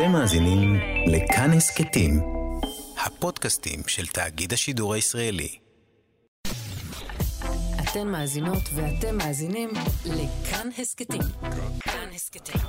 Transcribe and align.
אתם 0.00 0.12
מאזינים 0.12 0.74
לכאן 1.06 1.50
הסכתים, 1.52 2.20
הפודקאסטים 3.06 3.80
של 3.86 4.06
תאגיד 4.06 4.52
השידור 4.52 4.94
הישראלי. 4.94 5.58
אתן 7.80 8.08
מאזינות 8.08 8.62
ואתם 8.74 9.16
מאזינים 9.16 9.70
לכאן 10.06 10.68
הסכתים. 10.78 11.20
כאן 11.80 12.08
הסכתים, 12.14 12.60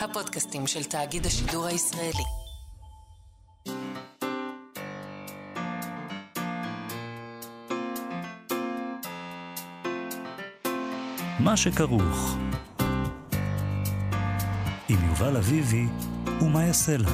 הפודקאסטים 0.00 0.66
של 0.66 0.84
תאגיד 0.84 1.26
השידור 1.26 1.66
הישראלי. 1.66 2.24
מה 11.40 11.56
שכרוך. 11.56 12.36
עם 14.88 15.08
יובל 15.08 15.36
אביבי 15.36 15.86
ומה 16.42 16.64
יעשה 16.64 16.96
לה. 16.96 17.08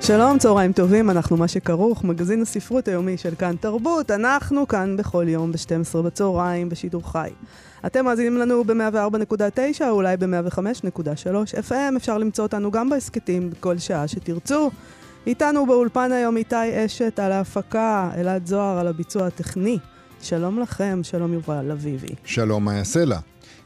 שלום, 0.00 0.38
צהריים 0.38 0.72
טובים, 0.72 1.10
אנחנו 1.10 1.36
מה 1.36 1.48
שכרוך, 1.48 2.04
מגזין 2.04 2.42
הספרות 2.42 2.88
היומי 2.88 3.16
של 3.16 3.34
כאן 3.34 3.56
תרבות. 3.60 4.10
אנחנו 4.10 4.68
כאן 4.68 4.96
בכל 4.96 5.24
יום 5.28 5.52
ב-12 5.52 6.02
בצהריים 6.02 6.68
בשידור 6.68 7.12
חי. 7.12 7.30
אתם 7.86 8.04
מאזינים 8.04 8.36
לנו 8.36 8.64
ב-104.9 8.64 9.84
או 9.84 9.90
אולי 9.90 10.16
ב-105.3 10.16 11.70
FM, 11.70 11.96
אפשר 11.96 12.18
למצוא 12.18 12.44
אותנו 12.44 12.70
גם 12.70 12.90
בהסכתים 12.90 13.50
בכל 13.50 13.78
שעה 13.78 14.08
שתרצו. 14.08 14.70
איתנו 15.26 15.66
באולפן 15.66 16.12
היום 16.12 16.36
איתי 16.36 16.84
אשת 16.86 17.18
על 17.18 17.32
ההפקה, 17.32 18.10
אלעד 18.16 18.46
זוהר 18.46 18.78
על 18.78 18.88
הביצוע 18.88 19.26
הטכני. 19.26 19.78
שלום 20.22 20.58
לכם, 20.58 21.00
שלום 21.02 21.32
יובל 21.32 21.70
אביבי. 21.70 22.14
שלום, 22.24 22.64
מה 22.64 22.74
יעשה 22.74 23.04
לה? 23.04 23.18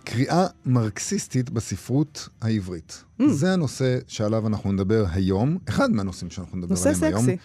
קריאה 0.06 0.46
מרקסיסטית 0.66 1.50
בספרות 1.50 2.28
העברית. 2.42 3.04
Mm. 3.20 3.24
זה 3.28 3.52
הנושא 3.52 3.98
שעליו 4.08 4.46
אנחנו 4.46 4.72
נדבר 4.72 5.04
היום, 5.12 5.58
אחד 5.68 5.90
מהנושאים 5.90 6.30
שאנחנו 6.30 6.58
נדבר 6.58 6.74
עליהם 6.80 7.04
היום. 7.04 7.14
נושא 7.14 7.26
סקסי. 7.26 7.36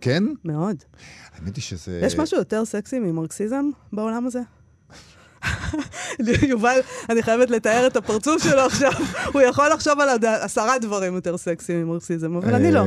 כן? 0.00 0.24
מאוד. 0.44 0.76
האמת 1.34 1.56
היא 1.56 1.62
שזה... 1.62 2.00
יש 2.02 2.18
משהו 2.18 2.38
יותר 2.38 2.64
סקסי 2.64 2.98
ממרקסיזם 2.98 3.64
בעולם 3.92 4.26
הזה? 4.26 4.40
יובל, 6.48 6.78
אני 7.10 7.22
חייבת 7.22 7.50
לתאר 7.50 7.86
את 7.86 7.96
הפרצוף 7.96 8.42
שלו 8.42 8.60
עכשיו. 8.60 8.92
הוא 9.32 9.42
יכול 9.42 9.68
לחשוב 9.72 10.00
על 10.00 10.08
עשרה 10.24 10.78
דברים 10.78 11.14
יותר 11.14 11.36
סקסיים 11.36 11.86
ממרקסיזם, 11.86 12.36
אבל 12.36 12.54
אני 12.54 12.72
לא. 12.72 12.84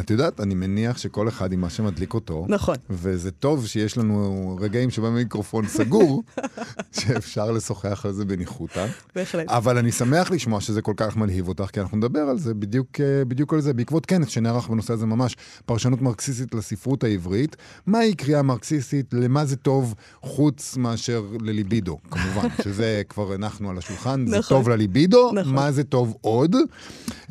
את 0.00 0.10
יודעת, 0.10 0.40
אני 0.40 0.54
מניח 0.54 0.98
שכל 0.98 1.28
אחד 1.28 1.52
עם 1.52 1.60
מה 1.60 1.70
שמדליק 1.70 2.14
אותו. 2.14 2.46
נכון. 2.48 2.76
וזה 2.90 3.30
טוב 3.30 3.66
שיש 3.66 3.98
לנו 3.98 4.58
רגעים 4.60 4.90
שבהם 4.90 5.12
המיקרופון 5.12 5.66
סגור, 5.66 6.22
שאפשר 7.00 7.50
לשוחח 7.50 8.06
על 8.06 8.12
זה 8.12 8.24
בניחותא. 8.24 8.86
בהחלט. 9.14 9.48
אבל 9.48 9.78
אני 9.78 9.92
שמח 9.92 10.30
לשמוע 10.30 10.60
שזה 10.60 10.82
כל 10.82 10.94
כך 10.96 11.16
מלהיב 11.16 11.48
אותך, 11.48 11.64
כי 11.72 11.80
אנחנו 11.80 11.96
נדבר 11.96 12.20
על 12.20 12.38
זה 12.38 12.54
בדיוק, 12.54 13.00
אה, 13.00 13.24
בדיוק 13.24 13.54
על 13.54 13.60
זה, 13.60 13.72
בעקבות 13.72 14.06
כנס 14.06 14.28
שנערך 14.28 14.68
בנושא 14.68 14.92
הזה 14.92 15.06
ממש, 15.06 15.36
פרשנות 15.66 16.02
מרקסיסטית 16.02 16.54
לספרות 16.54 17.04
העברית. 17.04 17.56
מהי 17.86 18.14
קריאה 18.14 18.42
מרקסיסטית, 18.42 19.14
למה 19.14 19.44
זה 19.44 19.56
טוב, 19.56 19.94
חוץ 20.22 20.76
מאשר 20.76 21.24
לליבידו, 21.40 21.98
כמובן, 22.10 22.48
שזה 22.62 23.02
כבר 23.08 23.32
הנחנו 23.32 23.70
על 23.70 23.78
השולחן, 23.78 24.24
נכון. 24.24 24.42
זה 24.42 24.48
טוב 24.48 24.68
לליבידו, 24.68 25.32
נכון. 25.32 25.54
מה 25.54 25.72
זה 25.72 25.84
טוב 25.84 26.14
עוד. 26.20 26.56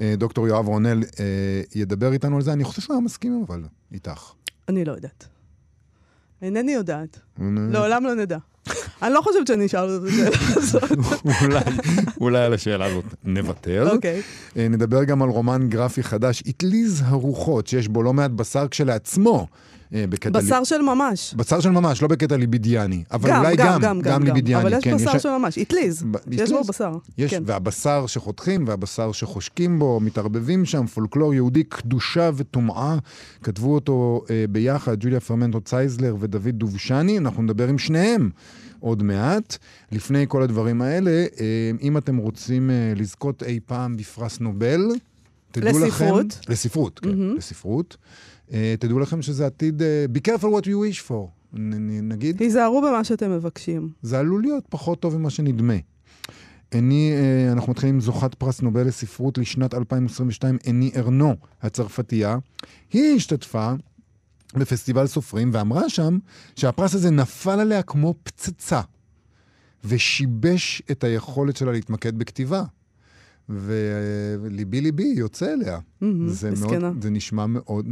אה, 0.02 0.14
דוקטור 0.17 0.48
יואב 0.48 0.67
רונל 0.67 1.04
אה, 1.20 1.26
ידבר 1.76 2.14
איתנו 2.14 2.36
על 2.36 2.42
זה. 2.42 2.54
אני 2.60 2.66
חושב 2.66 2.82
שהוא 2.82 3.04
מסכים 3.04 3.44
אבל 3.48 3.64
איתך. 3.94 4.32
אני 4.70 4.86
לא 4.86 4.92
יודעת. 4.92 5.28
אינני 6.42 6.72
יודעת. 6.72 7.20
לעולם 7.72 8.04
לא 8.04 8.16
נדע. 8.16 8.38
אני 9.02 9.14
לא 9.14 9.22
חושבת 9.22 9.48
שאני 9.48 9.66
אשאל 9.66 9.98
את 9.98 10.02
השאלה 10.08 10.30
הזאת. 10.56 10.84
אולי 12.22 12.40
על 12.40 12.54
השאלה 12.54 12.86
הזאת 12.86 13.04
נוותר. 13.24 13.90
אוקיי. 13.92 14.22
אה, 14.58 14.68
נדבר 14.68 15.04
גם 15.04 15.22
על 15.22 15.30
רומן 15.30 15.70
גרפי 15.70 16.04
חדש, 16.04 16.44
אטליז 16.50 17.04
הרוחות, 17.06 17.68
שיש 17.68 17.88
בו 17.88 18.04
לא 18.04 18.14
מעט 18.14 18.32
בשר 18.32 18.67
כשלעצמו. 18.67 19.48
אה, 19.94 20.05
בקטע... 20.10 20.39
בשר 20.39 20.60
לי... 20.60 20.66
של 20.66 20.82
ממש. 20.82 21.33
בשר 21.38 21.60
של 21.60 21.70
ממש, 21.70 22.02
לא 22.02 22.08
בקטע 22.08 22.38
ליבידיאני. 22.38 23.04
אבל 23.11 23.30
גם, 23.30 23.39
אולי 23.39 23.55
גם, 23.55 23.66
גם, 23.66 23.82
גם, 23.82 24.02
גם 24.02 24.23
ליבידיאני. 24.23 24.64
אבל 24.64 24.73
יש 24.73 24.83
כן, 24.83 24.95
בשר 24.95 25.16
יש... 25.16 25.23
של 25.23 25.30
ממש, 25.30 25.58
אטליז. 25.58 26.05
יש 26.32 26.52
בו 26.52 26.64
בשר. 26.64 26.92
יש, 27.17 27.32
כן. 27.32 27.44
והבשר 27.45 28.05
שחותכים 28.08 28.67
והבשר 28.67 29.11
שחושקים 29.11 29.80
בו, 29.80 30.00
מתערבבים 30.00 30.66
שם, 30.66 30.86
פולקלור 30.86 31.33
יהודי, 31.33 31.64
קדושה 31.64 32.30
וטומאה. 32.36 32.98
כתבו 33.44 33.73
אותו 33.73 34.23
אה, 34.30 34.45
ביחד, 34.50 34.98
ג'וליה 35.00 35.20
פרמנטו 35.20 35.61
צייזלר 35.61 36.16
ודוד 36.20 36.56
דובשני, 36.56 37.17
אנחנו 37.17 37.44
נדבר 37.44 37.67
עם 37.67 37.77
שניהם. 37.77 38.30
עוד 38.80 39.04
מעט. 39.04 39.58
לפני 39.92 40.26
כל 40.27 40.42
הדברים 40.42 40.82
האלה, 40.82 41.11
אה, 41.11 41.71
אם 41.82 41.98
אתם 41.98 42.17
רוצים 42.17 42.70
אה, 42.70 42.94
לזכות 42.95 43.44
אי 43.44 43.60
פעם 43.66 43.98
בפרס 43.98 44.39
נובל, 44.39 44.82
תדעו 45.52 45.80
לספרות. 45.80 46.26
לכם... 46.42 46.52
לספרות, 46.52 47.00
כן, 47.00 47.10
mm-hmm. 47.10 47.38
לספרות. 47.38 47.98
Uh, 48.49 48.54
תדעו 48.80 48.99
לכם 48.99 49.21
שזה 49.21 49.45
עתיד... 49.45 49.82
Uh, 49.82 50.17
be 50.17 50.21
careful 50.32 50.45
what 50.45 50.65
you 50.65 50.93
wish 50.93 51.10
for, 51.10 51.27
נ, 51.54 52.10
נגיד. 52.10 52.37
תיזהרו 52.37 52.82
במה 52.82 53.04
שאתם 53.04 53.32
מבקשים. 53.32 53.89
זה 54.02 54.20
עלול 54.20 54.42
להיות 54.42 54.64
פחות 54.70 54.99
טוב 54.99 55.17
ממה 55.17 55.30
שנדמה. 55.30 55.73
אני, 56.76 57.14
uh, 57.14 57.52
אנחנו 57.52 57.71
מתחילים 57.71 57.95
עם 57.95 58.02
זוכת 58.02 58.36
פרס 58.36 58.61
נובל 58.61 58.88
לספרות 58.88 59.38
לשנת 59.38 59.73
2022, 59.73 60.58
אני 60.67 60.92
ארנו, 60.95 61.36
הצרפתייה. 61.61 62.38
היא 62.93 63.15
השתתפה 63.15 63.73
בפסטיבל 64.54 65.08
סופרים 65.08 65.49
ואמרה 65.54 65.89
שם 65.89 66.17
שהפרס 66.55 66.95
הזה 66.95 67.11
נפל 67.11 67.59
עליה 67.59 67.82
כמו 67.82 68.15
פצצה, 68.23 68.82
ושיבש 69.83 70.82
את 70.92 71.04
היכולת 71.04 71.58
שלה 71.58 71.71
להתמקד 71.71 72.17
בכתיבה. 72.17 72.64
וליבי 73.49 74.82
ליבי 74.82 75.14
יוצא 75.17 75.54
אליה. 75.54 75.80
זה, 76.27 76.52
מאוד, 76.61 77.04
זה 77.04 77.10
נשמע 77.10 77.45
מאוד, 77.45 77.86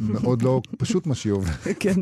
מאוד 0.00 0.42
לא 0.42 0.60
פשוט 0.78 1.06
מה 1.06 1.14
שהיא 1.14 1.32
עוברת. 1.32 1.58
כן. 1.80 2.00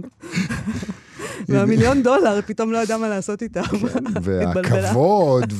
והמיליון 1.49 2.03
דולר, 2.03 2.41
פתאום 2.47 2.73
לא 2.73 2.79
ידע 2.79 2.97
מה 2.97 3.09
לעשות 3.09 3.43
איתה. 3.43 3.63
כן, 3.63 4.05
והכבוד 4.23 5.53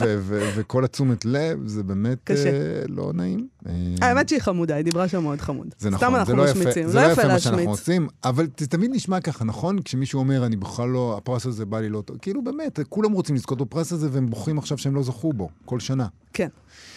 וכל 0.57 0.85
התשומת 0.85 1.25
לב, 1.25 1.67
זה 1.67 1.83
באמת 1.83 2.31
uh, 2.31 2.35
לא 2.89 3.13
נעים. 3.15 3.47
אה, 3.67 3.73
האמת 4.01 4.29
שהיא 4.29 4.41
חמודה, 4.41 4.75
היא 4.75 4.85
דיברה 4.85 5.09
שם 5.09 5.23
מאוד 5.23 5.41
חמוד. 5.41 5.75
זה 5.79 5.91
נכון, 5.91 6.09
סתם 6.09 6.17
אנחנו 6.17 6.37
לא 6.37 6.45
משמיצים, 6.45 6.89
זה 6.89 7.01
לא 7.01 7.13
יפה 7.13 7.29
מה 7.29 7.39
שאנחנו 7.39 7.71
עושים, 7.71 8.09
אבל 8.25 8.47
זה 8.59 8.67
תמיד 8.67 8.91
נשמע 8.95 9.21
ככה, 9.21 9.45
נכון? 9.45 9.83
כשמישהו 9.83 10.19
אומר, 10.21 10.47
אני 10.47 10.57
בכלל 10.57 10.89
לא, 10.89 11.15
הפרס 11.19 11.47
הזה 11.47 11.65
בא 11.65 11.81
לי 11.81 11.89
לא 11.89 12.01
טוב, 12.01 12.17
כאילו 12.23 12.45
באמת, 12.45 12.81
כולם 12.89 13.13
רוצים 13.13 13.35
לזכות 13.35 13.59
בפרס 13.59 13.93
הזה, 13.93 14.09
והם 14.13 14.27
בוכים 14.27 14.59
עכשיו 14.59 14.79
שהם 14.79 14.95
לא 14.95 15.03
זכו 15.03 15.33
בו, 15.33 15.49
כל 15.65 15.81
שנה. 15.81 16.07
כן. 16.33 16.49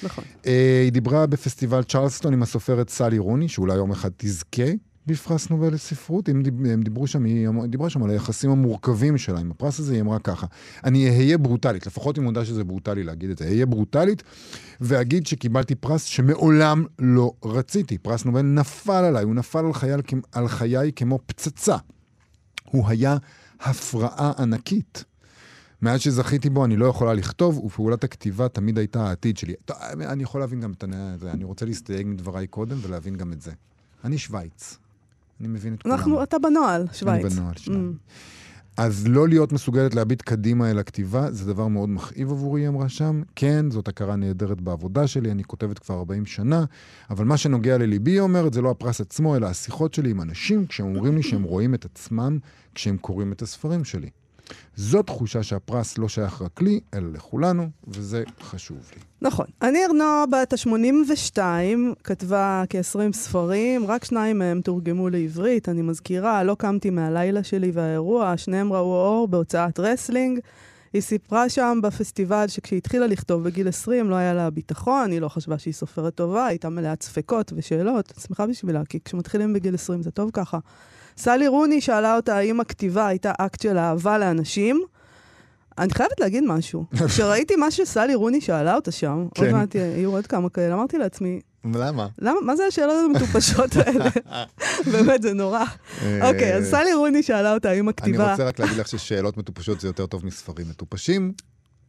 נכון. 0.03 0.23
Uh, 0.43 0.47
היא 0.83 0.91
דיברה 0.91 1.25
בפסטיבל 1.25 1.83
צ'רלסטון 1.83 2.33
עם 2.33 2.43
הסופרת 2.43 2.89
סלי 2.89 3.17
רוני, 3.17 3.47
שאולי 3.47 3.75
יום 3.75 3.91
אחד 3.91 4.09
תזכה 4.17 4.71
בפרס 5.07 5.49
נובל 5.49 5.73
לספרות. 5.73 6.29
דיב, 6.29 6.65
הם 6.65 6.81
דיברו 6.81 7.07
שם, 7.07 7.23
היא 7.23 7.49
דיברה 7.69 7.89
שם 7.89 8.03
על 8.03 8.09
היחסים 8.09 8.51
המורכבים 8.51 9.17
שלה 9.17 9.39
עם 9.39 9.51
הפרס 9.51 9.79
הזה, 9.79 9.93
היא 9.93 10.01
אמרה 10.01 10.19
ככה, 10.19 10.47
אני 10.83 11.09
אהיה 11.09 11.37
ברוטלית, 11.37 11.87
לפחות 11.87 12.15
היא 12.15 12.23
מודה 12.23 12.45
שזה 12.45 12.63
ברוטלי 12.63 13.03
להגיד 13.03 13.29
את 13.29 13.37
זה, 13.37 13.45
אהיה 13.45 13.65
ברוטלית, 13.65 14.23
ואגיד 14.81 15.27
שקיבלתי 15.27 15.75
פרס 15.75 16.03
שמעולם 16.03 16.85
לא 16.99 17.33
רציתי. 17.45 17.97
פרס 17.97 18.25
נובל 18.25 18.41
נפל 18.41 18.91
עליי, 18.91 19.23
הוא 19.23 19.35
נפל 19.35 19.65
על 19.65 19.73
חיי, 19.73 19.93
על 20.31 20.47
חיי 20.47 20.91
כמו 20.95 21.19
פצצה. 21.25 21.77
הוא 22.65 22.87
היה 22.87 23.17
הפרעה 23.61 24.31
ענקית. 24.39 25.03
מאז 25.81 25.99
שזכיתי 26.01 26.49
בו, 26.49 26.65
אני 26.65 26.75
לא 26.75 26.85
יכולה 26.85 27.13
לכתוב, 27.13 27.57
ופעולת 27.57 28.03
הכתיבה 28.03 28.47
תמיד 28.47 28.77
הייתה 28.77 29.07
העתיד 29.07 29.37
שלי. 29.37 29.53
טוב, 29.65 29.77
אני 30.01 30.23
יכול 30.23 30.41
להבין 30.41 30.59
גם 30.59 30.71
את 30.71 30.83
זה, 31.19 31.31
אני 31.31 31.43
רוצה 31.43 31.65
להסתייג 31.65 32.07
מדבריי 32.07 32.47
קודם 32.47 32.77
ולהבין 32.81 33.15
גם 33.15 33.33
את 33.33 33.41
זה. 33.41 33.51
אני 34.03 34.17
שווייץ. 34.17 34.77
אני 35.39 35.47
מבין 35.47 35.73
את 35.73 35.83
כולם. 35.83 35.95
אנחנו, 35.95 36.23
אתה 36.23 36.39
בנוהל, 36.39 36.85
שווייץ. 36.93 37.25
אני 37.25 37.33
בנוהל, 37.33 37.53
שווייץ. 37.57 37.81
Mm. 37.81 38.35
אז 38.77 39.07
לא 39.07 39.27
להיות 39.27 39.51
מסוגלת 39.51 39.95
להביט 39.95 40.21
קדימה 40.21 40.71
אל 40.71 40.79
הכתיבה, 40.79 41.31
זה 41.31 41.53
דבר 41.53 41.67
מאוד 41.67 41.89
מכאיב 41.89 42.31
עבורי, 42.31 42.61
היא 42.61 42.67
אמרה 42.67 42.89
שם. 42.89 43.21
כן, 43.35 43.71
זאת 43.71 43.87
הכרה 43.87 44.15
נהדרת 44.15 44.61
בעבודה 44.61 45.07
שלי, 45.07 45.31
אני 45.31 45.43
כותבת 45.43 45.79
כבר 45.79 45.95
40 45.95 46.25
שנה, 46.25 46.65
אבל 47.09 47.25
מה 47.25 47.37
שנוגע 47.37 47.77
לליבי, 47.77 48.11
היא 48.11 48.19
אומרת, 48.19 48.53
זה 48.53 48.61
לא 48.61 48.71
הפרס 48.71 49.01
עצמו, 49.01 49.35
אלא 49.35 49.47
השיחות 49.47 49.93
שלי 49.93 50.09
עם 50.09 50.21
אנשים, 50.21 50.65
כשהם 50.67 50.85
אומרים 50.85 51.15
לי 51.15 51.23
שהם 51.23 51.43
רואים 51.43 51.73
את 51.73 51.85
עצמם 51.85 52.39
כשהם 52.75 52.97
קוראים 52.97 53.31
את 53.31 53.41
הספרים 53.41 53.83
שלי. 53.83 54.09
זו 54.75 55.03
תחושה 55.03 55.43
שהפרס 55.43 55.97
לא 55.97 56.09
שייך 56.09 56.41
רק 56.41 56.61
לי, 56.61 56.79
אלא 56.93 57.11
לכולנו, 57.13 57.69
וזה 57.87 58.23
חשוב 58.41 58.77
לי. 58.95 59.01
נכון. 59.21 59.45
אנני 59.61 59.85
ארנו 59.85 60.03
בת 60.31 60.53
ה-82, 60.53 61.39
כתבה 62.03 62.63
כ-20 62.69 63.13
ספרים, 63.13 63.87
רק 63.87 64.05
שניים 64.05 64.39
מהם 64.39 64.61
תורגמו 64.61 65.09
לעברית. 65.09 65.69
אני 65.69 65.81
מזכירה, 65.81 66.43
לא 66.43 66.55
קמתי 66.59 66.89
מהלילה 66.89 67.43
שלי 67.43 67.71
והאירוע, 67.73 68.37
שניהם 68.37 68.73
ראו 68.73 68.95
אור 68.95 69.27
בהוצאת 69.27 69.79
רסלינג. 69.79 70.39
היא 70.93 71.01
סיפרה 71.01 71.49
שם 71.49 71.79
בפסטיבל 71.83 72.47
שכשהיא 72.47 72.77
התחילה 72.77 73.07
לכתוב 73.07 73.43
בגיל 73.43 73.67
20 73.67 74.09
לא 74.09 74.15
היה 74.15 74.33
לה 74.33 74.49
ביטחון, 74.49 75.11
היא 75.11 75.21
לא 75.21 75.27
חשבה 75.27 75.57
שהיא 75.57 75.73
סופרת 75.73 76.15
טובה, 76.15 76.45
הייתה 76.45 76.69
מלאת 76.69 77.03
ספקות 77.03 77.53
ושאלות. 77.55 78.13
שמחה 78.27 78.47
בשבילה, 78.47 78.85
כי 78.89 78.99
כשמתחילים 79.05 79.53
בגיל 79.53 79.75
20 79.75 80.01
זה 80.01 80.11
טוב 80.11 80.29
ככה. 80.33 80.59
סלי 81.17 81.47
רוני 81.47 81.81
שאלה 81.81 82.15
אותה 82.15 82.37
האם 82.37 82.59
הכתיבה 82.59 83.07
הייתה 83.07 83.31
אקט 83.37 83.61
של 83.61 83.77
אהבה 83.77 84.17
לאנשים. 84.17 84.81
אני 85.77 85.93
חייבת 85.93 86.19
להגיד 86.19 86.43
משהו. 86.47 86.85
כשראיתי 87.07 87.55
מה 87.55 87.71
שסלי 87.71 88.15
רוני 88.15 88.41
שאלה 88.41 88.75
אותה 88.75 88.91
שם, 88.91 89.27
עוד 89.37 89.47
כן. 89.47 89.51
מעט 89.51 89.75
יהיו 89.75 90.11
עוד 90.11 90.27
כמה 90.27 90.49
כאלה, 90.49 90.73
אמרתי 90.73 90.97
לעצמי, 90.97 91.39
למה? 91.73 92.07
למה, 92.19 92.41
מה 92.41 92.55
זה 92.55 92.65
השאלות 92.65 92.95
המטופשות 93.05 93.75
האלה? 93.85 94.09
באמת, 94.91 95.21
זה 95.21 95.33
נורא. 95.33 95.63
אוקיי, 96.21 96.55
אז 96.55 96.69
סלי 96.71 96.93
רוני 96.93 97.23
שאלה 97.23 97.53
אותה 97.53 97.69
האם 97.69 97.83
אני 97.83 97.89
הכתיבה... 97.89 98.31
רוצה 98.31 98.43
רק 98.43 98.59
להגיד 98.59 98.77
לך 98.77 98.87
ששאלות 98.87 99.37
מטופשות 99.37 99.79
זה 99.79 99.87
יותר 99.87 100.05
טוב 100.05 100.25
מספרים 100.25 100.69
מטופשים, 100.69 101.33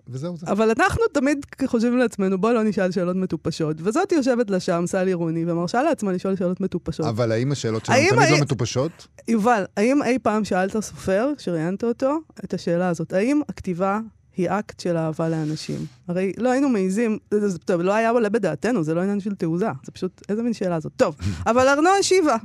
וזהו 0.08 0.36
זה. 0.36 0.46
אבל 0.46 0.70
אנחנו 0.78 1.02
תמיד 1.12 1.46
חושבים 1.66 1.98
לעצמנו, 1.98 2.38
בוא 2.38 2.52
לא 2.52 2.62
נשאל 2.62 2.90
שאלות 2.90 3.16
מטופשות. 3.16 3.76
וזאת 3.80 4.12
יושבת 4.12 4.50
לה 4.50 4.60
שם, 4.60 4.84
סלי 4.86 5.12
רוני, 5.14 5.44
ומרשה 5.52 5.82
לעצמה 5.82 6.12
לשאול 6.12 6.36
שאלות 6.36 6.60
מטופשות. 6.60 7.06
אבל 7.06 7.32
האם 7.32 7.52
השאלות 7.52 7.84
שלנו 7.86 7.98
האם 7.98 8.08
תמיד 8.10 8.22
הי- 8.22 8.30
לא 8.32 8.38
מטופשות? 8.40 9.06
יובל, 9.28 9.64
האם 9.76 10.02
אי 10.02 10.18
פעם 10.18 10.44
שאלת 10.44 10.80
סופר, 10.80 11.32
כשראיינת 11.36 11.84
אותו, 11.84 12.18
את 12.44 12.54
השאלה 12.54 12.88
הזאת? 12.88 13.12
האם 13.12 13.40
הכתיבה 13.48 14.00
היא 14.36 14.48
אקט 14.50 14.80
של 14.80 14.96
אהבה 14.96 15.28
לאנשים? 15.28 15.86
הרי 16.08 16.32
לא 16.38 16.50
היינו 16.50 16.68
מעיזים, 16.68 17.18
זה, 17.30 17.48
זה, 17.48 17.58
טוב, 17.58 17.80
לא 17.80 17.92
היה 17.94 18.10
עולה 18.10 18.28
בדעתנו, 18.28 18.84
זה 18.84 18.94
לא 18.94 19.00
עניין 19.00 19.20
של 19.20 19.34
תעוזה, 19.34 19.68
זה 19.84 19.92
פשוט, 19.92 20.22
איזה 20.28 20.42
מין 20.42 20.52
שאלה 20.52 20.80
זאת. 20.80 20.92
טוב, 20.96 21.16
אבל 21.50 21.68
ארנו 21.68 21.88
השיבה 22.00 22.36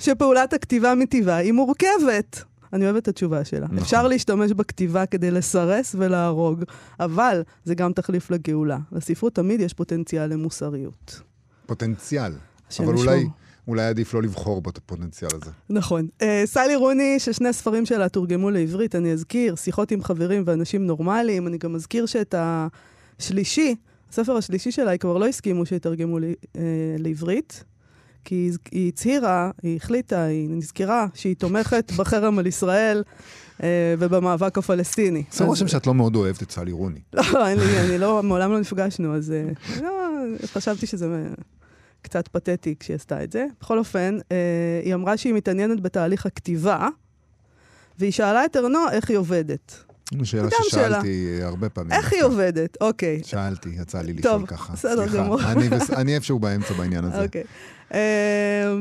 שפעולת 0.00 0.52
הכתיבה 0.52 0.94
מטבעה 0.94 1.36
היא 1.36 1.52
מורכבת. 1.52 2.42
אני 2.74 2.84
אוהבת 2.84 3.02
את 3.02 3.08
התשובה 3.08 3.44
שלה. 3.44 3.66
נכון. 3.66 3.78
אפשר 3.78 4.08
להשתמש 4.08 4.52
בכתיבה 4.52 5.06
כדי 5.06 5.30
לסרס 5.30 5.94
ולהרוג, 5.98 6.64
אבל 7.00 7.42
זה 7.64 7.74
גם 7.74 7.92
תחליף 7.92 8.30
לגאולה. 8.30 8.78
לספרות 8.92 9.34
תמיד 9.34 9.60
יש 9.60 9.74
פוטנציאל 9.74 10.26
למוסריות. 10.26 11.20
פוטנציאל. 11.66 12.32
אבל 12.80 12.94
אולי. 12.94 13.26
אולי 13.68 13.82
עדיף 13.82 14.14
לא 14.14 14.22
לבחור 14.22 14.62
בפוטנציאל 14.62 15.30
הזה. 15.34 15.50
נכון. 15.70 16.08
Uh, 16.20 16.24
סלי 16.44 16.76
רוני, 16.76 17.18
ששני 17.18 17.52
ספרים 17.52 17.86
שלה 17.86 18.08
תורגמו 18.08 18.50
לעברית, 18.50 18.94
אני 18.94 19.12
אזכיר, 19.12 19.54
שיחות 19.54 19.90
עם 19.90 20.02
חברים 20.02 20.42
ואנשים 20.46 20.86
נורמליים. 20.86 21.46
אני 21.46 21.58
גם 21.58 21.74
אזכיר 21.74 22.06
שאת 22.06 22.34
השלישי, 22.38 23.74
הספר 24.10 24.36
השלישי 24.36 24.72
שלה, 24.72 24.90
היא 24.90 24.98
כבר 24.98 25.18
לא 25.18 25.26
הסכימו 25.26 25.66
שיתרגמו 25.66 26.18
לי, 26.18 26.34
uh, 26.42 26.58
לעברית, 26.98 27.64
כי 28.24 28.50
היא, 28.72 28.88
הצהירה, 28.88 29.50
היא 29.62 29.76
החליטה, 29.76 30.22
היא 30.22 30.48
נזכרה 30.50 31.06
שהיא 31.14 31.36
תומכת 31.36 31.92
בחרם 31.96 32.38
על 32.38 32.46
ישראל 32.46 33.02
uh, 33.58 33.62
ובמאבק 33.98 34.58
הפלסטיני. 34.58 35.22
עושה 35.30 35.44
אז- 35.44 35.48
רושם 35.50 35.68
שאת 35.68 35.86
לא 35.86 35.94
מאוד 35.94 36.16
אוהבת 36.16 36.42
את 36.42 36.50
סלי 36.50 36.72
רוני. 36.72 37.00
לא, 37.12 37.48
אין 37.48 37.58
לי, 37.58 37.80
אני 37.80 37.98
לא, 37.98 38.22
מעולם 38.22 38.52
לא 38.52 38.60
נפגשנו, 38.60 39.16
אז 39.16 39.32
אה, 39.32 39.50
לא, 39.82 39.90
חשבתי 40.46 40.86
שזה 40.86 41.06
אה, 41.06 41.34
קצת 42.02 42.28
פתטי 42.28 42.74
כשהיא 42.80 42.94
עשתה 42.94 43.24
את 43.24 43.32
זה. 43.32 43.46
בכל 43.60 43.78
אופן, 43.78 44.18
אה, 44.32 44.36
היא 44.84 44.94
אמרה 44.94 45.16
שהיא 45.16 45.34
מתעניינת 45.34 45.80
בתהליך 45.80 46.26
הכתיבה, 46.26 46.88
והיא 47.98 48.12
שאלה 48.12 48.44
את 48.44 48.56
ארנו 48.56 48.78
איך 48.92 49.10
היא 49.10 49.18
עובדת. 49.18 49.84
שאלה 50.24 50.48
ששאלתי 50.62 51.38
הרבה 51.42 51.68
פעמים. 51.68 51.92
איך 51.92 52.12
היא 52.12 52.22
עובדת? 52.22 52.76
אוקיי. 52.80 53.20
שאלתי, 53.24 53.68
יצא 53.68 54.00
לי 54.00 54.12
לשאול 54.12 54.32
טוב, 54.32 54.46
ככה. 54.46 54.72
בסדר 54.72 55.08
סליחה. 55.08 55.24
גמור. 55.24 55.38
אני 55.96 56.14
איפשהו 56.14 56.38
באמצע 56.38 56.74
בעניין 56.74 57.04
הזה. 57.04 57.22
אוקיי. 57.22 57.44
אה, 57.94 58.74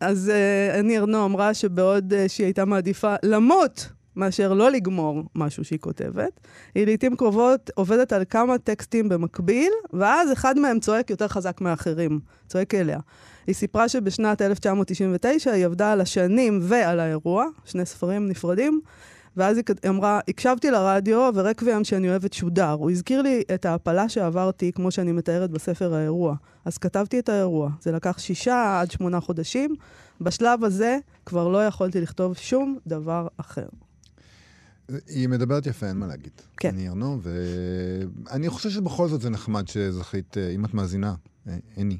אז 0.00 0.30
אה, 0.34 0.80
אני 0.80 0.98
ארנו 0.98 1.24
אמרה 1.24 1.54
שבעוד 1.54 2.12
אה, 2.12 2.28
שהיא 2.28 2.44
הייתה 2.44 2.64
מעדיפה 2.64 3.14
למות 3.22 3.88
מאשר 4.16 4.52
לא 4.52 4.70
לגמור 4.70 5.22
משהו 5.34 5.64
שהיא 5.64 5.78
כותבת, 5.78 6.40
היא 6.74 6.86
לעיתים 6.86 7.16
קרובות 7.16 7.70
עובדת 7.74 8.12
על 8.12 8.22
כמה 8.30 8.58
טקסטים 8.58 9.08
במקביל, 9.08 9.72
ואז 9.92 10.32
אחד 10.32 10.58
מהם 10.58 10.80
צועק 10.80 11.10
יותר 11.10 11.28
חזק 11.28 11.60
מאחרים, 11.60 12.20
צועק 12.48 12.74
אליה. 12.74 12.98
היא 13.46 13.54
סיפרה 13.54 13.88
שבשנת 13.88 14.42
1999 14.42 15.52
היא 15.52 15.66
עבדה 15.66 15.92
על 15.92 16.00
השנים 16.00 16.58
ועל 16.62 17.00
האירוע, 17.00 17.46
שני 17.64 17.86
ספרים 17.86 18.28
נפרדים, 18.28 18.80
ואז 19.36 19.56
היא 19.56 19.64
אמרה, 19.88 20.20
הקשבתי 20.28 20.70
לרדיו 20.70 21.30
ורקוויאם 21.34 21.84
שאני 21.84 22.08
אוהבת 22.08 22.32
שודר. 22.32 22.70
הוא 22.70 22.90
הזכיר 22.90 23.22
לי 23.22 23.42
את 23.54 23.64
ההפלה 23.64 24.08
שעברתי, 24.08 24.72
כמו 24.72 24.90
שאני 24.90 25.12
מתארת 25.12 25.50
בספר 25.50 25.94
האירוע. 25.94 26.34
אז 26.64 26.78
כתבתי 26.78 27.18
את 27.18 27.28
האירוע. 27.28 27.70
זה 27.80 27.92
לקח 27.92 28.18
שישה 28.18 28.80
עד 28.80 28.90
שמונה 28.90 29.20
חודשים. 29.20 29.74
בשלב 30.20 30.64
הזה 30.64 30.98
כבר 31.26 31.48
לא 31.48 31.66
יכולתי 31.66 32.00
לכתוב 32.00 32.36
שום 32.36 32.78
דבר 32.86 33.26
אחר. 33.36 33.66
היא 35.06 35.28
מדברת 35.28 35.66
יפה, 35.66 35.86
אין 35.86 35.96
מה 35.96 36.06
להגיד. 36.06 36.32
כן. 36.56 36.68
אני 36.68 36.88
ארנו, 36.88 37.20
ואני 37.22 38.48
חושב 38.48 38.70
שבכל 38.70 39.08
זאת 39.08 39.20
זה 39.20 39.30
נחמד 39.30 39.68
שזכית, 39.68 40.38
אה, 40.38 40.50
אם 40.50 40.64
את 40.64 40.74
מאזינה, 40.74 41.14
אה, 41.48 41.56
עיני. 41.76 41.98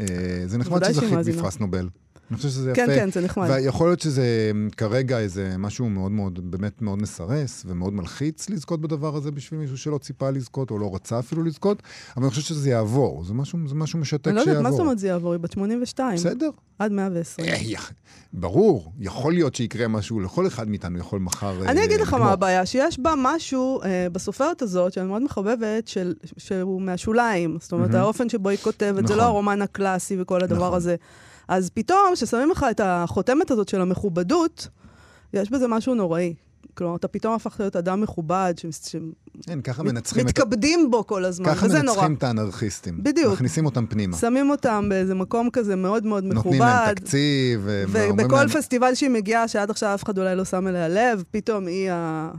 אה, 0.00 0.06
זה 0.46 0.58
נחמד 0.58 0.84
שזכית. 0.84 1.36
בפרס 1.36 1.58
נובל. 1.58 1.88
אני 2.30 2.36
חושב 2.36 2.48
שזה 2.48 2.72
כן, 2.74 2.82
יפה. 2.82 2.94
כן, 2.94 3.10
זה 3.10 3.20
נחמד. 3.20 3.48
ויכול 3.50 3.88
להיות 3.88 4.00
שזה 4.00 4.22
אה, 4.22 4.70
כרגע 4.76 5.18
איזה 5.18 5.54
משהו 5.58 5.88
מאוד 5.88 6.12
מאוד, 6.12 6.50
באמת 6.50 6.82
מאוד 6.82 7.02
מסרס 7.02 7.64
ומאוד 7.66 7.92
מלחיץ 7.92 8.50
לזכות 8.50 8.80
בדבר 8.80 9.16
הזה 9.16 9.30
בשביל 9.30 9.60
מישהו 9.60 9.78
שלא 9.78 9.98
ציפה 9.98 10.30
לזכות 10.30 10.70
או 10.70 10.78
לא 10.78 10.94
רצה 10.94 11.18
אפילו 11.18 11.42
לזכות, 11.42 11.82
אבל 12.16 12.24
אני 12.24 12.30
חושב 12.30 12.42
שזה 12.42 12.70
יעבור, 12.70 13.24
זה 13.24 13.34
משהו, 13.34 13.58
זה 13.66 13.74
משהו 13.74 13.98
משתק 13.98 14.28
אני 14.28 14.36
לא 14.36 14.42
שיעבור. 14.44 14.58
יודעת, 14.58 14.70
מה 14.72 14.76
זאת 14.76 14.80
אומרת 14.80 14.98
זה 14.98 15.08
יעבור? 15.08 15.32
היא 15.32 15.40
בת 15.40 15.52
82. 15.52 16.16
בסדר. 16.16 16.50
עד 16.78 16.92
120. 16.92 17.48
אה, 17.48 17.80
ברור, 18.32 18.92
יכול 19.00 19.32
להיות 19.32 19.54
שיקרה 19.54 19.88
משהו, 19.88 20.20
לכל 20.20 20.46
אחד 20.46 20.68
מאיתנו 20.68 20.98
יכול 20.98 21.20
מחר 21.20 21.64
אני 21.66 21.80
אה, 21.80 21.84
אגיד 21.84 22.00
לך. 22.00 22.14
מה 22.14 22.32
הבעיה, 22.32 22.66
שיש 22.66 22.98
בה 22.98 23.14
משהו 23.18 23.82
אה, 23.82 24.06
בסופרת 24.12 24.62
הזאת, 24.62 24.92
שאני 24.92 25.06
מאוד 25.06 25.22
מחבבת, 25.22 25.90
שהוא 26.36 26.82
מהשוליים. 26.82 27.58
זאת 27.60 27.72
אומרת. 27.72 27.94
האופן 27.94 28.28
שבו 28.28 28.48
היא 28.48 28.58
כותבת, 28.58 28.96
זה 28.96 29.02
נכון. 29.02 29.16
לא 29.16 29.22
הרומן 29.22 29.62
הקלאסי 29.62 30.20
וכל 30.20 30.42
הדבר 30.42 30.66
נכון. 30.66 30.76
הזה. 30.76 30.96
אז 31.50 31.70
פתאום, 31.70 31.98
כששמים 32.14 32.50
לך 32.50 32.66
את 32.70 32.80
החותמת 32.84 33.50
הזאת 33.50 33.68
של 33.68 33.80
המכובדות, 33.80 34.68
יש 35.32 35.50
בזה 35.50 35.68
משהו 35.68 35.94
נוראי. 35.94 36.34
כלומר, 36.74 36.96
אתה 36.96 37.08
פתאום 37.08 37.34
הפכת 37.34 37.60
להיות 37.60 37.76
אדם 37.76 38.00
מכובד, 38.00 38.54
כן, 39.46 39.60
ככה 39.60 39.82
מנצחים 39.82 40.28
את... 40.28 40.36
שמתכבדים 40.36 40.90
בו 40.90 41.06
כל 41.06 41.24
הזמן, 41.24 41.46
ככה 41.54 41.66
וזה 41.66 41.82
נורא. 41.82 41.96
מנצחים 41.96 42.14
את 42.14 42.22
האנרכיסטים. 42.22 42.98
בדיוק. 43.02 43.32
מכניסים 43.32 43.64
אותם 43.66 43.86
פנימה. 43.86 44.16
שמים 44.16 44.50
אותם 44.50 44.86
באיזה 44.88 45.14
מקום 45.14 45.48
כזה 45.52 45.76
מאוד 45.76 46.06
מאוד 46.06 46.24
מכובד. 46.24 46.44
נותנים 46.44 46.62
להם 46.62 46.94
תקציב, 46.94 47.60
ואומרים 47.64 48.10
ובכל 48.12 48.36
להם... 48.36 48.48
פסטיבל 48.48 48.94
שהיא 48.94 49.10
מגיעה, 49.10 49.48
שעד 49.48 49.70
עכשיו 49.70 49.94
אף 49.94 50.04
אחד 50.04 50.18
אולי 50.18 50.36
לא 50.36 50.44
שם 50.44 50.66
אליה 50.68 50.88
לב, 50.88 51.22
פתאום 51.30 51.66
היא 51.66 51.90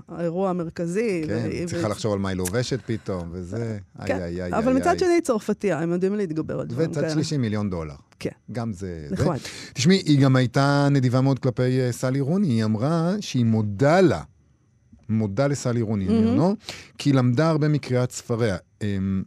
האירוע 0.10 0.50
המרכזי. 0.50 1.24
כן, 1.28 1.34
והיא- 1.50 1.68
צריכה 1.68 1.88
לחשוב 1.88 2.14
על 2.14 2.20
מה 2.20 2.30
היא 2.30 2.38
לובשת 2.38 2.80
פתאום, 2.86 3.30
וזה... 3.32 3.78
כן, 4.06 4.16
איי, 4.16 4.24
איי, 4.24 4.44
איי, 4.44 4.54
אבל 4.54 4.72
איי, 4.72 4.82
מצד. 4.82 5.00
שני 5.00 5.08
היא 5.14 5.22
צרפתייה, 5.22 5.80
הם 5.80 5.92
יודעים 5.92 6.16
להתגבר 6.16 6.60
על 6.60 6.66
דברים 6.66 6.94
כאלה. 6.94 7.06
וצד 7.08 7.14
שלישי 7.14 7.38
מיליון 7.38 7.70
דולר. 7.70 7.96
כן. 8.20 8.30
גם 8.52 8.74
זה... 8.74 9.06
זה. 9.10 9.14
נחמד. 9.16 9.38
תשמעי, 9.74 10.02
היא 10.06 10.20
גם 10.22 10.36
הייתה 10.36 10.88
נדיבה 10.92 11.22
מאוד 11.22 11.40
כלפי 11.40 11.80
אה, 11.80 11.92
סלי 11.92 12.20
רוני, 12.20 12.48
היא 12.48 12.64
אמרה 12.64 13.12
שהיא 13.20 13.46
מודה 13.46 14.02
לה, 14.02 14.22
מודה 15.12 15.48
לסלי 15.48 15.82
רוני, 15.82 16.08
mm-hmm. 16.08 16.42
כי 16.98 17.10
היא 17.10 17.16
למדה 17.16 17.50
הרבה 17.50 17.68
מקריאת 17.68 18.12
ספריה. 18.12 18.58
אמ, 18.82 19.24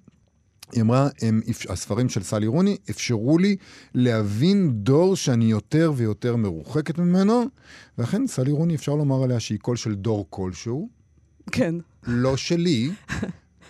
היא 0.72 0.82
אמרה, 0.82 1.08
הם, 1.22 1.40
הספרים 1.68 2.08
של 2.08 2.22
סלי 2.22 2.46
רוני 2.46 2.76
אפשרו 2.90 3.38
לי 3.38 3.56
להבין 3.94 4.70
דור 4.72 5.16
שאני 5.16 5.44
יותר 5.44 5.92
ויותר 5.96 6.36
מרוחקת 6.36 6.98
ממנו, 6.98 7.44
ואכן 7.98 8.26
סלי 8.26 8.52
רוני 8.52 8.74
אפשר 8.74 8.94
לומר 8.94 9.22
עליה 9.22 9.40
שהיא 9.40 9.58
קול 9.58 9.76
של 9.76 9.94
דור 9.94 10.26
כלשהו, 10.30 10.88
כן. 11.52 11.74
לא 12.06 12.36
שלי. 12.36 12.90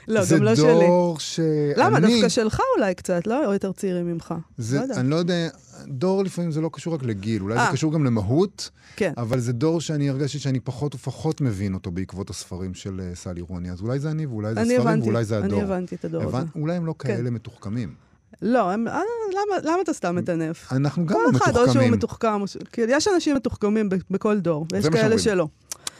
לא, 0.08 0.24
זה 0.24 0.36
גם 0.36 0.42
לא 0.42 0.54
שלי. 0.54 0.64
דור 0.64 1.18
שאני... 1.18 1.46
למה? 1.76 2.00
דווקא 2.00 2.28
שלך 2.28 2.60
אולי 2.76 2.94
קצת, 2.94 3.26
לא? 3.26 3.46
או 3.46 3.52
יותר 3.52 3.72
צעירים 3.72 4.06
ממך. 4.12 4.34
זה, 4.58 4.80
לא. 4.88 4.94
אני 4.94 5.10
לא 5.10 5.16
יודע, 5.16 5.48
דור 5.86 6.24
לפעמים 6.24 6.50
זה 6.52 6.60
לא 6.60 6.70
קשור 6.72 6.94
רק 6.94 7.02
לגיל, 7.02 7.42
אולי 7.42 7.56
אה. 7.58 7.66
זה 7.66 7.72
קשור 7.72 7.92
גם 7.92 8.04
למהות, 8.04 8.70
כן. 8.96 9.12
אבל 9.16 9.40
זה 9.40 9.52
דור 9.52 9.80
שאני 9.80 10.10
הרגשתי 10.10 10.38
שאני 10.38 10.60
פחות 10.60 10.94
ופחות 10.94 11.40
מבין 11.40 11.74
אותו 11.74 11.90
בעקבות 11.90 12.30
הספרים 12.30 12.74
של 12.74 13.00
אה, 13.00 13.14
סלי 13.14 13.40
רוני. 13.40 13.70
אז 13.70 13.80
אולי 13.80 13.98
זה 13.98 14.10
אני, 14.10 14.26
ואולי 14.26 14.54
זה 14.54 14.60
אני 14.60 14.68
ספרים, 14.68 14.80
הבנתי, 14.88 15.08
ואולי 15.08 15.24
זה 15.24 15.38
הדור. 15.38 15.58
אני 15.58 15.62
הבנתי 15.68 15.94
את 15.94 16.04
הדור 16.04 16.22
הזה. 16.22 16.36
הבנ- 16.38 16.58
אולי 16.60 16.76
הם 16.76 16.86
לא 16.86 16.94
כן. 16.98 17.08
כאלה 17.16 17.30
מתוחכמים. 17.30 17.94
לא, 18.42 18.70
הם, 18.70 18.88
אה, 18.88 19.00
למה, 19.32 19.70
למה 19.72 19.82
אתה 19.82 19.92
סתם 19.92 20.16
מטנף? 20.16 20.72
אנחנו 20.72 21.06
גם 21.06 21.14
כל 21.14 21.22
לא 21.32 21.38
אחד, 21.38 21.50
או 21.50 21.54
שהוא 21.54 21.62
מתוחכמים. 21.66 21.92
מתוחכם, 21.92 22.40
או 22.40 22.46
ש... 22.46 22.56
כאילו, 22.72 22.92
יש 22.92 23.08
אנשים 23.08 23.36
מתוחכמים 23.36 23.88
בכל 24.10 24.38
דור, 24.40 24.66
ויש 24.72 24.84
זה 24.84 24.90
כאלה. 24.90 25.18
שלא. 25.18 25.48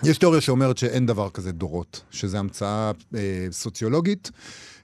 יש 0.07 0.19
תיאוריה 0.19 0.41
שאומרת 0.41 0.79
שאין 0.79 1.07
דבר 1.07 1.31
כזה 1.31 1.53
דורות, 1.53 2.01
שזו 2.11 2.39
המצאה 2.39 2.91
אה, 3.15 3.47
סוציולוגית. 3.51 4.31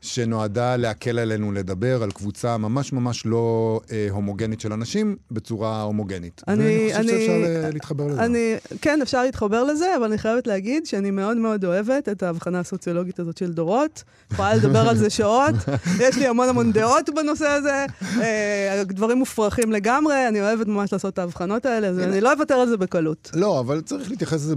שנועדה 0.00 0.76
להקל 0.76 1.18
עלינו 1.18 1.52
לדבר 1.52 2.02
על 2.02 2.10
קבוצה 2.10 2.56
ממש 2.56 2.92
ממש 2.92 3.26
לא 3.26 3.80
אה, 3.92 4.06
הומוגנית 4.10 4.60
של 4.60 4.72
אנשים 4.72 5.16
בצורה 5.30 5.82
הומוגנית. 5.82 6.42
אני- 6.48 6.62
ואני 6.64 6.88
חושב 6.88 6.98
אני- 6.98 7.08
שאפשר 7.08 7.32
ל- 7.68 7.70
להתחבר 7.72 8.06
לזה. 8.06 8.24
אני, 8.24 8.54
כן, 8.80 8.98
אפשר 9.02 9.22
להתחבר 9.22 9.64
לזה, 9.64 9.96
אבל 9.96 10.04
אני 10.04 10.18
חייבת 10.18 10.46
להגיד 10.46 10.86
שאני 10.86 11.10
מאוד 11.10 11.36
מאוד 11.36 11.64
אוהבת 11.64 12.08
את 12.08 12.22
ההבחנה 12.22 12.60
הסוציולוגית 12.60 13.20
הזאת 13.20 13.36
של 13.38 13.52
דורות. 13.52 14.02
יכולה 14.32 14.54
לדבר 14.54 14.88
על 14.88 14.96
זה 14.96 15.10
שעות, 15.10 15.54
יש 16.04 16.16
לי 16.16 16.26
המון 16.26 16.48
המון 16.48 16.72
דעות 16.72 17.10
בנושא 17.16 17.46
הזה, 17.48 17.86
אה, 18.20 18.82
דברים 18.86 19.18
מופרכים 19.18 19.72
לגמרי, 19.72 20.28
אני 20.28 20.40
אוהבת 20.40 20.66
ממש 20.66 20.92
לעשות 20.92 21.14
את 21.14 21.18
ההבחנות 21.18 21.66
האלה, 21.66 21.86
אז 21.88 21.98
אני 21.98 22.20
לא 22.20 22.32
אוותר 22.32 22.54
על 22.54 22.68
זה 22.68 22.76
בקלות. 22.76 23.30
לא, 23.34 23.60
אבל 23.60 23.80
צריך 23.80 24.10
להתייחס 24.10 24.34
לזה 24.44 24.54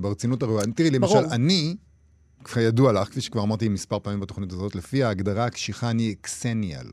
ברצינות 0.00 0.42
הראויה. 0.42 0.64
תראי, 0.76 0.90
למשל. 0.90 1.16
אני, 1.30 1.76
כידוע 2.44 2.92
לך, 2.92 3.08
כפי 3.08 3.20
שכבר 3.20 3.42
אמרתי 3.42 3.68
מספר 3.68 3.98
פעמים 3.98 4.20
בתוכנית 4.20 4.52
הזאת, 4.52 4.74
לפי 4.74 5.04
ההגדרה 5.04 5.44
הקשיחה 5.44 5.90
אני 5.90 6.14
אקסניאל. 6.20 6.86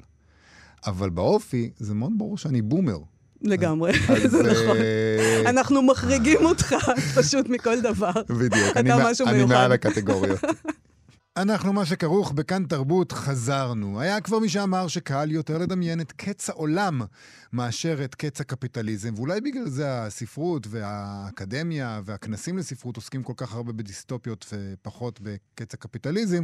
אבל 0.87 1.09
באופי, 1.09 1.69
זה 1.77 1.93
מאוד 1.93 2.11
ברור 2.17 2.37
שאני 2.37 2.61
בומר. 2.61 2.97
לגמרי, 3.41 3.91
זה 4.31 4.43
נכון. 4.43 4.77
אה, 4.77 5.49
אנחנו 5.49 5.81
מחריגים 5.81 6.45
אותך 6.45 6.75
פשוט 7.15 7.49
מכל 7.49 7.81
דבר. 7.81 8.11
בדיוק, 8.29 8.53
אתה 8.71 8.79
אני, 8.79 8.89
משהו 9.03 9.27
אני 9.27 9.37
מיוחד. 9.37 9.53
מעל 9.53 9.71
הקטגוריות. 9.71 10.39
אנחנו, 11.41 11.73
מה 11.73 11.85
שכרוך 11.85 12.31
בכאן 12.31 12.63
תרבות, 12.63 13.11
חזרנו. 13.11 13.99
היה 13.99 14.21
כבר 14.21 14.39
מי 14.39 14.49
שאמר 14.49 14.87
שקהל 14.87 15.31
יותר 15.31 15.57
לדמיין 15.57 16.01
את 16.01 16.11
קץ 16.11 16.49
העולם 16.49 17.01
מאשר 17.53 18.03
את 18.03 18.15
קץ 18.15 18.41
הקפיטליזם, 18.41 19.13
ואולי 19.15 19.41
בגלל 19.41 19.69
זה 19.69 20.01
הספרות 20.03 20.67
והאקדמיה 20.69 22.01
והכנסים 22.05 22.57
לספרות 22.57 22.95
עוסקים 22.95 23.23
כל 23.23 23.33
כך 23.37 23.53
הרבה 23.53 23.73
בדיסטופיות 23.73 24.53
ופחות 24.53 25.19
בקץ 25.23 25.73
הקפיטליזם, 25.73 26.43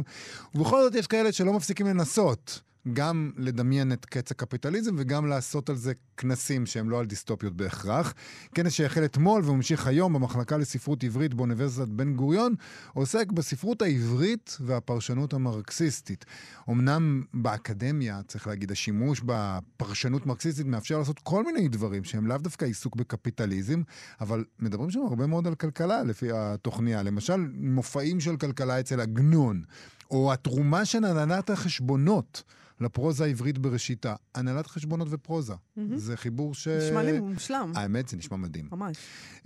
ובכל 0.54 0.82
זאת 0.82 0.94
יש 0.94 1.06
כאלה 1.06 1.32
שלא 1.32 1.52
מפסיקים 1.52 1.86
לנסות. 1.86 2.60
גם 2.92 3.30
לדמיין 3.36 3.92
את 3.92 4.04
קץ 4.04 4.30
הקפיטליזם 4.30 4.94
וגם 4.98 5.26
לעשות 5.26 5.70
על 5.70 5.76
זה 5.76 5.92
כנסים 6.16 6.66
שהם 6.66 6.90
לא 6.90 7.00
על 7.00 7.06
דיסטופיות 7.06 7.56
בהכרח. 7.56 8.14
כנס 8.54 8.72
שהחל 8.72 9.04
אתמול 9.04 9.44
וממשיך 9.44 9.86
היום 9.86 10.12
במחלקה 10.12 10.56
לספרות 10.56 11.04
עברית 11.04 11.34
באוניברסיטת 11.34 11.88
בן 11.88 12.14
גוריון, 12.14 12.54
עוסק 12.92 13.32
בספרות 13.32 13.82
העברית 13.82 14.56
והפרשנות 14.60 15.34
המרקסיסטית. 15.34 16.24
אמנם 16.70 17.22
באקדמיה, 17.34 18.20
צריך 18.28 18.46
להגיד, 18.46 18.72
השימוש 18.72 19.20
בפרשנות 19.26 20.26
מרקסיסטית 20.26 20.66
מאפשר 20.66 20.98
לעשות 20.98 21.18
כל 21.18 21.44
מיני 21.44 21.68
דברים 21.68 22.04
שהם 22.04 22.26
לאו 22.26 22.38
דווקא 22.38 22.64
עיסוק 22.64 22.96
בקפיטליזם, 22.96 23.82
אבל 24.20 24.44
מדברים 24.60 24.90
שם 24.90 25.00
הרבה 25.00 25.26
מאוד 25.26 25.46
על 25.46 25.54
כלכלה 25.54 26.02
לפי 26.02 26.28
התוכניה. 26.32 27.02
למשל, 27.02 27.46
מופעים 27.54 28.20
של 28.20 28.36
כלכלה 28.36 28.80
אצל 28.80 29.00
עגנון, 29.00 29.62
או 30.10 30.32
התרומה 30.32 30.84
של 30.84 31.04
הנהלת 31.04 31.50
החשבונות. 31.50 32.42
לפרוזה 32.80 33.24
העברית 33.24 33.58
בראשיתה, 33.58 34.14
הנהלת 34.34 34.66
חשבונות 34.66 35.08
ופרוזה. 35.10 35.54
זה 35.94 36.16
חיבור 36.16 36.54
ש... 36.54 36.68
נשמע 36.68 37.02
לי 37.02 37.20
מושלם, 37.20 37.72
האמת, 37.74 38.08
זה 38.08 38.16
נשמע 38.16 38.36
מדהים. 38.36 38.68
ממש. 38.72 38.96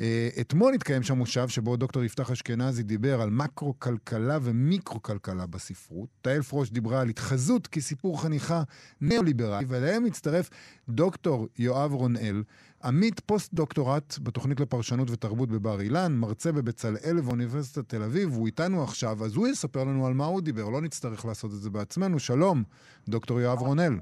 אה, 0.00 0.29
אתמול 0.40 0.75
התקיים 0.75 1.02
שם 1.02 1.19
מושב 1.19 1.49
שבו 1.49 1.76
דוקטור 1.76 2.05
יפתח 2.05 2.31
אשכנזי 2.31 2.83
דיבר 2.83 3.21
על 3.21 3.31
מקרו-כלכלה 3.31 4.38
ומיקרו-כלכלה 4.43 5.47
בספרות. 5.47 6.09
תהל 6.23 6.43
פרוש 6.43 6.71
דיברה 6.71 7.00
על 7.00 7.09
התחזות 7.09 7.67
כסיפור 7.67 8.23
חניכה 8.23 8.62
ניאו-ליברלי, 9.00 9.64
ואליהם 9.69 10.05
הצטרף 10.05 10.50
דוקטור 10.88 11.49
יואב 11.59 11.93
רונאל, 11.93 12.43
עמית 12.85 13.21
פוסט-דוקטורט 13.21 14.19
בתוכנית 14.23 14.61
לפרשנות 14.61 15.11
ותרבות 15.11 15.49
בבר 15.49 15.81
אילן, 15.81 16.17
מרצה 16.17 16.53
בבצלאל 16.53 17.19
ובאוניברסיטת 17.19 17.89
תל 17.89 18.03
אביב, 18.03 18.33
הוא 18.33 18.47
איתנו 18.47 18.83
עכשיו, 18.83 19.25
אז 19.25 19.37
הוא 19.37 19.49
יספר 19.49 19.85
לנו 19.85 20.07
על 20.07 20.15
מה 20.15 20.25
הוא 20.25 20.41
דיבר, 20.41 20.69
לא 20.69 20.81
נצטרך 20.81 21.25
לעשות 21.25 21.51
את 21.51 21.61
זה 21.61 21.71
בעצמנו. 21.71 22.19
שלום, 22.19 22.63
דוקטור 23.09 23.41
יואב 23.41 23.59
רונאל. 23.59 23.93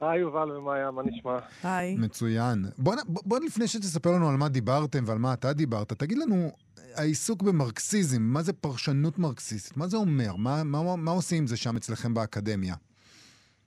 היי 0.00 0.20
יובל 0.20 0.50
ומאיה, 0.50 0.90
מה 0.90 1.02
נשמע? 1.02 1.38
היי. 1.62 1.96
מצוין. 1.96 2.64
בוא, 2.78 2.94
בוא, 3.06 3.22
בוא 3.26 3.38
לפני 3.38 3.68
שתספר 3.68 4.10
לנו 4.10 4.28
על 4.28 4.36
מה 4.36 4.48
דיברתם 4.48 5.04
ועל 5.06 5.18
מה 5.18 5.32
אתה 5.32 5.52
דיברת, 5.52 5.92
תגיד 5.92 6.18
לנו, 6.18 6.50
העיסוק 6.94 7.42
במרקסיזם, 7.42 8.22
מה 8.22 8.42
זה 8.42 8.52
פרשנות 8.52 9.18
מרקסיסטית? 9.18 9.76
מה 9.76 9.88
זה 9.88 9.96
אומר? 9.96 10.36
מה, 10.36 10.64
מה, 10.64 10.96
מה 10.96 11.10
עושים 11.10 11.38
עם 11.38 11.46
זה 11.46 11.56
שם 11.56 11.76
אצלכם 11.76 12.14
באקדמיה? 12.14 12.74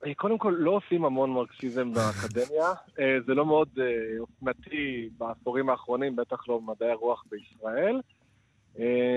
אה, 0.04 0.14
קודם 0.14 0.38
כל, 0.38 0.54
לא 0.58 0.70
עושים 0.70 1.04
המון 1.04 1.30
מרקסיזם 1.30 1.92
באקדמיה. 1.92 2.72
אה, 2.98 3.16
זה 3.26 3.34
לא 3.34 3.46
מאוד 3.46 3.68
אה, 3.78 4.18
אופנתי 4.20 5.08
בעשורים 5.18 5.70
האחרונים, 5.70 6.16
בטח 6.16 6.48
לא 6.48 6.58
במדעי 6.58 6.90
הרוח 6.90 7.24
בישראל. 7.30 8.00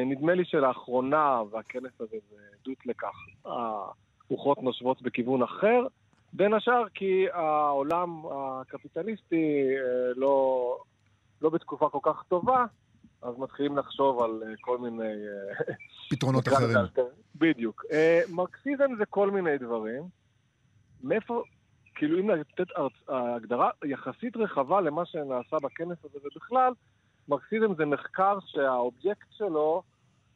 נדמה 0.05 0.33
לי 0.33 0.45
שלאחרונה, 0.45 1.41
והכנס 1.51 1.91
הזה 1.99 2.17
זה 2.29 2.35
עדות 2.61 2.85
לכך, 2.85 3.15
הרוחות 3.45 4.63
נושבות 4.63 5.01
בכיוון 5.01 5.43
אחר. 5.43 5.87
בין 6.33 6.53
השאר 6.53 6.83
כי 6.93 7.25
העולם 7.31 8.21
הקפיטליסטי 8.31 9.67
לא, 10.15 10.77
לא 11.41 11.49
בתקופה 11.49 11.89
כל 11.89 11.99
כך 12.03 12.23
טובה, 12.27 12.65
אז 13.21 13.33
מתחילים 13.37 13.77
לחשוב 13.77 14.21
על 14.23 14.43
כל 14.61 14.77
מיני... 14.77 15.13
פתרונות 16.09 16.47
אחרים. 16.53 16.77
בדיוק. 17.35 17.85
מרקסיזם 18.29 18.95
זה 18.97 19.05
כל 19.05 19.31
מיני 19.31 19.57
דברים. 19.57 20.18
מאיפה, 21.03 21.43
כאילו 21.95 22.19
אם 22.19 22.29
לתת 22.29 22.67
הגדרה 23.07 23.69
יחסית 23.85 24.37
רחבה 24.37 24.81
למה 24.81 25.05
שנעשה 25.05 25.57
בכנס 25.63 25.97
הזה 26.03 26.19
ובכלל, 26.27 26.73
מרקסיזם 27.27 27.75
זה 27.75 27.85
מחקר 27.85 28.37
שהאובייקט 28.45 29.27
שלו 29.31 29.83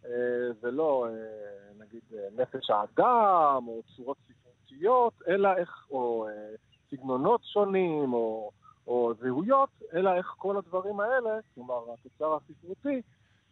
אה, 0.05 0.53
זה 0.61 0.71
לא 0.71 1.07
אה, 1.07 1.85
נגיד 1.85 2.01
אה, 2.13 2.27
נפש 2.35 2.69
האדם 2.69 3.67
או 3.67 3.81
צורות 3.95 4.17
ספרותיות, 4.27 5.13
אלא 5.27 5.49
איך, 5.57 5.87
או 5.91 6.27
אה, 6.27 6.55
סגנונות 6.91 7.41
שונים 7.43 8.13
או, 8.13 8.51
או 8.87 9.13
זהויות, 9.21 9.69
אלא 9.93 10.13
איך 10.13 10.33
כל 10.37 10.57
הדברים 10.57 10.99
האלה, 10.99 11.39
כלומר 11.55 11.79
התוצר 11.93 12.35
הספרותי, 12.35 13.01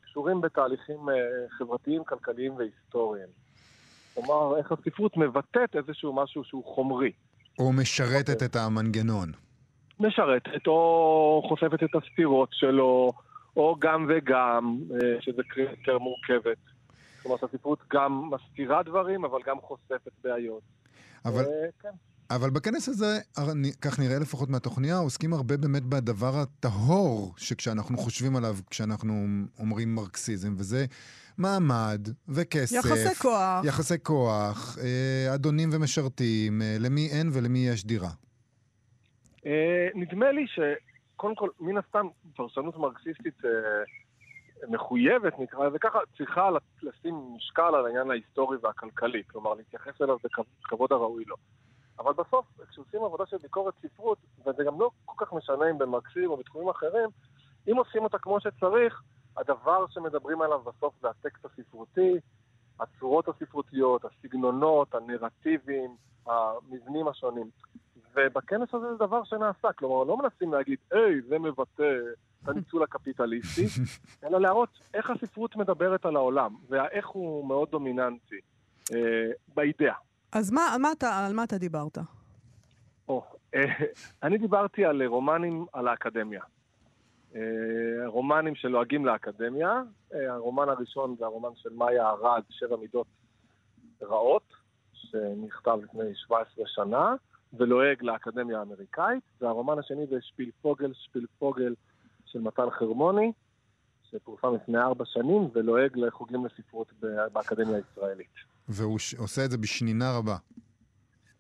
קשורים 0.02 0.42
בתהליכים 0.42 1.10
אה, 1.10 1.16
חברתיים, 1.50 2.04
כלכליים 2.04 2.56
והיסטוריים. 2.56 3.28
כלומר, 4.14 4.58
איך 4.58 4.72
הספרות 4.72 5.18
מבטאת 5.18 5.76
איזשהו 5.76 6.14
משהו 6.14 6.44
שהוא 6.44 6.66
חומרי. 6.66 7.12
או 7.60 7.74
משרתת. 7.74 8.44
את 8.44 8.56
המנגנון. 8.56 9.32
משרתת, 10.00 10.68
או 10.68 11.44
חושפת 11.48 11.84
את 11.84 11.96
הסתירות 11.96 12.50
שלו, 12.52 13.12
או 13.58 13.76
גם 13.80 14.06
וגם, 14.10 14.78
אה, 14.94 15.22
שזה 15.22 15.42
קריאה 15.50 15.72
יותר 15.72 15.98
מורכבת. 15.98 16.58
כלומר, 17.22 17.38
שהספרות 17.38 17.80
גם 17.94 18.30
מסתירה 18.32 18.84
דברים, 18.84 19.26
אבל 19.26 19.40
גם 19.46 19.62
חושפת 19.62 20.12
בעיות. 20.24 20.62
אבל, 21.26 21.44
אה, 21.46 21.68
כן. 21.82 21.90
אבל 22.36 22.50
בכנס 22.50 22.90
הזה, 22.90 23.18
נ- 23.56 23.72
כך 23.82 24.00
נראה 24.00 24.20
לפחות 24.20 24.50
מהתוכניה, 24.50 24.98
עוסקים 24.98 25.34
הרבה 25.34 25.58
באמת 25.58 25.84
בדבר 25.84 26.32
הטהור 26.36 27.34
שכשאנחנו 27.38 27.98
חושבים 27.98 28.36
עליו, 28.36 28.56
כשאנחנו 28.70 29.14
אומרים 29.60 29.96
מרקסיזם, 29.96 30.54
וזה 30.58 30.86
מעמד 31.38 32.08
וכסף. 32.30 32.76
יחסי 32.76 33.16
כוח. 33.16 33.66
יחסי 33.66 34.04
כוח, 34.04 34.78
אה, 34.84 35.36
אדונים 35.36 35.70
ומשרתים, 35.74 36.62
אה, 36.62 36.76
למי 36.80 37.10
אין 37.12 37.30
ולמי 37.34 37.68
יש 37.68 37.86
דירה. 37.86 38.10
אה, 39.46 39.88
נדמה 39.96 40.32
לי 40.32 40.46
שקודם 40.48 41.36
כל, 41.36 41.50
מן 41.60 41.78
הסתם, 41.78 42.08
פרשנות 42.36 42.78
מרקסיסטית 42.78 43.46
אה, 43.46 43.50
מחויבת, 44.70 45.34
נקרא 45.40 45.68
לזה 45.68 45.80
ככה, 45.80 46.00
צריכה 46.18 46.50
לשים 46.84 47.16
משקל 47.36 47.76
על 47.76 47.86
העניין 47.86 48.12
ההיסטורי 48.12 48.58
והכלכלי, 48.64 49.22
כלומר 49.28 49.54
להתייחס 49.54 50.02
אליו 50.02 50.18
בכבוד 50.64 50.92
הראוי 50.92 51.24
לו. 51.28 51.36
אבל 52.04 52.14
בסוף, 52.14 52.46
כשעושים 52.70 53.04
עבודה 53.04 53.26
של 53.26 53.38
ביקורת 53.38 53.74
ספרות, 53.82 54.18
וזה 54.46 54.64
גם 54.64 54.80
לא 54.80 54.90
כל 55.06 55.26
כך 55.26 55.34
משנה 55.34 55.70
אם 55.70 55.78
במרקסיזם 55.78 56.30
או 56.32 56.38
בתחומים 56.38 56.70
אחרים, 56.70 57.10
אם 57.72 57.78
עושים 57.78 58.04
אותה 58.04 58.18
כמו 58.18 58.40
שצריך, 58.40 59.02
הדבר 59.38 59.86
שמדברים 59.90 60.42
עליו 60.42 60.60
בסוף 60.60 60.94
זה 61.02 61.10
הטקסט 61.10 61.46
הספרותי, 61.46 62.14
הצורות 62.80 63.28
הספרותיות, 63.28 64.06
הסגנונות, 64.06 64.96
הנרטיבים, 64.96 65.96
המבנים 66.26 67.08
השונים. 67.08 67.50
ובכנס 68.16 68.74
הזה 68.74 68.92
זה 68.92 68.98
דבר 68.98 69.24
שנעשה, 69.24 69.74
כלומר, 69.74 70.04
לא 70.04 70.18
מנסים 70.18 70.54
להגיד, 70.54 70.80
היי, 70.92 71.22
זה 71.22 71.40
מבטא 71.40 71.94
את 72.44 72.50
הניצול 72.50 72.84
הקפיטליסטי, 72.84 73.66
אלא 74.24 74.42
להראות 74.42 74.70
איך 74.94 75.10
הספרות 75.10 75.56
מדברת 75.56 76.06
על 76.06 76.16
העולם, 76.16 76.56
ואיך 76.70 77.08
הוא 77.08 77.48
מאוד 77.48 77.70
דומיננטי 77.70 78.40
אה, 78.94 79.32
באידאה. 79.56 79.96
אז 80.32 80.52
מה, 80.52 80.76
מה 80.80 80.92
אתה, 80.92 81.26
על 81.26 81.34
מה 81.34 81.44
אתה 81.44 81.58
דיברת? 81.58 81.98
או, 83.08 83.24
אה, 83.56 83.62
אני 84.24 84.38
דיברתי 84.38 84.86
על 84.86 85.04
רומנים 85.04 85.66
על 85.74 85.88
האקדמיה. 85.88 86.42
אה, 87.36 87.42
רומנים 88.06 88.56
שלועגים 88.56 89.06
לאקדמיה. 89.06 89.82
אה, 90.14 90.34
הרומן 90.34 90.70
הראשון 90.70 91.16
זה 91.20 91.26
הרומן 91.26 91.50
של 91.56 91.70
מאיה 91.74 92.10
ארד, 92.10 92.44
שבע 92.50 92.76
מידות 92.76 93.08
רעות, 94.02 94.54
שנכתב 94.94 95.80
לפני 95.84 96.16
17 96.16 96.66
שנה, 96.68 97.16
ולועג 97.54 98.04
לאקדמיה 98.04 98.60
האמריקאית. 98.60 99.24
והרומן 99.42 99.80
השני 99.80 100.06
זה 100.08 100.16
שפילפוגל, 100.22 100.92
שפילפוגל 100.94 101.76
של 102.26 102.42
מתן 102.42 102.70
חרמוני, 102.70 103.32
שפורסם 104.12 104.48
לפני 104.56 104.78
ארבע 104.78 105.06
שנים, 105.06 105.50
ולועג 105.54 105.98
לחוגים 105.98 106.46
לספרות 106.46 106.92
באקדמיה 107.34 107.76
הישראלית. 107.76 108.34
והוא 108.68 109.00
ש- 109.00 109.14
עושה 109.14 109.46
את 109.46 109.52
זה 109.52 109.58
בשנינה 109.58 110.18
רבה. 110.18 110.38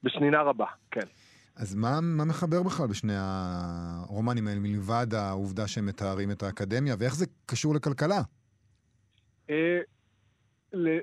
בשנינה 0.04 0.42
רבה, 0.42 0.66
כן. 0.92 1.08
אז 1.56 1.76
מה, 1.76 2.00
מה 2.02 2.26
מחבר 2.26 2.64
בכלל 2.64 2.88
בשני 2.88 3.14
הרומנים 3.18 4.48
האלה, 4.48 4.60
מלבד 4.60 5.08
העובדה 5.14 5.68
שהם 5.68 5.86
מתארים 5.86 6.32
את 6.32 6.44
האקדמיה, 6.44 6.96
ואיך 7.00 7.16
זה 7.16 7.26
קשור 7.46 7.76
לכלכלה? 7.76 8.22
אה, 9.50 9.80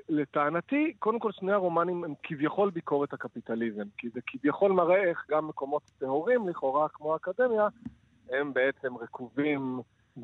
לטענתי, 0.09 0.93
קודם 0.99 1.19
כל 1.19 1.31
שני 1.31 1.51
הרומנים 1.51 2.03
הם 2.03 2.13
כביכול 2.23 2.69
ביקורת 2.69 3.13
הקפיטליזם, 3.13 3.83
כי 3.97 4.09
זה 4.13 4.19
כביכול 4.27 4.71
מראה 4.71 5.09
איך 5.09 5.25
גם 5.31 5.47
מקומות 5.47 5.81
טהורים 5.99 6.49
לכאורה, 6.49 6.89
כמו 6.89 7.13
האקדמיה, 7.13 7.67
הם 8.29 8.53
בעצם 8.53 8.95
רקובים, 8.97 9.79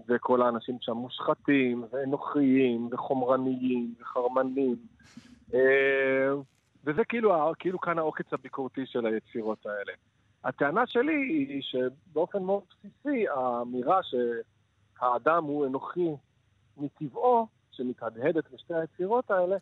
וכל 0.07 0.41
האנשים 0.41 0.77
שם 0.81 0.93
מושחתים, 0.93 1.85
ואנוכיים, 1.91 2.89
וחומרניים, 2.91 3.93
וחרמנים. 3.99 4.75
אה, 5.53 6.33
וזה 6.85 7.05
כאילו, 7.05 7.53
כאילו 7.59 7.79
כאן 7.79 7.99
העוקץ 7.99 8.33
הביקורתי 8.33 8.85
של 8.85 9.05
היצירות 9.05 9.65
האלה. 9.65 9.93
הטענה 10.43 10.87
שלי 10.87 11.13
היא 11.13 11.61
שבאופן 11.61 12.43
מאוד 12.43 12.63
בסיסי, 12.69 13.27
האמירה 13.27 13.99
שהאדם 14.03 15.43
הוא 15.43 15.65
אנוכי 15.65 16.09
מטבעו, 16.77 17.47
שמתהדהדת 17.71 18.51
בשתי 18.51 18.73
היצירות 18.73 19.31
האלה, 19.31 19.57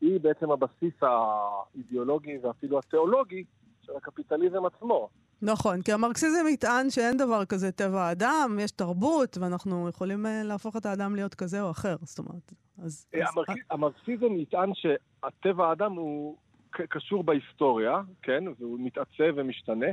היא 0.00 0.20
בעצם 0.20 0.50
הבסיס 0.50 0.94
האידיאולוגי 1.02 2.38
ואפילו 2.38 2.78
התיאולוגי 2.78 3.44
של 3.82 3.92
הקפיטליזם 3.96 4.66
עצמו. 4.66 5.08
נכון, 5.42 5.82
כי 5.82 5.92
המרקסיזם 5.92 6.46
יטען 6.48 6.90
שאין 6.90 7.16
דבר 7.16 7.44
כזה 7.44 7.72
טבע 7.72 8.02
האדם, 8.02 8.58
יש 8.60 8.70
תרבות, 8.70 9.38
ואנחנו 9.38 9.88
יכולים 9.88 10.26
uh, 10.26 10.28
להפוך 10.44 10.76
את 10.76 10.86
האדם 10.86 11.14
להיות 11.14 11.34
כזה 11.34 11.62
או 11.62 11.70
אחר, 11.70 11.96
זאת 12.00 12.18
אומרת. 12.18 12.52
אז... 12.78 13.06
אה. 13.14 13.20
אז... 13.22 13.34
המרקסיזם 13.70 14.36
יטען 14.36 14.70
שהטבע 14.74 15.68
האדם 15.68 15.92
הוא 15.92 16.36
קשור 16.70 17.24
בהיסטוריה, 17.24 18.00
כן, 18.22 18.44
והוא 18.58 18.78
מתעצב 18.80 19.32
ומשתנה, 19.36 19.86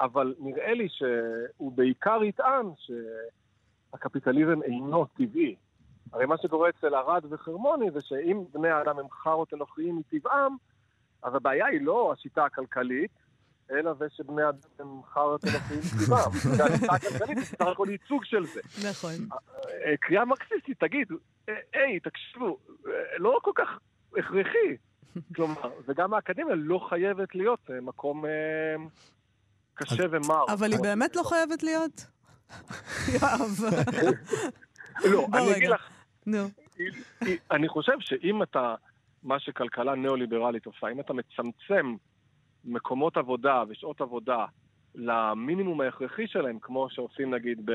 אבל 0.00 0.34
נראה 0.38 0.74
לי 0.74 0.88
שהוא 0.88 1.72
בעיקר 1.72 2.24
יטען 2.24 2.66
שהקפיטליזם 2.76 4.62
אינו 4.62 5.06
טבעי. 5.06 5.56
הרי 6.12 6.26
מה 6.26 6.38
שקורה 6.38 6.68
אצל 6.68 6.94
ארד 6.94 7.24
וחרמוני 7.30 7.90
זה 7.90 8.00
שאם 8.00 8.44
בני 8.52 8.68
האדם 8.68 8.98
הם 8.98 9.10
חארות 9.10 9.54
אנוכיים 9.54 9.96
מטבעם, 9.96 10.56
אז 11.22 11.34
הבעיה 11.34 11.66
היא 11.66 11.80
לא 11.82 12.12
השיטה 12.12 12.44
הכלכלית, 12.44 13.10
אלא 13.70 13.94
זה 13.94 14.04
שבני 14.16 14.48
אדם 14.48 14.58
הם 14.78 15.02
חארות 15.12 15.44
אנוכיים 15.44 15.80
מטבעם. 15.80 16.30
והשיטה 16.58 16.94
הכלכלית 16.94 17.28
היא 17.28 17.36
בסך 17.36 17.66
הכל 17.66 17.86
ייצוג 17.90 18.24
של 18.24 18.46
זה. 18.46 18.60
נכון. 18.88 19.12
אה, 19.86 19.96
קריאה 20.00 20.24
מרקסיסטית 20.24 20.80
תגיד, 20.80 21.08
אה, 21.48 21.54
היי, 21.72 22.00
תקשיבו, 22.00 22.58
אה, 22.86 22.92
לא 23.18 23.38
כל 23.42 23.50
כך 23.54 23.68
הכרחי. 24.18 24.76
כלומר, 25.34 25.70
וגם 25.88 26.14
האקדמיה 26.14 26.54
לא 26.54 26.86
חייבת 26.88 27.34
להיות 27.34 27.70
מקום 27.82 28.24
קשה 29.74 30.04
ומר. 30.10 30.44
אבל 30.52 30.72
היא 30.72 30.80
באמת 30.82 31.16
לא 31.16 31.22
חייבת 31.22 31.62
להיות? 31.62 32.06
יואב. 33.14 33.60
לא, 35.04 35.26
אני 35.34 35.56
אגיד 35.56 35.68
לך, 35.68 35.88
נו. 36.26 36.38
אני 37.50 37.68
חושב 37.68 37.92
שאם 38.00 38.42
אתה, 38.42 38.74
מה 39.22 39.40
שכלכלה 39.40 39.94
ניאו-ליברלית 39.94 40.66
עושה, 40.66 40.88
אם 40.88 41.00
אתה 41.00 41.12
מצמצם 41.12 41.96
מקומות 42.68 43.16
עבודה 43.16 43.62
ושעות 43.68 44.00
עבודה 44.00 44.44
למינימום 44.94 45.80
ההכרחי 45.80 46.26
שלהם, 46.26 46.58
כמו 46.58 46.90
שעושים 46.90 47.34
נגיד 47.34 47.60
ב... 47.64 47.72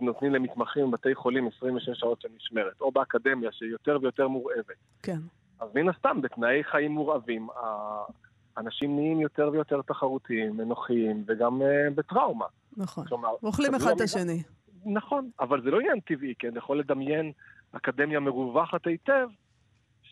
נותנים 0.00 0.34
למתמחים 0.34 0.90
בבתי 0.90 1.14
חולים 1.14 1.48
26 1.56 2.00
שעות 2.00 2.20
של 2.20 2.28
משמרת, 2.36 2.80
או 2.80 2.92
באקדמיה 2.92 3.52
שהיא 3.52 3.70
יותר 3.70 3.98
ויותר 4.02 4.28
מורעבת. 4.28 4.76
כן. 5.02 5.18
אז 5.60 5.68
מן 5.74 5.88
הסתם, 5.88 6.20
בתנאי 6.20 6.64
חיים 6.64 6.92
מורעבים, 6.92 7.48
אנשים 8.58 8.96
נהיים 8.96 9.20
יותר 9.20 9.50
ויותר 9.52 9.82
תחרותיים, 9.82 10.60
אנוכיים, 10.60 11.24
וגם 11.26 11.62
uh, 11.62 11.94
בטראומה. 11.94 12.46
נכון. 12.76 13.04
כלומר, 13.06 13.28
ואוכלים 13.42 13.74
אחד 13.74 13.90
את 13.90 14.00
השני. 14.00 14.42
נכון, 14.86 15.30
אבל 15.40 15.62
זה 15.62 15.70
לא 15.70 15.80
עניין 15.80 16.00
טבעי, 16.00 16.34
כי 16.38 16.48
אני 16.48 16.58
יכול 16.58 16.78
לדמיין 16.78 17.32
אקדמיה 17.72 18.20
מרווחת 18.20 18.86
היטב, 18.86 19.28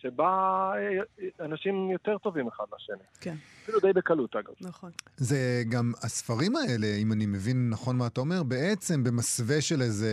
שבה 0.02 0.72
אה, 0.76 1.44
אנשים 1.46 1.90
יותר 1.90 2.18
טובים 2.18 2.48
אחד 2.48 2.64
לשני. 2.74 3.04
כן. 3.20 3.34
אפילו 3.62 3.80
די 3.80 3.92
בקלות, 3.92 4.36
אגב. 4.36 4.52
נכון. 4.60 4.90
זה 5.16 5.62
גם, 5.68 5.92
הספרים 6.02 6.56
האלה, 6.56 6.86
אם 6.86 7.12
אני 7.12 7.26
מבין 7.26 7.70
נכון 7.70 7.96
מה 7.96 8.06
אתה 8.06 8.20
אומר, 8.20 8.42
בעצם 8.42 9.04
במסווה 9.04 9.60
של 9.60 9.82
איזה, 9.82 10.12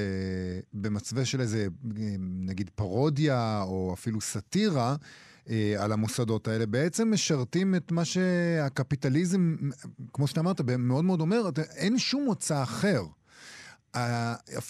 במסווה 0.74 1.26
של 1.26 1.42
איזה, 1.42 1.68
נגיד 2.20 2.70
פרודיה, 2.76 3.62
או 3.68 3.94
אפילו 3.94 4.22
סאטירה, 4.22 4.96
אה, 5.50 5.76
על 5.80 5.92
המוסדות 5.92 6.48
האלה, 6.48 6.66
בעצם 6.66 7.12
משרתים 7.14 7.76
את 7.76 7.92
מה 7.92 8.06
שהקפיטליזם, 8.06 9.56
כמו 10.14 10.28
שאתה 10.28 10.40
אמרת, 10.40 10.62
מאוד 10.62 11.06
מאוד 11.06 11.22
אומר, 11.22 11.42
אין 11.76 11.98
שום 11.98 12.26
מוצא 12.26 12.64
אחר. 12.64 13.02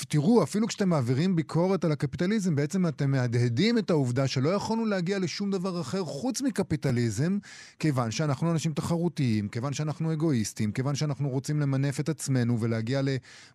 תראו, 0.08 0.44
אפילו 0.44 0.68
כשאתם 0.68 0.90
מעבירים 0.90 1.36
ביקורת 1.36 1.86
על 1.86 1.92
הקפיטליזם, 1.92 2.56
בעצם 2.56 2.88
אתם 2.88 3.12
מהדהדים 3.12 3.78
את 3.78 3.90
העובדה 3.90 4.28
שלא 4.28 4.50
יכולנו 4.50 4.86
להגיע 4.86 5.20
לשום 5.20 5.52
דבר 5.52 5.82
אחר 5.82 6.04
חוץ 6.04 6.42
מקפיטליזם, 6.42 7.38
כיוון 7.80 8.12
שאנחנו 8.12 8.52
אנשים 8.52 8.74
תחרותיים, 8.74 9.48
כיוון 9.48 9.74
שאנחנו 9.74 10.14
אגואיסטים, 10.14 10.72
כיוון 10.72 10.96
שאנחנו 10.96 11.30
רוצים 11.30 11.60
למנף 11.60 12.00
את 12.00 12.10
עצמנו 12.10 12.60
ולהגיע 12.60 13.02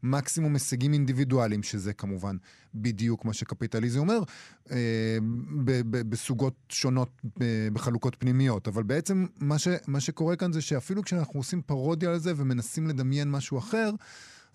למקסימום 0.02 0.54
הישגים 0.54 0.92
אינדיבידואליים, 0.92 1.62
שזה 1.62 1.92
כמובן 1.92 2.36
בדיוק 2.74 3.24
מה 3.24 3.32
שקפיטליזם 3.32 3.98
אומר, 3.98 4.22
אה, 4.70 5.18
בסוגות 5.90 6.54
שונות, 6.68 7.22
בחלוקות 7.72 8.16
פנימיות. 8.18 8.68
אבל 8.68 8.82
בעצם 8.82 9.26
מה, 9.40 9.58
ש, 9.58 9.68
מה 9.86 10.00
שקורה 10.00 10.36
כאן 10.36 10.52
זה 10.52 10.60
שאפילו 10.60 11.02
כשאנחנו 11.02 11.40
עושים 11.40 11.62
פרודיה 11.62 12.10
על 12.10 12.18
זה 12.18 12.32
ומנסים 12.36 12.86
לדמיין 12.86 13.30
משהו 13.30 13.58
אחר, 13.58 13.90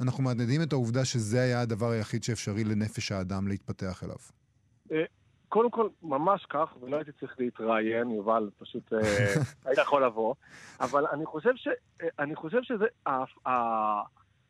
אנחנו 0.01 0.23
מהדהדים 0.23 0.61
את 0.61 0.73
העובדה 0.73 1.05
שזה 1.05 1.41
היה 1.41 1.61
הדבר 1.61 1.89
היחיד 1.89 2.23
שאפשרי 2.23 2.63
לנפש 2.63 3.11
האדם 3.11 3.47
להתפתח 3.47 4.03
אליו. 4.03 4.15
אה, 4.91 5.03
קודם 5.49 5.71
כל, 5.71 5.89
ממש 6.03 6.45
כך, 6.49 6.69
ולא 6.81 6.95
הייתי 6.95 7.11
צריך 7.11 7.35
להתראיין, 7.39 8.11
יובל, 8.11 8.49
פשוט 8.57 8.93
אה, 8.93 8.99
היית 9.65 9.79
יכול 9.79 10.05
לבוא, 10.05 10.35
אבל 10.79 11.05
אני 11.07 11.25
חושב, 11.25 11.51
ש, 11.55 11.67
אה, 12.01 12.07
אני 12.19 12.35
חושב 12.35 12.59
שזה, 12.63 12.85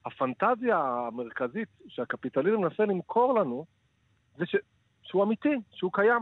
הפנטזיה 0.06 0.78
המרכזית 0.78 1.70
שהקפיטליזם 1.88 2.58
מנסה 2.58 2.86
למכור 2.86 3.40
לנו, 3.40 3.66
זה 4.38 4.46
ש, 4.46 4.56
שהוא 5.04 5.24
אמיתי, 5.24 5.56
שהוא 5.72 5.92
קיים, 5.94 6.22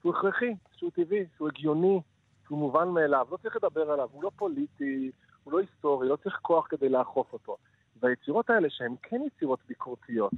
שהוא 0.00 0.14
הכרחי, 0.14 0.54
שהוא 0.76 0.90
טבעי, 0.94 1.24
שהוא 1.36 1.48
הגיוני, 1.48 2.00
שהוא 2.46 2.58
מובן 2.58 2.88
מאליו, 2.88 3.26
לא 3.30 3.36
צריך 3.36 3.56
לדבר 3.56 3.90
עליו, 3.90 4.08
הוא 4.12 4.22
לא 4.22 4.30
פוליטי, 4.36 5.10
הוא 5.44 5.52
לא 5.52 5.58
היסטורי, 5.60 6.08
לא 6.08 6.16
צריך 6.16 6.38
כוח 6.42 6.66
כדי 6.70 6.88
לאכוף 6.88 7.32
אותו. 7.32 7.56
והיצירות 8.02 8.50
האלה, 8.50 8.70
שהן 8.70 8.94
כן 9.02 9.20
יצירות 9.26 9.58
ביקורתיות, 9.68 10.32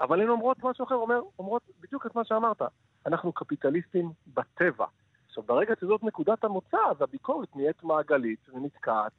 אבל 0.00 0.20
הן 0.20 0.28
אומרות 0.28 0.64
משהו 0.64 0.84
אחר, 0.84 0.94
אומר, 0.94 1.20
אומרות 1.38 1.62
בדיוק 1.80 2.06
את 2.06 2.14
מה 2.14 2.24
שאמרת. 2.24 2.62
אנחנו 3.06 3.32
קפיטליסטים 3.32 4.10
בטבע. 4.34 4.86
עכשיו, 5.28 5.42
ברגע 5.42 5.74
שזאת 5.80 6.04
נקודת 6.04 6.44
המוצא, 6.44 6.78
אז 6.90 7.02
הביקורת 7.02 7.56
נהיית 7.56 7.84
מעגלית 7.84 8.48
ונתקעת, 8.54 9.12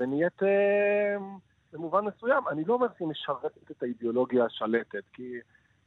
ונהיית 0.00 0.42
אה, 0.42 1.16
במובן 1.72 2.04
מסוים. 2.04 2.48
אני 2.48 2.64
לא 2.64 2.74
אומר 2.74 2.86
שהיא 2.96 3.08
משרתת 3.08 3.70
את 3.70 3.82
האידיאולוגיה 3.82 4.44
השלטת, 4.44 5.02
כי 5.12 5.32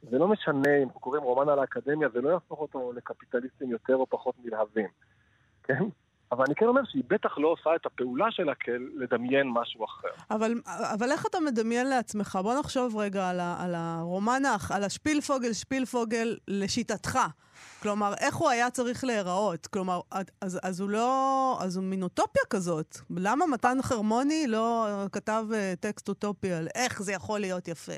זה 0.02 0.18
לא 0.18 0.28
משנה 0.28 0.76
אם 0.82 0.88
קוראים 0.88 1.22
רומן 1.22 1.48
על 1.48 1.58
האקדמיה, 1.58 2.08
זה 2.08 2.20
לא 2.20 2.28
יהפוך 2.28 2.60
אותו 2.60 2.92
לקפיטליסטים 2.92 3.70
יותר 3.70 3.96
או 3.96 4.06
פחות 4.06 4.34
נלהבים, 4.44 4.88
כן? 5.62 5.84
אבל 6.32 6.44
אני 6.46 6.54
כן 6.54 6.66
אומר 6.66 6.80
שהיא 6.84 7.02
בטח 7.08 7.38
לא 7.38 7.48
עושה 7.48 7.76
את 7.76 7.86
הפעולה 7.86 8.26
שלה 8.30 8.54
כלדמיין 8.54 9.50
משהו 9.50 9.84
אחר. 9.84 10.08
אבל, 10.30 10.52
אבל 10.94 11.12
איך 11.12 11.26
אתה 11.26 11.38
מדמיין 11.40 11.86
לעצמך? 11.86 12.38
בוא 12.42 12.54
נחשוב 12.60 12.96
רגע 12.96 13.30
על, 13.30 13.40
ה, 13.40 13.56
על 13.64 13.74
הרומן, 13.74 14.42
על 14.74 14.84
השפילפוגל, 14.84 15.52
שפילפוגל 15.52 16.36
לשיטתך. 16.48 17.18
כלומר, 17.82 18.12
איך 18.20 18.34
הוא 18.34 18.48
היה 18.48 18.70
צריך 18.70 19.04
להיראות? 19.04 19.66
כלומר, 19.66 20.00
אז, 20.40 20.60
אז 20.62 20.80
הוא 20.80 20.90
לא... 20.90 21.58
אז 21.60 21.76
הוא 21.76 21.84
מין 21.84 22.02
אוטופיה 22.02 22.42
כזאת. 22.50 22.96
למה 23.16 23.46
מתן 23.46 23.76
חרמוני 23.82 24.46
לא 24.48 24.86
כתב 25.12 25.44
אה, 25.54 25.74
טקסט 25.80 26.08
אוטופי 26.08 26.52
על 26.52 26.68
איך 26.74 27.02
זה 27.02 27.12
יכול 27.12 27.40
להיות 27.40 27.68
יפה? 27.68 27.92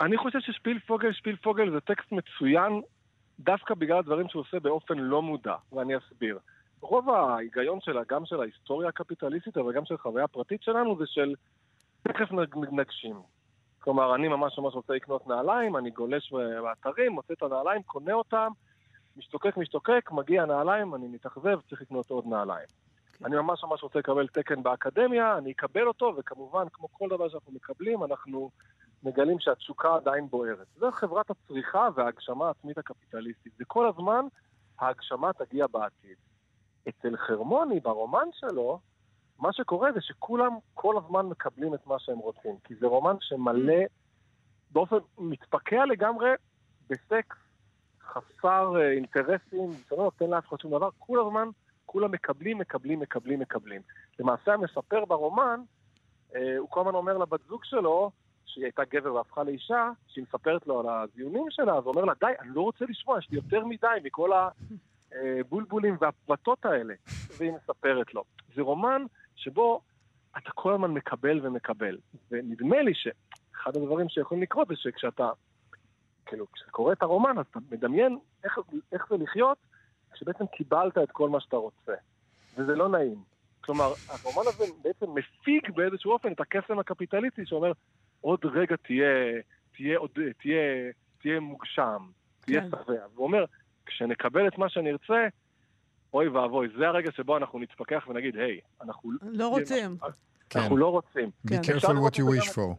אני 0.00 0.16
חושב 0.16 0.38
ששפילפוגל, 0.40 1.12
שפילפוגל 1.12 1.70
זה 1.70 1.80
טקסט 1.80 2.12
מצוין 2.12 2.80
דווקא 3.38 3.74
בגלל 3.74 3.98
הדברים 3.98 4.28
שהוא 4.28 4.40
עושה 4.40 4.60
באופן 4.60 4.98
לא 4.98 5.22
מודע, 5.22 5.54
ואני 5.72 5.94
אסביר. 5.96 6.38
רוב 6.82 7.10
ההיגיון 7.10 7.80
שלה, 7.80 8.00
גם 8.08 8.26
של 8.26 8.40
ההיסטוריה 8.40 8.88
הקפיטליסטית, 8.88 9.56
אבל 9.56 9.72
גם 9.72 9.84
של 9.84 9.96
חוויה 9.96 10.28
פרטית 10.28 10.62
שלנו, 10.62 10.96
זה 10.98 11.04
של 11.06 11.34
תכף 12.02 12.28
נגשים. 12.72 13.16
כלומר, 13.80 14.14
אני 14.14 14.28
ממש 14.28 14.58
ממש 14.58 14.74
רוצה 14.74 14.92
לקנות 14.92 15.26
נעליים, 15.26 15.76
אני 15.76 15.90
גולש 15.90 16.32
באתרים, 16.62 17.12
מוצא 17.12 17.34
את 17.34 17.42
הנעליים, 17.42 17.82
קונה 17.82 18.12
אותם, 18.12 18.52
משתוקק 19.16 19.56
משתוקק, 19.56 20.10
מגיע 20.12 20.44
נעליים, 20.44 20.94
אני 20.94 21.08
מתאכזב, 21.08 21.60
צריך 21.68 21.82
לקנות 21.82 22.10
עוד 22.10 22.26
נעליים. 22.26 22.66
Okay. 22.66 23.18
כן. 23.18 23.24
אני 23.24 23.36
ממש 23.36 23.64
ממש 23.64 23.82
רוצה 23.82 23.98
לקבל 23.98 24.26
תקן 24.28 24.62
באקדמיה, 24.62 25.38
אני 25.38 25.52
אקבל 25.52 25.86
אותו, 25.86 26.14
וכמובן, 26.18 26.64
כמו 26.72 26.88
כל 26.92 27.08
דבר 27.08 27.28
שאנחנו 27.28 27.52
מקבלים, 27.52 28.04
אנחנו 28.04 28.50
מגלים 29.02 29.40
שהתשוקה 29.40 29.94
עדיין 29.94 30.28
בוערת. 30.28 30.66
זו 30.76 30.90
חברת 30.90 31.30
הצריכה 31.30 31.88
וההגשמה 31.94 32.46
העצמית 32.46 32.78
הקפיטליסטית. 32.78 33.52
זה 33.58 33.64
כל 33.64 33.88
הזמן 33.88 34.26
ההגשמה 34.78 35.32
תגיע 35.32 35.66
בעתיד. 35.66 36.16
אצל 36.88 37.16
חרמוני, 37.16 37.80
ברומן 37.80 38.26
שלו, 38.32 38.78
מה 39.38 39.52
שקורה 39.52 39.92
זה 39.92 40.00
שכולם 40.00 40.56
כל 40.74 40.94
הזמן 40.96 41.26
מקבלים 41.26 41.74
את 41.74 41.86
מה 41.86 41.98
שהם 41.98 42.18
רוצים. 42.18 42.56
כי 42.64 42.74
זה 42.74 42.86
רומן 42.86 43.16
שמלא, 43.20 43.82
באופן 44.70 44.96
מתפקע 45.18 45.84
לגמרי, 45.86 46.30
בסקס 46.90 47.36
חסר 48.02 48.72
אה, 48.76 48.92
אינטרסים, 48.92 49.70
זה 49.70 49.96
לא 49.96 50.02
נותן 50.04 50.30
לאף 50.30 50.48
אחד 50.48 50.60
שום 50.60 50.70
דבר, 50.70 50.88
כל 50.98 51.20
הזמן 51.26 51.48
כולם 51.86 52.12
מקבלים, 52.12 52.58
מקבלים, 52.58 53.00
מקבלים, 53.00 53.40
מקבלים. 53.40 53.82
למעשה 54.18 54.54
המספר 54.54 55.04
ברומן, 55.04 55.60
אה, 56.34 56.58
הוא 56.58 56.68
כל 56.70 56.80
הזמן 56.80 56.94
אומר 56.94 57.18
לבת 57.18 57.40
זוג 57.48 57.64
שלו, 57.64 58.10
שהיא 58.46 58.64
הייתה 58.64 58.82
גבר 58.84 59.14
והפכה 59.14 59.42
לאישה, 59.42 59.90
שהיא 60.08 60.24
מספרת 60.28 60.66
לו 60.66 60.80
על 60.80 60.86
הזיונים 60.88 61.46
שלה, 61.50 61.74
אז 61.74 61.84
הוא 61.84 61.90
אומר 61.94 62.04
לה, 62.04 62.12
די, 62.20 62.32
אני 62.40 62.48
לא 62.54 62.60
רוצה 62.60 62.84
לשמוע, 62.88 63.18
יש 63.18 63.30
לי 63.30 63.36
יותר 63.36 63.64
מדי 63.64 63.86
מכל 64.04 64.32
הבולבולים 65.40 65.96
והפרטות 66.00 66.64
האלה. 66.64 66.94
והיא 67.38 67.52
מספרת 67.52 68.14
לו. 68.14 68.24
זה 68.54 68.62
רומן 68.62 69.02
שבו 69.36 69.80
אתה 70.38 70.50
כל 70.50 70.74
הזמן 70.74 70.90
מקבל 70.90 71.46
ומקבל. 71.46 71.98
ונדמה 72.30 72.82
לי 72.82 72.92
שאחד 72.94 73.76
הדברים 73.76 74.08
שיכולים 74.08 74.42
לקרות 74.42 74.68
זה 74.68 74.74
שכשאתה, 74.76 75.30
כאילו, 76.26 76.46
כשאתה 76.52 76.70
קורא 76.70 76.92
את 76.92 77.02
הרומן, 77.02 77.38
אז 77.38 77.44
אתה 77.50 77.58
מדמיין 77.70 78.18
איך, 78.44 78.58
איך 78.92 79.06
זה 79.10 79.16
לחיות 79.16 79.58
כשבעצם 80.12 80.46
קיבלת 80.46 80.98
את 80.98 81.10
כל 81.10 81.28
מה 81.28 81.40
שאתה 81.40 81.56
רוצה. 81.56 81.92
וזה 82.56 82.74
לא 82.74 82.88
נעים. 82.88 83.22
כלומר, 83.60 83.92
הרומן 84.08 84.48
הזה 84.48 84.64
בעצם 84.82 85.06
מפיק 85.14 85.70
באיזשהו 85.70 86.12
אופן 86.12 86.32
את 86.32 86.40
הקסם 86.40 86.78
הקפיטליסטי 86.78 87.46
שאומר, 87.46 87.72
עוד 88.20 88.40
רגע 88.44 88.76
תהיה, 88.76 89.40
תהיה, 89.76 89.98
עוד, 89.98 90.10
תהיה, 90.42 90.92
תהיה 91.20 91.40
מוגשם, 91.40 92.02
תהיה 92.40 92.60
כן. 92.60 92.68
שבע. 92.68 93.06
והוא 93.14 93.26
אומר, 93.26 93.44
כשנקבל 94.02 94.48
את 94.48 94.58
מה 94.58 94.68
שנרצה, 94.68 95.28
אוי 96.14 96.28
ואבוי, 96.28 96.68
זה 96.78 96.88
הרגע 96.88 97.10
שבו 97.16 97.36
אנחנו 97.36 97.58
נתפכח 97.58 98.04
ונגיד, 98.08 98.36
היי, 98.36 98.60
אנחנו 98.82 99.10
לא 99.22 99.48
רוצים. 99.48 99.96
כן. 100.50 100.58
אנחנו 100.58 100.76
לא 100.76 100.88
רוצים. 100.88 101.30
Be 101.46 101.50
כן. 101.50 101.60
careful 101.60 102.08
what 102.08 102.14
you 102.14 102.42
wish 102.42 102.48
for. 102.48 102.74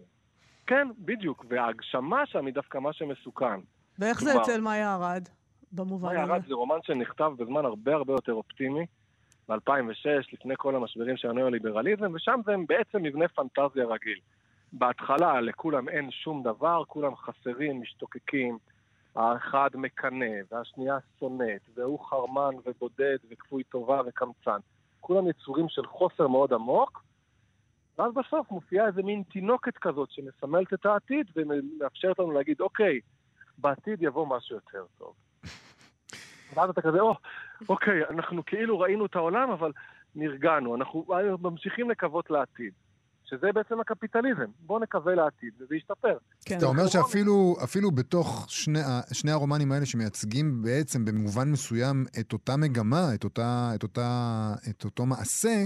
כן, 0.68 0.88
בדיוק. 1.00 1.46
וההגשמה 1.50 2.26
שם 2.26 2.46
היא 2.46 2.54
דווקא 2.54 2.78
מה 2.78 2.94
שמסוכן. 2.94 3.60
ואיך 4.00 4.24
זה 4.24 4.42
אצל 4.42 4.62
מאיה 4.62 4.96
ארד, 4.96 5.30
במובן 5.72 6.08
מאיה 6.08 6.24
הזה? 6.24 6.34
ארד 6.34 6.42
זה 6.48 6.54
רומן 6.54 6.78
שנכתב 6.84 7.32
בזמן 7.38 7.66
הרבה 7.66 7.94
הרבה 7.94 8.14
יותר 8.14 8.34
אופטימי, 8.34 8.86
ב-2006, 9.50 10.34
לפני 10.34 10.54
כל 10.58 10.76
המשברים 10.76 11.18
של 11.18 11.30
הניאו-ליברליזם, 11.30 12.14
ושם 12.14 12.40
זה 12.46 12.52
בעצם 12.68 13.04
מבנה 13.04 13.28
פנטזיה 13.28 13.86
רגיל. 13.86 14.20
בהתחלה 14.74 15.42
לכולם 15.42 15.90
אין 15.90 16.12
שום 16.12 16.44
דבר, 16.44 16.84
כולם 16.88 17.16
חסרים, 17.16 17.82
משתוקקים. 17.82 18.58
האחד 19.16 19.70
מקנא, 19.76 20.36
והשנייה 20.52 20.98
שונאת, 21.20 21.62
והוא 21.76 22.00
חרמן 22.00 22.56
ובודד 22.66 23.18
וכפוי 23.30 23.64
טובה 23.64 24.02
וקמצן. 24.06 24.60
כולם 25.02 25.28
יצורים 25.28 25.70
של 25.70 25.86
חוסר 25.86 26.28
מאוד 26.28 26.54
עמוק, 26.54 27.04
ואז 27.98 28.14
בסוף 28.14 28.52
מופיעה 28.52 28.88
איזה 28.88 29.04
מין 29.04 29.24
תינוקת 29.32 29.78
כזאת 29.78 30.12
שמסמלת 30.12 30.74
את 30.74 30.86
העתיד 30.86 31.28
ומאפשרת 31.36 32.20
לנו 32.20 32.32
להגיד, 32.32 32.62
אוקיי, 32.62 33.00
בעתיד 33.58 34.02
יבוא 34.02 34.28
משהו 34.28 34.56
יותר 34.56 34.86
טוב. 34.98 35.14
ואז 36.56 36.70
אתה 36.70 36.82
כזה, 36.82 37.00
או, 37.00 37.16
אוקיי, 37.70 38.06
אנחנו 38.10 38.46
כאילו 38.46 38.80
ראינו 38.80 39.06
את 39.06 39.16
העולם, 39.16 39.52
אבל 39.52 39.72
נרגענו, 40.16 40.76
אנחנו 40.76 41.06
ממשיכים 41.42 41.90
לקוות 41.90 42.30
לעתיד. 42.30 42.74
שזה 43.26 43.52
בעצם 43.54 43.80
הקפיטליזם. 43.80 44.46
בואו 44.60 44.80
נקווה 44.80 45.16
לעתיד, 45.16 45.54
וזה 45.60 45.76
ישתפר. 45.76 46.18
כן. 46.46 46.58
אתה 46.58 46.66
אומר 46.66 46.88
שאפילו 46.88 47.56
אפילו 47.64 47.92
בתוך 47.92 48.46
שני, 48.50 48.80
שני 49.14 49.32
הרומנים 49.32 49.72
האלה 49.72 49.86
שמייצגים 49.86 50.62
בעצם 50.62 51.06
במובן 51.06 51.52
מסוים 51.52 52.06
את 52.20 52.34
אותה 52.34 52.58
מגמה, 52.58 53.14
את, 53.16 53.24
אותה, 53.24 53.72
את, 53.76 53.84
אותה, 53.84 54.54
את 54.70 54.86
אותו 54.86 55.06
מעשה, 55.06 55.64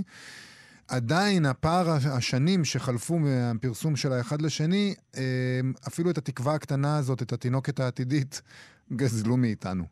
עדיין 0.87 1.45
הפער 1.45 1.85
השנים 2.17 2.65
שחלפו 2.65 3.19
מהפרסום 3.19 3.95
של 3.95 4.11
האחד 4.11 4.41
לשני, 4.41 4.95
אה, 5.17 5.59
אפילו 5.87 6.09
את 6.09 6.17
התקווה 6.17 6.53
הקטנה 6.53 6.97
הזאת, 6.97 7.21
את 7.21 7.31
התינוקת 7.31 7.79
העתידית, 7.79 8.41
גזלו 8.93 9.37
מאיתנו. 9.37 9.83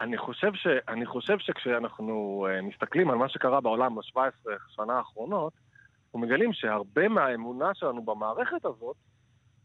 אני 0.00 0.18
חושב, 0.18 0.54
ש, 0.54 0.66
אני 0.88 1.06
חושב 1.06 1.38
שכשאנחנו 1.38 2.46
אה, 2.50 2.62
מסתכלים 2.62 3.10
על 3.10 3.16
מה 3.16 3.28
שקרה 3.28 3.60
בעולם 3.60 3.94
ב-17 3.94 4.50
שנה 4.68 4.92
האחרונות, 4.92 5.52
אנחנו 6.10 6.26
מגלים 6.26 6.52
שהרבה 6.52 7.08
מהאמונה 7.08 7.74
שלנו 7.74 8.02
במערכת 8.02 8.64
הזאת, 8.64 8.96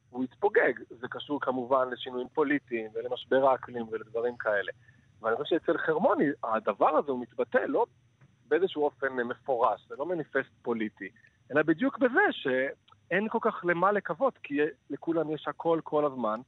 הוא 0.10 0.24
התפוגג. 0.24 0.74
זה 0.90 1.08
קשור 1.08 1.42
כמובן 1.42 1.90
לשינויים 1.90 2.28
פוליטיים 2.34 2.92
ולמשבר 2.94 3.50
האקלים 3.50 3.86
ולדברים 3.92 4.38
כאלה. 4.38 4.72
ואני 5.22 5.36
חושב 5.36 5.60
שאצל 5.60 5.78
חרמוני, 5.78 6.26
הדבר 6.44 6.98
הזה 6.98 7.12
הוא 7.12 7.22
מתבטא 7.22 7.58
לא 7.58 7.86
באיזשהו 8.48 8.84
אופן 8.84 9.08
מפורש, 9.14 9.86
זה 9.90 9.96
לא 9.98 10.06
מניפסט 10.06 10.52
פוליטי, 10.62 11.10
אלא 11.52 11.62
בדיוק 11.62 11.98
בזה 11.98 12.22
שאין 12.32 13.30
כל 13.30 13.40
כך 13.42 13.66
למה 13.66 13.92
לקוות, 13.92 14.38
כי 14.44 14.60
לכולם 14.90 15.32
יש 15.32 15.48
הכל 15.48 15.80
כל 15.84 16.06
הזמן, 16.06 16.40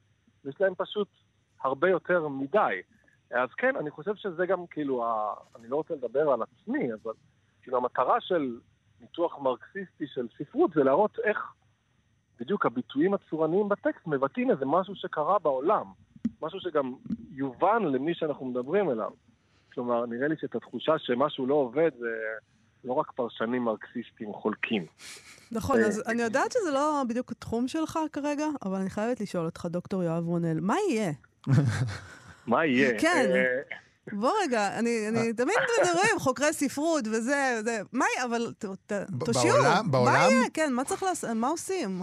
ויש 0.45 0.61
להם 0.61 0.73
פשוט 0.77 1.07
הרבה 1.61 1.89
יותר 1.89 2.27
מדי. 2.27 2.81
אז 3.31 3.49
כן, 3.57 3.75
אני 3.75 3.91
חושב 3.91 4.15
שזה 4.15 4.45
גם 4.45 4.67
כאילו, 4.67 5.05
ה... 5.05 5.33
אני 5.55 5.67
לא 5.67 5.75
רוצה 5.75 5.93
לדבר 5.93 6.29
על 6.29 6.39
עצמי, 6.41 6.93
אבל 6.93 7.13
כאילו 7.61 7.77
המטרה 7.77 8.21
של 8.21 8.59
ניתוח 9.01 9.37
מרקסיסטי 9.39 10.05
של 10.07 10.27
ספרות 10.37 10.71
זה 10.75 10.83
להראות 10.83 11.17
איך 11.23 11.37
בדיוק 12.39 12.65
הביטויים 12.65 13.13
הצורניים 13.13 13.69
בטקסט 13.69 14.07
מבטאים 14.07 14.51
איזה 14.51 14.65
משהו 14.65 14.95
שקרה 14.95 15.39
בעולם. 15.39 15.85
משהו 16.41 16.59
שגם 16.59 16.93
יובן 17.31 17.83
למי 17.83 18.15
שאנחנו 18.15 18.45
מדברים 18.45 18.89
אליו. 18.89 19.11
כלומר, 19.73 20.05
נראה 20.05 20.27
לי 20.27 20.35
שאת 20.39 20.55
התחושה 20.55 20.93
שמשהו 20.97 21.47
לא 21.47 21.53
עובד 21.53 21.91
זה 21.99 22.07
לא 22.83 22.93
רק 22.93 23.11
פרשנים 23.11 23.63
מרקסיסטים 23.63 24.33
חולקים. 24.33 24.85
נכון, 25.51 25.79
אה, 25.79 25.87
אז 25.87 26.03
אני 26.07 26.21
יודעת 26.21 26.51
שזה 26.51 26.71
לא 26.73 27.03
בדיוק 27.09 27.31
התחום 27.31 27.67
שלך 27.67 27.99
כרגע, 28.13 28.45
אבל 28.65 28.75
אני 28.75 28.89
חייבת 28.89 29.21
לשאול 29.21 29.45
אותך, 29.45 29.65
דוקטור 29.65 30.03
יואב 30.03 30.27
רונל, 30.27 30.59
מה 30.59 30.75
יהיה? 30.89 31.11
מה 32.47 32.65
יהיה? 32.65 32.99
כן. 32.99 33.31
אה, 34.13 34.17
בוא 34.19 34.31
רגע, 34.43 34.79
אני, 34.79 35.07
אני 35.09 35.33
תמיד 35.33 35.55
מדברים, 35.81 36.19
חוקרי 36.19 36.53
ספרות 36.53 37.07
וזה, 37.07 37.61
זה, 37.63 37.81
מה 37.93 38.05
אבל 38.25 38.53
ת- 38.59 38.65
ת- 38.65 38.91
ב- 39.11 39.25
תושיעו, 39.25 39.57
מה 39.63 39.81
בעולם? 39.91 40.13
יהיה? 40.13 40.49
כן, 40.53 40.73
מה 40.73 40.83
צריך 40.83 41.03
לעשות, 41.03 41.29
מה 41.35 41.47
עושים? 41.47 42.01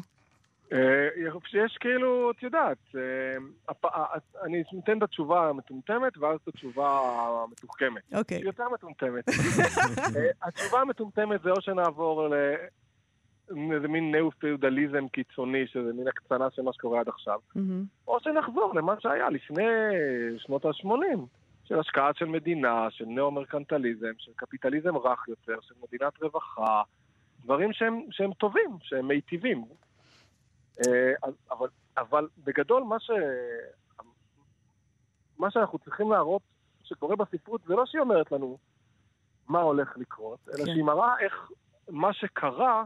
אה, 0.73 1.09
יש 1.55 1.77
כאילו, 1.81 2.31
את 2.31 2.43
יודעת, 2.43 2.79
אה, 2.95 3.75
אה, 3.85 4.05
אני 4.43 4.62
אתן 4.85 4.99
את 4.99 5.03
התשובה 5.03 5.49
המטומטמת 5.49 6.19
ואז 6.19 6.38
את 6.43 6.49
התשובה 6.49 7.01
המתוחכמת. 7.45 8.03
אוקיי. 8.14 8.37
היא 8.38 8.45
יותר 8.45 8.69
מטומטמת. 8.75 9.29
אה, 10.17 10.31
התשובה 10.43 10.81
המטומטמת 10.81 11.43
זה 11.43 11.51
או 11.51 11.61
שנעבור 11.61 12.29
לאיזה 12.29 13.88
מין 13.88 14.12
ניאו-פיודליזם 14.12 15.09
קיצוני, 15.09 15.67
שזה 15.67 15.93
מין 15.93 16.09
הקצנה 16.09 16.47
של 16.55 16.62
מה 16.62 16.73
שקורה 16.73 17.01
עד 17.01 17.09
עכשיו. 17.09 17.38
או 18.09 18.19
שנחזור 18.21 18.73
למה 18.75 18.95
שהיה 19.01 19.31
לפני 19.31 19.67
שנות 20.38 20.64
ה-80, 20.64 21.19
של 21.64 21.79
השקעה 21.79 22.11
של 22.14 22.24
מדינה, 22.24 22.90
של 22.90 23.05
ניאו-מרקנטליזם, 23.05 24.12
של 24.18 24.33
קפיטליזם 24.37 24.96
רך 24.96 25.29
יותר, 25.29 25.61
של 25.61 25.74
מדינת 25.83 26.22
רווחה, 26.22 26.83
דברים 27.44 27.72
שהם, 27.72 28.00
שהם 28.11 28.33
טובים, 28.33 28.70
שהם 28.83 29.09
מיטיבים. 29.09 29.64
אה, 30.87 31.12
אבל, 31.50 31.68
אבל 31.98 32.29
בגדול 32.38 32.83
מה 32.83 33.00
ש... 33.00 33.11
מה 35.38 35.50
שאנחנו 35.50 35.79
צריכים 35.79 36.11
להראות 36.11 36.42
שקורה 36.83 37.16
בספרות 37.16 37.61
זה 37.66 37.74
לא 37.74 37.87
שהיא 37.87 38.00
אומרת 38.00 38.33
לנו 38.33 38.59
מה 39.48 39.61
הולך 39.61 39.96
לקרות, 39.96 40.38
אלא 40.48 40.64
כן. 40.64 40.72
שהיא 40.72 40.85
מראה 40.85 41.18
איך 41.20 41.50
מה 41.88 42.12
שקרה 42.12 42.85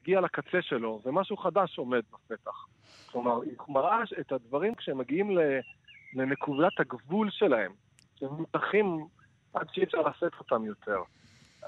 הגיע 0.00 0.20
לקצה 0.20 0.62
שלו, 0.62 1.00
ומשהו 1.04 1.36
חדש 1.36 1.78
עומד 1.78 2.02
בפתח. 2.12 2.66
כלומר, 3.12 3.42
היא 3.42 3.56
מראה 3.68 4.02
את 4.20 4.32
הדברים 4.32 4.74
כשהם 4.74 4.98
מגיעים 4.98 5.38
ל- 5.38 5.60
לנקודת 6.14 6.80
הגבול 6.80 7.30
שלהם, 7.30 7.72
שהם 8.14 8.28
מותחים 8.32 9.06
עד 9.54 9.66
שאי 9.72 9.84
אפשר 9.84 9.98
לשאת 9.98 10.32
אותם 10.40 10.64
יותר. 10.64 10.98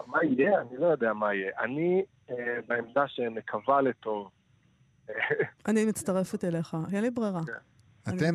מה 0.07 0.19
יהיה? 0.25 0.61
אני 0.61 0.77
לא 0.79 0.87
יודע 0.87 1.13
מה 1.13 1.35
יהיה. 1.35 1.51
אני 1.61 2.05
אה, 2.31 2.37
בעמדה 2.69 3.09
שנקווה 3.09 3.81
לטוב. 3.81 4.31
אני 5.69 5.85
מצטרפת 5.85 6.45
אליך, 6.45 6.77
אין 6.93 7.03
לי 7.03 7.11
ברירה. 7.11 7.41
כן. 7.47 7.53
אתם. 8.09 8.35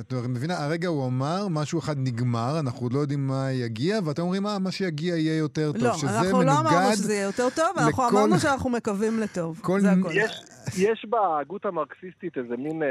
את, 0.00 0.12
מבינה, 0.28 0.64
הרגע 0.64 0.88
הוא 0.88 1.06
אמר, 1.06 1.48
משהו 1.50 1.78
אחד 1.78 1.94
נגמר, 1.98 2.60
אנחנו 2.60 2.86
עוד 2.86 2.92
לא 2.92 2.98
יודעים 2.98 3.26
מה 3.26 3.52
יגיע, 3.52 3.98
ואתם 4.04 4.22
אומרים, 4.22 4.46
אה, 4.46 4.58
מה 4.58 4.70
שיגיע 4.70 5.16
יהיה 5.16 5.38
יותר 5.38 5.72
טוב, 5.72 5.82
לא, 5.82 5.92
שזה 5.94 6.20
אנחנו 6.20 6.42
לא 6.42 6.52
אמרנו 6.52 6.70
מנוגד 6.70 6.94
שזה 6.94 7.12
יהיה 7.12 7.24
יותר 7.24 7.48
טוב, 7.56 7.78
אנחנו 7.78 8.08
אמרנו 8.08 8.38
שאנחנו 8.38 8.70
מקווים 8.70 9.20
לטוב. 9.20 9.60
זה. 9.78 9.90
יש, 10.12 10.44
יש 10.78 11.06
בהגות 11.08 11.64
המרקסיסטית 11.64 12.38
איזה 12.38 12.56
מין 12.56 12.82
אה, 12.82 12.88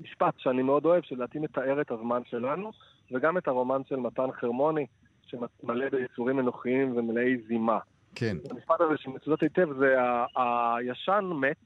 משפט 0.00 0.34
שאני 0.38 0.62
מאוד 0.62 0.84
אוהב, 0.84 1.02
שלדעתי 1.02 1.38
מתאר 1.38 1.80
את 1.80 1.90
הזמן 1.90 2.22
שלנו, 2.24 2.72
וגם 3.12 3.38
את 3.38 3.48
הרומן 3.48 3.80
של 3.88 3.96
מתן 3.96 4.32
חרמוני, 4.40 4.86
שמלא 5.26 5.88
ביצורים 5.88 6.40
אנוכיים 6.40 6.96
ומלאי 6.96 7.36
זימה. 7.48 7.78
כן. 8.14 8.36
המשפט 8.50 8.80
הזה 8.80 8.94
שמצוטט 8.96 9.42
היטב 9.42 9.68
זה 9.78 9.96
הישן 10.36 11.30
מת, 11.40 11.56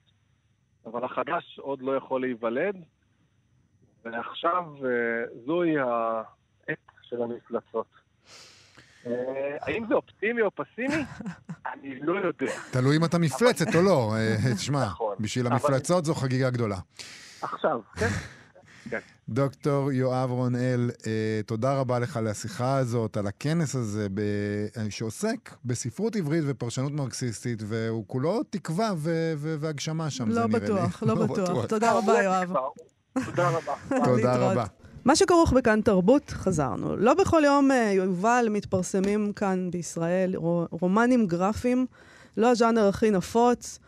אבל 0.87 1.05
החדש 1.05 1.59
עוד 1.59 1.83
לא 1.83 1.97
יכול 1.97 2.21
להיוולד, 2.21 2.77
ועכשיו 4.05 4.65
אה, 4.85 4.91
זוהי 5.47 5.79
העת 5.79 6.79
של 7.03 7.23
המפלצות. 7.23 7.87
אה, 9.07 9.57
האם 9.61 9.85
זה 9.89 9.95
אופטימי 9.95 10.43
או 10.43 10.51
פסימי? 10.55 11.05
אני 11.73 12.01
לא 12.01 12.13
יודע. 12.13 12.53
תלוי 12.73 12.97
אם 12.97 13.05
אתה 13.05 13.19
מפלצת 13.19 13.75
או 13.75 13.83
לא. 13.83 14.15
אה, 14.17 14.37
תשמע, 14.57 14.85
נכון. 14.85 15.17
בשביל 15.21 15.47
המפלצות 15.47 16.05
זו 16.05 16.15
חגיגה 16.15 16.51
גדולה. 16.51 16.77
עכשיו, 17.43 17.81
כן? 17.97 18.09
דוקטור 19.29 19.93
יואב 19.93 20.31
רונאל, 20.31 20.91
אה, 21.07 21.13
תודה 21.47 21.75
רבה 21.75 21.99
לך 21.99 22.17
על 22.17 22.27
השיחה 22.27 22.77
הזאת, 22.77 23.17
על 23.17 23.27
הכנס 23.27 23.75
הזה 23.75 24.07
ב... 24.15 24.21
אה, 24.77 24.87
שעוסק 24.91 25.51
בספרות 25.65 26.17
עברית 26.17 26.45
ופרשנות 26.47 26.93
מרקסיסטית, 26.93 27.63
והוא 27.67 28.05
כולו 28.07 28.43
תקווה 28.51 28.93
ו... 28.97 29.33
ו... 29.37 29.57
והגשמה 29.61 30.11
שם, 30.11 30.33
זה 30.33 30.41
לא 30.41 30.47
נראה 30.47 30.59
לי. 30.61 30.65
בטוח, 30.67 31.03
לא 31.03 31.15
בטוח. 31.27 31.67
תודה 31.67 31.93
רבה, 31.93 32.23
יואב. 32.23 32.53
תודה 33.25 33.49
רבה. 33.49 33.73
תודה. 34.05 34.37
רבה. 34.37 34.65
מה 35.05 35.17
שכרוך 35.17 35.53
בכאן 35.53 35.81
תרבות, 35.81 36.31
חזרנו. 36.31 36.97
לא 36.97 37.15
בכל 37.15 37.43
יום, 37.45 37.71
אה, 37.71 37.93
יובל, 37.93 38.47
מתפרסמים 38.51 39.33
כאן 39.33 39.69
בישראל 39.71 40.37
רו- 40.37 40.67
רומנים 40.71 41.27
גרפיים 41.27 41.87
לא 42.37 42.51
הז'אנר 42.51 42.89
הכי 42.89 43.11
נפוץ, 43.11 43.79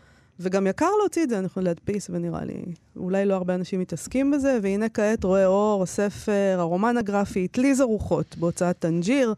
וגם 0.42 0.66
יקר 0.66 0.90
להוציא 1.00 1.22
את 1.22 1.28
זה, 1.30 1.42
יקר 1.44 1.64
להדפיס, 1.64 2.10
ונראה 2.10 2.44
לי, 2.44 2.62
אולי 2.96 3.26
לא 3.26 3.34
הרבה 3.34 3.54
אנשים 3.54 3.80
מתעסקים 3.80 4.30
בזה, 4.30 4.58
והנה 4.62 4.88
כעת 4.88 5.24
רואה 5.24 5.46
אור, 5.46 5.82
הספר, 5.82 6.56
הרומן 6.58 6.96
הגרפי, 6.96 7.48
אטליז 7.48 7.80
הרוחות, 7.80 8.36
בהוצאת 8.36 8.78
טנג'יר. 8.78 9.34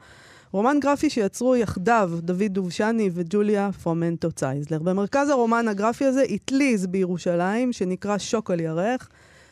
רומן 0.53 0.77
גרפי 0.81 1.11
שיצרו 1.11 1.57
יחדיו 1.57 2.11
דוד 2.19 2.43
דובשני 2.49 3.11
וג'וליה 3.14 3.71
פרומנטו 3.83 4.33
צייזלר. 4.33 4.79
במרכז 4.79 5.29
הרומן 5.29 5.69
הגרפי 5.69 6.05
הזה 6.05 6.25
אטליז 6.35 6.87
בירושלים, 6.87 7.73
שנקרא 7.73 8.19
שוק 8.19 8.51
על 8.51 8.61
ירך, 8.61 9.09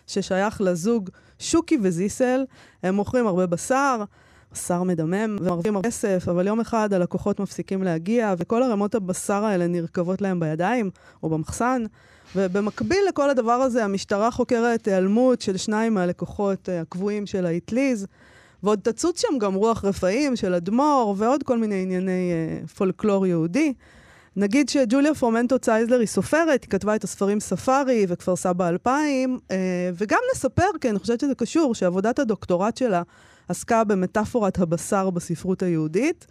ששייך 0.06 0.60
לזוג 0.60 1.10
שוקי 1.38 1.78
וזיסל. 1.82 2.44
הם 2.82 2.94
מוכרים 2.94 3.26
הרבה 3.26 3.46
בשר, 3.46 4.04
בשר 4.52 4.82
מדמם, 4.82 5.36
ומרוויחים 5.40 5.76
הרבה 5.76 5.88
כסף, 5.88 6.28
אבל 6.28 6.46
יום 6.46 6.60
אחד 6.60 6.92
הלקוחות 6.92 7.40
מפסיקים 7.40 7.82
להגיע, 7.82 8.34
וכל 8.38 8.62
ערימות 8.62 8.94
הבשר 8.94 9.44
האלה 9.44 9.66
נרקבות 9.66 10.20
להם 10.20 10.40
בידיים 10.40 10.90
או 11.22 11.28
במחסן. 11.28 11.82
ובמקביל 12.36 12.98
לכל 13.08 13.30
הדבר 13.30 13.52
הזה, 13.52 13.84
המשטרה 13.84 14.30
חוקרת 14.30 14.86
היעלמות 14.86 15.40
של 15.40 15.56
שניים 15.56 15.94
מהלקוחות 15.94 16.68
אה, 16.68 16.80
הקבועים 16.80 17.26
של 17.26 17.46
האטליז. 17.46 18.06
ועוד 18.62 18.78
תצוץ 18.82 19.20
שם 19.20 19.38
גם 19.38 19.54
רוח 19.54 19.84
רפאים 19.84 20.36
של 20.36 20.54
אדמו"ר 20.54 21.14
ועוד 21.18 21.42
כל 21.42 21.58
מיני 21.58 21.82
ענייני 21.82 22.32
אה, 22.32 22.66
פולקלור 22.66 23.26
יהודי. 23.26 23.72
נגיד 24.36 24.68
שג'וליה 24.68 25.14
פורמנטו 25.14 25.58
צייזלר 25.58 25.98
היא 25.98 26.06
סופרת, 26.06 26.62
היא 26.62 26.70
כתבה 26.70 26.94
את 26.94 27.04
הספרים 27.04 27.40
ספארי 27.40 28.06
וכפר 28.08 28.36
סבא 28.36 28.68
2000, 28.68 29.38
אה, 29.50 29.56
וגם 29.94 30.18
נספר, 30.34 30.68
כי 30.80 30.90
אני 30.90 30.98
חושבת 30.98 31.20
שזה 31.20 31.34
קשור, 31.34 31.74
שעבודת 31.74 32.18
הדוקטורט 32.18 32.76
שלה 32.76 33.02
עסקה 33.48 33.84
במטאפורת 33.84 34.58
הבשר 34.58 35.10
בספרות 35.10 35.62
היהודית. 35.62 36.26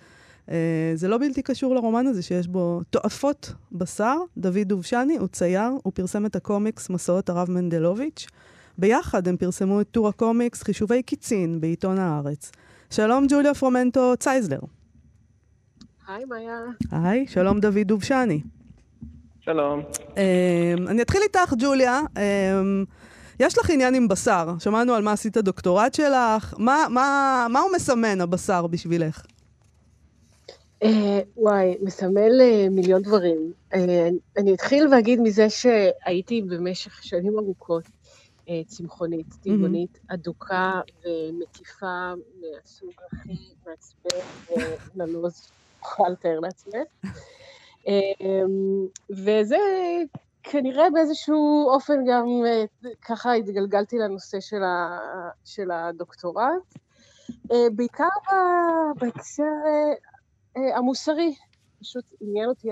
אה, 0.50 0.92
זה 0.96 1.08
לא 1.08 1.18
בלתי 1.18 1.42
קשור 1.42 1.76
לרומן 1.76 2.08
הזה 2.08 2.22
שיש 2.22 2.48
בו 2.48 2.82
תועפות 2.90 3.54
בשר. 3.72 4.18
דוד 4.38 4.58
דובשני 4.68 5.18
הוא 5.18 5.28
צייר, 5.28 5.70
הוא 5.84 5.94
פרסם 5.96 6.26
את 6.26 6.36
הקומיקס 6.36 6.90
מסעות 6.90 7.30
הרב 7.30 7.52
מנדלוביץ'. 7.52 8.28
ביחד 8.78 9.28
הם 9.28 9.38
פרסמו 9.38 9.82
את 9.82 9.88
טור 9.92 10.08
הקומיקס 10.08 10.64
חישובי 10.64 11.04
קיצין 11.04 11.62
בעיתון 11.62 12.00
הארץ. 12.00 12.52
שלום 12.90 13.26
ג'וליה 13.30 13.54
פרומנטו 13.54 14.14
צייזלר. 14.20 14.60
היי 16.08 16.26
מאיה. 16.26 16.58
היי, 16.92 17.28
שלום 17.28 17.60
דוד 17.60 17.78
דובשני. 17.86 18.42
שלום. 19.40 19.82
Um, 20.08 20.90
אני 20.90 21.02
אתחיל 21.02 21.22
איתך, 21.24 21.54
ג'וליה. 21.60 22.02
Um, 22.16 22.20
יש 23.42 23.58
לך 23.58 23.70
עניין 23.70 23.96
עם 23.96 24.08
בשר. 24.08 24.48
שמענו 24.60 24.94
על 24.94 25.04
מה 25.04 25.12
עשית 25.12 25.38
הדוקטורט 25.38 25.94
שלך. 25.94 26.54
מה, 26.58 26.86
מה, 26.90 27.48
מה 27.50 27.60
הוא 27.60 27.72
מסמן, 27.76 28.22
הבשר, 28.22 28.68
בשבילך? 28.68 29.26
Uh, 30.84 30.88
וואי, 31.38 31.78
מסמל 31.82 32.32
uh, 32.42 32.70
מיליון 32.70 33.02
דברים. 33.02 33.54
Uh, 33.74 33.78
אני 34.38 34.54
אתחיל 34.54 34.88
ואגיד 34.92 35.20
מזה 35.22 35.50
שהייתי 35.50 36.42
במשך 36.42 37.04
שנים 37.04 37.40
ארוכות 37.40 37.84
אה, 38.50 38.62
צמחונית, 38.68 39.28
טבעונית, 39.44 39.96
mm-hmm. 39.96 40.14
אדוקה 40.14 40.82
ומקיפה 41.06 42.12
מהסוג 42.42 42.94
הכי 43.12 43.38
מעצבן 43.68 44.18
ונלוז 44.96 45.48
אוכל 45.82 46.10
לתאר 46.12 46.40
לעצמך. 46.40 47.12
אמ, 47.88 48.88
וזה 49.10 49.58
כנראה 50.44 50.90
באיזשהו 50.90 51.70
אופן 51.70 51.94
גם 52.08 52.26
אה, 52.46 52.64
ככה 53.02 53.34
התגלגלתי 53.34 53.98
לנושא 53.98 54.40
של, 54.40 54.64
ה, 54.64 55.00
של 55.46 55.72
הדוקטורט, 55.72 56.76
אה, 57.52 57.68
בעיקר 57.76 58.08
בהקשר 59.00 59.44
המוסרי, 60.56 61.36
פשוט 61.80 62.06
עניין 62.22 62.50
אותי 62.50 62.70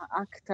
האקט 0.00 0.50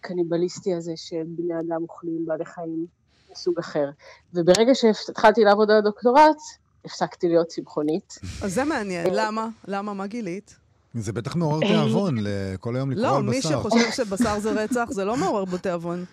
הקניבליסטי 0.00 0.74
הזה 0.74 0.92
שבני 0.96 1.54
אדם 1.60 1.82
אוכלים 1.82 2.26
בעלי 2.26 2.44
חיים 2.44 2.86
מסוג 3.32 3.58
אחר. 3.58 3.90
וברגע 4.34 4.74
שהתחלתי 4.74 5.44
לעבוד 5.44 5.70
על 5.70 5.76
הדוקטורט, 5.76 6.36
הפסקתי 6.84 7.28
להיות 7.28 7.46
צמחונית. 7.46 8.18
אז 8.44 8.54
זה 8.54 8.64
מעניין, 8.64 9.06
למה? 9.12 9.48
למה? 9.68 9.94
מה 9.94 10.06
גילית? 10.06 10.63
זה 10.94 11.12
בטח 11.12 11.36
מעורר 11.36 11.60
תיאבון, 11.60 12.16
כל 12.60 12.76
היום 12.76 12.90
לקרוא 12.90 13.06
לא, 13.06 13.16
על 13.16 13.22
בשר. 13.22 13.50
לא, 13.50 13.56
מי 13.56 13.70
שחושב 13.70 13.90
שבשר 13.90 14.38
זה 14.38 14.52
רצח, 14.52 14.88
זה 14.90 15.04
לא 15.04 15.16
מעורר 15.16 15.44
בו 15.44 15.58
תיאבון. 15.58 16.04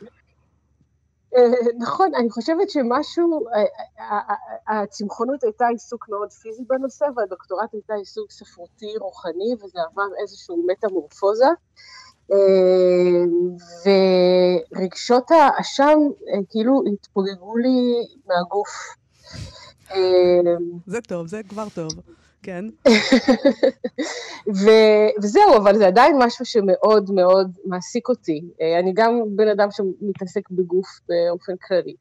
אה, 1.36 1.44
נכון, 1.78 2.16
אני 2.16 2.30
חושבת 2.30 2.70
שמשהו, 2.70 3.48
אה, 3.56 3.64
אה, 4.70 4.82
הצמחונות 4.82 5.44
הייתה 5.44 5.68
עיסוק 5.68 6.10
מאוד 6.10 6.32
פיזי 6.32 6.64
בנושא, 6.68 7.06
והדוקטורט 7.16 7.74
הייתה 7.74 7.94
עיסוק 7.94 8.32
ספרותי, 8.32 8.94
רוחני, 9.00 9.56
וזה 9.64 9.80
עבר 9.92 10.08
איזושהי 10.22 10.56
מטמורפוזה. 10.68 11.46
ורגשות 14.76 15.32
האשם 15.32 16.00
כאילו 16.50 16.84
התפוגגו 16.94 17.58
לי 17.58 18.08
מהגוף. 18.28 18.70
זה 20.88 21.02
טוב, 21.02 21.28
זה 21.28 21.42
כבר 21.50 21.68
טוב, 21.76 21.92
כן. 22.44 22.66
ו- 24.66 25.10
וזהו, 25.24 25.58
אבל 25.58 25.78
זה 25.78 25.88
עדיין 25.88 26.16
משהו 26.20 26.46
שמאוד 26.46 27.12
מאוד 27.12 27.52
מעסיק 27.66 28.10
אותי. 28.10 28.42
אני 28.80 28.94
גם 28.94 29.22
בן 29.36 29.48
אדם 29.48 29.68
שמתעסק 29.72 30.50
בגוף 30.52 30.88
באופן 31.10 31.54
כללי, 31.68 31.96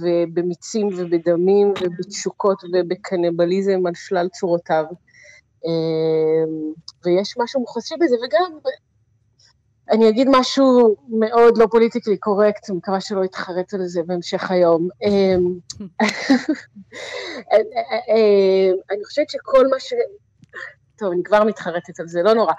ובמיצים 0.00 0.88
ובדמים 0.96 1.72
ובתשוקות 1.82 2.62
ובקנבליזם 2.72 3.86
על 3.86 3.92
שלל 3.94 4.28
צורותיו. 4.28 4.84
ויש 7.04 7.34
משהו 7.38 7.60
מוחשי 7.60 7.94
בזה, 8.00 8.16
וגם 8.16 8.58
אני 9.90 10.08
אגיד 10.08 10.28
משהו 10.30 10.96
מאוד 11.08 11.58
לא 11.58 11.66
פוליטיקלי 11.70 12.16
קורקט, 12.16 12.70
אני 12.70 12.78
מקווה 12.78 13.00
שלא 13.00 13.24
יתחרט 13.24 13.74
על 13.74 13.86
זה 13.86 14.02
בהמשך 14.06 14.50
היום. 14.50 14.88
אמ, 15.02 15.58
אמ, 17.52 18.74
אני 18.90 19.04
חושבת 19.04 19.30
שכל 19.30 19.66
מה 19.70 19.80
ש... 19.80 19.92
טוב, 20.98 21.12
אני 21.12 21.22
כבר 21.22 21.44
מתחרטת 21.44 22.00
על 22.00 22.08
זה, 22.08 22.22
לא 22.22 22.34
נורא. 22.34 22.52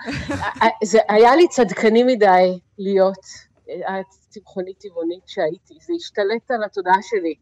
זה 0.83 0.99
היה 1.09 1.35
לי 1.35 1.47
צדקני 1.47 2.03
מדי 2.03 2.59
להיות 2.77 3.25
הצמחונית 3.88 4.79
טבעונית 4.79 5.23
שהייתי, 5.27 5.73
זה 5.88 5.93
השתלט 5.97 6.51
על 6.51 6.63
התודעה 6.63 7.01
שלי. 7.01 7.35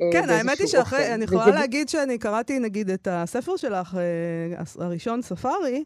אה, 0.00 0.08
כן, 0.12 0.30
האמת 0.30 0.58
היא 0.58 0.66
שאחרי, 0.66 1.14
אני 1.14 1.24
יכולה 1.24 1.46
להגיד 1.46 1.88
שאני 1.88 2.18
קראתי 2.18 2.58
נגיד 2.58 2.90
את 2.90 3.08
הספר 3.10 3.56
שלך, 3.56 3.94
אה, 3.94 4.84
הראשון, 4.84 5.22
ספארי, 5.22 5.84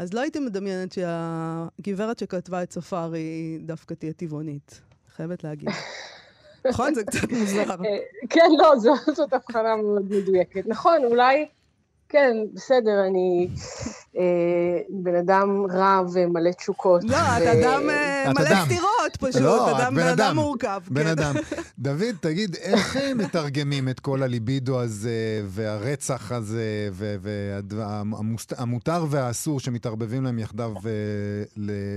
אז 0.00 0.14
לא 0.14 0.20
הייתי 0.20 0.38
מדמיינת 0.38 0.92
שהגברת 0.92 2.18
שכתבה 2.18 2.62
את 2.62 2.72
ספארי 2.72 3.58
דווקא 3.62 3.94
תהיה 3.94 4.12
טבעונית. 4.12 4.80
חייבת 5.16 5.44
להגיד. 5.44 5.68
נכון? 6.70 6.94
זה 6.94 7.04
קצת 7.04 7.32
מוזר. 7.32 7.70
אה, 7.70 7.76
כן, 8.30 8.50
לא, 8.58 8.74
זאת 9.14 9.32
הבחנה 9.32 9.76
מאוד 9.76 10.04
מדויקת. 10.10 10.66
נכון, 10.66 11.04
אולי, 11.04 11.48
כן, 12.08 12.36
בסדר, 12.54 13.06
אני 13.06 13.48
בן 14.88 15.14
אדם 15.14 15.66
רע 15.70 16.00
ומלא 16.14 16.50
תשוקות. 16.50 17.04
לא, 17.04 17.16
את 17.16 17.42
אדם 17.42 17.90
אה, 17.90 18.32
מלא 18.38 18.64
סתירות 18.64 19.16
פשוט, 19.20 19.42
לא, 19.42 19.78
אדם 19.78 19.94
בן 19.94 20.06
אדם 20.06 20.36
מורכב. 20.36 20.80
בן 20.90 21.02
כן. 21.02 21.08
אדם. 21.08 21.34
דוד, 21.78 22.14
תגיד, 22.20 22.56
איך 22.62 22.96
מתרגמים 23.16 23.88
את 23.88 24.00
כל 24.00 24.22
הליבידו 24.22 24.80
הזה, 24.80 25.40
והרצח 25.44 26.32
הזה, 26.32 26.88
והמותר 26.92 29.04
והאסור 29.10 29.60
שמתערבבים 29.60 30.24
להם 30.24 30.38
יחדיו 30.38 30.72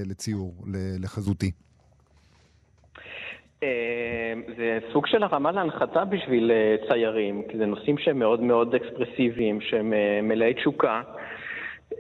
לציור, 0.06 0.56
לחזותי? 1.00 1.52
זה 4.58 4.80
סוג 4.94 5.08
של 5.08 5.24
הרמה 5.24 5.52
להנחתה 5.52 6.06
בשביל 6.06 6.52
ציירים, 6.90 7.44
כי 7.52 7.58
זה 7.58 7.66
נושאים 7.66 7.98
שהם 7.98 8.20
מאוד 8.20 8.42
מאוד 8.42 8.76
אקספרסיביים, 8.76 9.62
שהם 9.62 9.94
מלאי 10.24 10.54
תשוקה. 10.54 11.02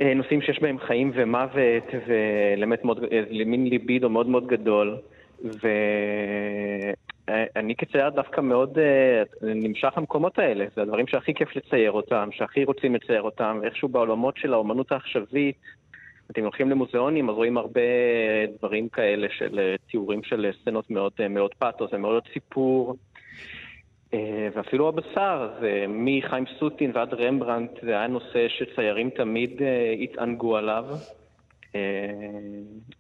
אה, 0.01 0.13
נושאים 0.13 0.41
שיש 0.41 0.59
בהם 0.61 0.79
חיים 0.79 1.11
ומוות 1.13 1.83
ולמין 2.07 3.63
אה, 3.65 3.69
ליבידו 3.69 4.09
מאוד 4.09 4.27
מאוד 4.27 4.47
גדול. 4.47 4.97
ואני 7.27 7.75
כצייר 7.75 8.09
דווקא 8.09 8.41
מאוד 8.41 8.79
אה, 8.79 9.23
נמשך 9.41 9.93
למקומות 9.97 10.39
האלה. 10.39 10.65
זה 10.75 10.81
הדברים 10.81 11.07
שהכי 11.07 11.33
כיף 11.33 11.55
לצייר 11.55 11.91
אותם, 11.91 12.29
שהכי 12.31 12.63
רוצים 12.63 12.95
לצייר 12.95 13.21
אותם, 13.21 13.59
ואיכשהו 13.61 13.87
בעולמות 13.87 14.37
של 14.37 14.53
האומנות 14.53 14.91
העכשווית, 14.91 15.55
אתם 16.31 16.41
הולכים 16.41 16.69
למוזיאונים, 16.69 17.29
אז 17.29 17.35
רואים 17.35 17.57
הרבה 17.57 17.81
דברים 18.57 18.89
כאלה 18.89 19.27
של 19.37 19.75
תיאורים 19.91 20.23
של 20.23 20.51
סצנות 20.61 20.89
מאוד, 20.89 21.13
מאוד 21.29 21.53
פאתוס, 21.53 21.91
זה 21.91 21.97
מאוד 21.97 22.23
סיפור. 22.33 22.95
אה, 24.13 24.47
ואפילו 24.53 24.87
הבשר, 24.87 25.49
זה 25.59 25.85
מחיים 25.89 26.45
סוטין 26.59 26.91
ועד 26.93 27.13
רמברנט, 27.13 27.71
זה 27.81 27.89
היה 27.89 28.07
נושא 28.07 28.47
שציירים 28.47 29.09
תמיד 29.09 29.61
אה, 29.61 29.91
התענגו 29.91 30.57
עליו. 30.57 30.85
אה, 31.75 31.81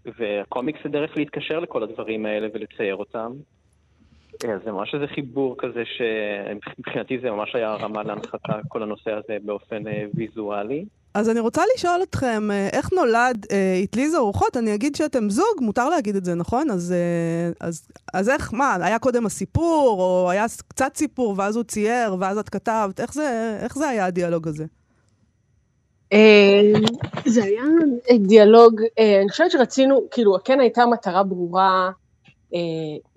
והקומיקס 0.05 0.79
זה 0.83 0.89
דרך 0.89 1.17
להתקשר 1.17 1.59
לכל 1.59 1.83
הדברים 1.83 2.25
האלה 2.25 2.47
ולצייר 2.53 2.95
אותם. 2.95 3.31
זה 4.63 4.71
ממש 4.71 4.93
איזה 4.93 5.07
חיבור 5.07 5.55
כזה 5.57 5.83
שמבחינתי 5.85 7.19
זה 7.19 7.31
ממש 7.31 7.55
היה 7.55 7.75
רמה 7.75 8.03
להנחתה, 8.03 8.53
כל 8.67 8.83
הנושא 8.83 9.11
הזה 9.11 9.37
באופן 9.45 9.83
ויזואלי. 10.13 10.85
אז 11.13 11.29
אני 11.29 11.39
רוצה 11.39 11.61
לשאול 11.75 12.03
אתכם, 12.03 12.51
אה, 12.51 12.69
איך 12.73 12.93
נולד 12.93 13.45
אה, 13.51 13.81
אטליז 13.83 14.13
הרוחות? 14.13 14.57
אני 14.57 14.75
אגיד 14.75 14.95
שאתם 14.95 15.29
זוג, 15.29 15.61
מותר 15.61 15.89
להגיד 15.89 16.15
את 16.15 16.25
זה, 16.25 16.35
נכון? 16.35 16.71
אז, 16.71 16.91
אה, 16.91 17.67
אז, 17.67 17.87
אז 18.13 18.29
איך, 18.29 18.53
מה, 18.53 18.77
היה 18.81 18.99
קודם 18.99 19.25
הסיפור, 19.25 20.01
או 20.01 20.29
היה 20.29 20.45
קצת 20.67 20.91
סיפור, 20.95 21.35
ואז 21.37 21.55
הוא 21.55 21.63
צייר, 21.63 22.15
ואז 22.19 22.37
את 22.37 22.49
כתבת? 22.49 22.99
איך 22.99 23.13
זה, 23.13 23.57
איך 23.61 23.75
זה 23.77 23.89
היה 23.89 24.05
הדיאלוג 24.05 24.47
הזה? 24.47 24.65
אה, 26.13 26.79
זה 27.25 27.43
היה 27.43 27.63
דיאלוג, 28.27 28.81
אה, 28.99 29.21
אני 29.21 29.29
חושבת 29.29 29.51
שרצינו, 29.51 30.07
כאילו, 30.11 30.35
כן 30.45 30.59
הייתה 30.59 30.85
מטרה 30.85 31.23
ברורה 31.23 31.91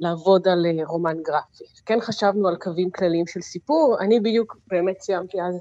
לעבוד 0.00 0.48
על 0.48 0.66
רומן 0.86 1.16
גרפי. 1.22 1.64
כן 1.86 2.00
חשבנו 2.00 2.48
על 2.48 2.56
קווים 2.56 2.90
כלליים 2.90 3.26
של 3.26 3.40
סיפור, 3.40 3.96
אני 4.00 4.20
בדיוק 4.20 4.56
באמת 4.66 5.00
סיימתי 5.00 5.38
אז 5.42 5.60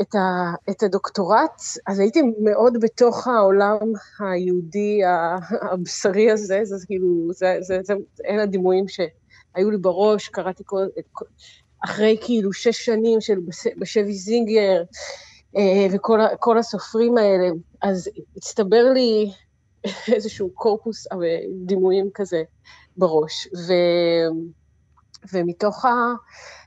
את, 0.00 0.14
ה, 0.14 0.52
את 0.70 0.82
הדוקטורט, 0.82 1.62
אז 1.86 1.98
הייתי 1.98 2.22
מאוד 2.38 2.76
בתוך 2.80 3.26
העולם 3.26 3.78
היהודי 4.20 5.00
הבשרי 5.72 6.30
הזה, 6.30 6.60
זה 6.64 6.86
כאילו, 6.86 7.32
זה, 7.32 7.56
זה, 7.60 7.78
זה, 7.82 7.94
אלה 8.26 8.42
הדימויים 8.42 8.84
שהיו 8.88 9.70
לי 9.70 9.76
בראש, 9.76 10.28
קראתי 10.28 10.62
כל, 10.66 10.86
אחרי 11.84 12.16
כאילו 12.20 12.52
שש 12.52 12.84
שנים 12.84 13.20
של 13.20 13.38
בשבי 13.78 14.12
זינגר, 14.12 14.82
אה, 15.56 15.86
וכל 15.90 16.58
הסופרים 16.58 17.18
האלה, 17.18 17.48
אז 17.82 18.10
הצטבר 18.36 18.92
לי 18.94 19.30
איזשהו 20.14 20.50
קורפוס 20.54 21.06
דימויים 21.64 22.10
כזה 22.14 22.42
בראש. 22.96 23.48
ו... 23.68 23.72
ומתוך 25.32 25.84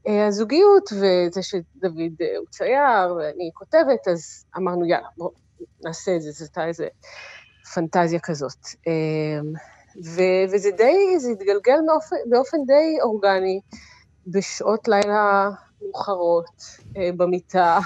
אה, 0.07 0.27
הזוגיות, 0.27 0.89
וזה 0.93 1.43
שדוד 1.43 2.21
אה, 2.21 2.37
הוא 2.37 2.47
צייר 2.49 3.15
ואני 3.17 3.49
כותבת, 3.53 4.07
אז 4.11 4.45
אמרנו, 4.57 4.85
יאללה, 4.85 5.07
בואו 5.17 5.31
נעשה 5.83 6.15
את 6.15 6.21
זה, 6.21 6.31
זו 6.31 6.43
הייתה 6.45 6.67
איזו 6.67 6.83
פנטזיה 7.73 8.19
כזאת. 8.19 8.67
ו, 10.05 10.21
וזה 10.51 10.69
די, 10.77 11.19
זה 11.19 11.31
התגלגל 11.31 11.77
באופן, 11.87 12.15
באופן 12.29 12.57
די 12.67 12.97
אורגני, 13.01 13.59
בשעות 14.27 14.87
לילה 14.87 15.49
מאוחרות, 15.81 16.61
אה, 16.97 17.09
במיטה, 17.17 17.79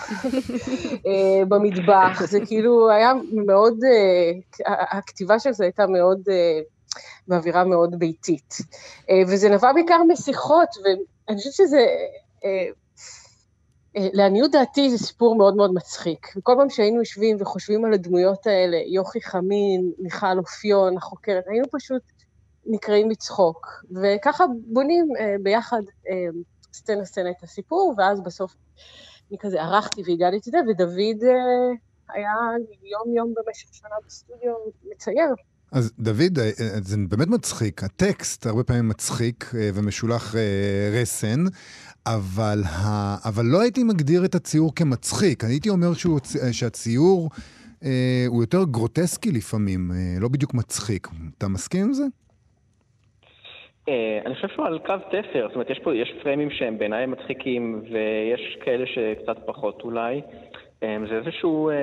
במטבח, 1.50 2.26
זה 2.26 2.40
כאילו 2.46 2.90
היה 2.90 3.14
מאוד, 3.46 3.80
הכתיבה 4.68 5.40
של 5.40 5.52
זה 5.54 5.64
הייתה 5.64 5.88
מאוד, 5.88 6.22
באווירה 7.28 7.64
מאוד 7.64 8.00
ביתית. 8.00 8.54
וזה 9.28 9.50
נבע 9.50 9.74
בעיקר 9.74 10.04
משיחות, 10.08 10.70
ואני 10.84 11.38
חושבת 11.38 11.54
שזה, 11.54 11.86
לעניות 13.96 14.52
דעתי 14.52 14.90
זה 14.90 14.98
סיפור 14.98 15.36
מאוד 15.36 15.56
מאוד 15.56 15.74
מצחיק. 15.74 16.28
וכל 16.38 16.54
פעם 16.58 16.70
שהיינו 16.70 17.00
יושבים 17.00 17.38
וחושבים 17.40 17.86
על 17.86 17.94
הדמויות 17.94 18.48
האלה, 18.48 18.78
יוכי 18.78 19.22
חמין, 19.22 19.92
מיכל 19.98 20.38
אופיון, 20.38 20.98
החוקרת, 20.98 21.44
היינו 21.48 21.66
פשוט 21.72 22.02
נקראים 22.66 23.10
מצחוק. 23.10 23.68
וככה 23.92 24.46
בונים 24.68 25.08
ביחד 25.44 25.82
סצנה 26.74 27.06
סצנה 27.06 27.30
את 27.30 27.44
הסיפור, 27.44 27.94
ואז 27.98 28.22
בסוף 28.22 28.56
אני 29.30 29.38
כזה 29.40 29.62
ערכתי 29.62 30.02
והגעתי 30.06 30.38
את 30.38 30.44
זה, 30.44 30.58
ודוד 30.70 31.24
אה, 31.24 31.36
היה 32.10 32.32
יום-יום 32.84 33.34
במשך 33.34 33.74
שנה 33.74 33.96
בסטודיו 34.06 34.54
מצייר. 34.92 35.34
אז 35.76 35.94
דוד, 36.00 36.40
אה, 36.40 36.44
אה, 36.44 36.80
זה 36.82 36.98
באמת 37.10 37.28
מצחיק, 37.28 37.84
הטקסט 37.84 38.46
הרבה 38.46 38.64
פעמים 38.64 38.90
מצחיק 38.90 39.46
ומשולח 39.76 40.36
רסן, 41.02 41.44
אבל, 42.06 42.60
ה... 42.66 43.16
אבל 43.30 43.46
לא 43.46 43.62
הייתי 43.62 43.84
מגדיר 43.84 44.26
את 44.26 44.36
הציור 44.36 44.76
כמצחיק, 44.76 45.44
הייתי 45.44 45.70
אומר 45.70 45.94
שהוא, 45.94 46.20
שהציור 46.52 47.30
הוא 48.28 48.44
יותר 48.44 48.64
גרוטסקי 48.72 49.32
לפעמים, 49.32 49.92
לא 50.22 50.28
בדיוק 50.28 50.54
מצחיק. 50.54 51.08
אתה 51.38 51.48
מסכים 51.48 51.86
עם 51.86 51.94
זה? 51.94 52.04
אה, 53.90 54.20
אני 54.26 54.36
חושב 54.36 54.48
שהוא 54.48 54.66
על 54.66 54.80
קו 54.80 54.94
תפר, 55.12 55.46
זאת 55.48 55.56
אומרת, 55.56 55.70
יש 55.70 55.80
פה, 55.84 55.96
יש 55.96 56.14
פריימים 56.24 56.50
שהם 56.52 56.78
בעיניי 56.78 57.06
מצחיקים, 57.06 57.82
ויש 57.92 58.58
כאלה 58.66 58.86
שקצת 58.86 59.38
פחות 59.46 59.82
אולי. 59.84 60.22
אה, 60.84 60.98
זה 61.10 61.16
איזשהו 61.16 61.70
אה, 61.70 61.76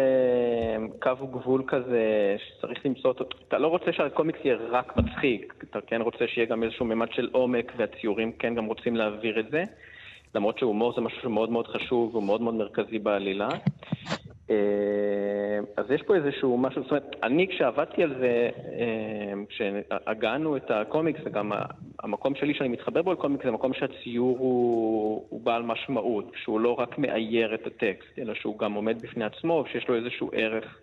קו 1.00 1.26
גבול 1.26 1.62
כזה 1.66 2.36
שצריך 2.38 2.86
למצוא 2.86 3.10
אותו. 3.10 3.24
אתה 3.48 3.58
לא 3.58 3.68
רוצה 3.68 3.92
שהקומיקס 3.92 4.38
יהיה 4.44 4.56
רק 4.70 4.96
מצחיק, 4.96 5.54
אתה 5.70 5.78
כן 5.80 6.00
רוצה 6.00 6.24
שיהיה 6.26 6.46
גם 6.46 6.62
איזשהו 6.62 6.86
ממד 6.86 7.08
של 7.12 7.28
עומק, 7.32 7.72
והציורים 7.76 8.32
כן 8.32 8.54
גם 8.54 8.64
רוצים 8.64 8.96
להעביר 8.96 9.40
את 9.40 9.50
זה. 9.50 9.64
למרות 10.34 10.58
שהומור 10.58 10.92
זה 10.94 11.00
משהו 11.00 11.22
שמאוד 11.22 11.50
מאוד 11.50 11.66
חשוב, 11.66 12.10
והוא 12.14 12.22
מאוד 12.22 12.40
מאוד 12.40 12.54
מרכזי 12.54 12.98
בעלילה. 12.98 13.48
אה, 14.50 14.56
אז 15.76 15.90
יש 15.90 16.02
פה 16.02 16.14
איזשהו 16.14 16.58
משהו, 16.58 16.82
זאת 16.82 16.90
אומרת, 16.90 17.16
אני 17.22 17.48
כשעבדתי 17.48 18.02
על 18.02 18.14
זה, 18.18 18.50
כשהגענו 19.48 20.56
את 20.56 20.70
הקומיקס, 20.70 21.20
וגם 21.24 21.52
המקום 22.02 22.34
שלי 22.34 22.54
שאני 22.54 22.68
מתחבר 22.68 23.02
בו 23.02 23.12
לקומיקס, 23.12 23.44
זה 23.44 23.50
מקום 23.50 23.74
שהציור 23.74 24.38
הוא, 24.38 25.26
הוא 25.28 25.40
בעל 25.40 25.62
משמעות, 25.62 26.32
שהוא 26.42 26.60
לא 26.60 26.72
רק 26.78 26.98
מאייר 26.98 27.54
את 27.54 27.66
הטקסט, 27.66 28.18
אלא 28.18 28.34
שהוא 28.34 28.58
גם 28.58 28.72
עומד 28.72 29.02
בפני 29.02 29.24
עצמו, 29.24 29.64
ושיש 29.66 29.88
לו 29.88 29.96
איזשהו 29.96 30.30
ערך, 30.32 30.78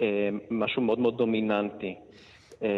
אה, 0.00 0.28
משהו 0.50 0.82
מאוד 0.82 0.98
מאוד 0.98 1.18
דומיננטי. 1.18 1.94
אה, 2.62 2.68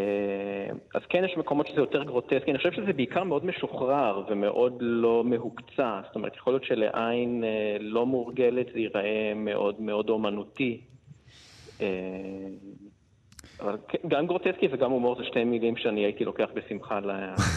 אז 0.95 1.03
כן, 1.09 1.25
יש 1.25 1.37
מקומות 1.37 1.67
שזה 1.67 1.81
יותר 1.81 2.03
גרוטסקי. 2.03 2.51
אני 2.51 2.59
חושב 2.59 2.73
שזה 2.73 2.93
בעיקר 2.93 3.25
מאוד 3.25 3.45
משוחרר 3.47 4.23
ומאוד 4.29 4.77
לא 4.81 5.25
מהוקצע. 5.25 6.01
זאת 6.07 6.17
אומרת, 6.17 6.37
יכול 6.37 6.53
להיות 6.53 6.65
שלעין 6.65 7.45
אה, 7.45 7.77
לא 7.81 8.07
מורגלת 8.07 8.67
זה 8.73 8.79
ייראה 8.79 9.33
מאוד 9.37 9.81
מאוד 9.81 10.09
אומנותי. 10.11 10.81
אה, 13.61 13.67
אבל 13.67 13.77
כן, 13.89 14.09
גם 14.09 14.27
גרוטסקי 14.27 14.69
וגם 14.73 14.91
הומור 14.91 15.17
זה 15.19 15.25
שתי 15.25 15.45
מילים 15.45 15.77
שאני 15.77 16.01
הייתי 16.01 16.25
לוקח 16.25 16.47
בשמחה 16.55 17.01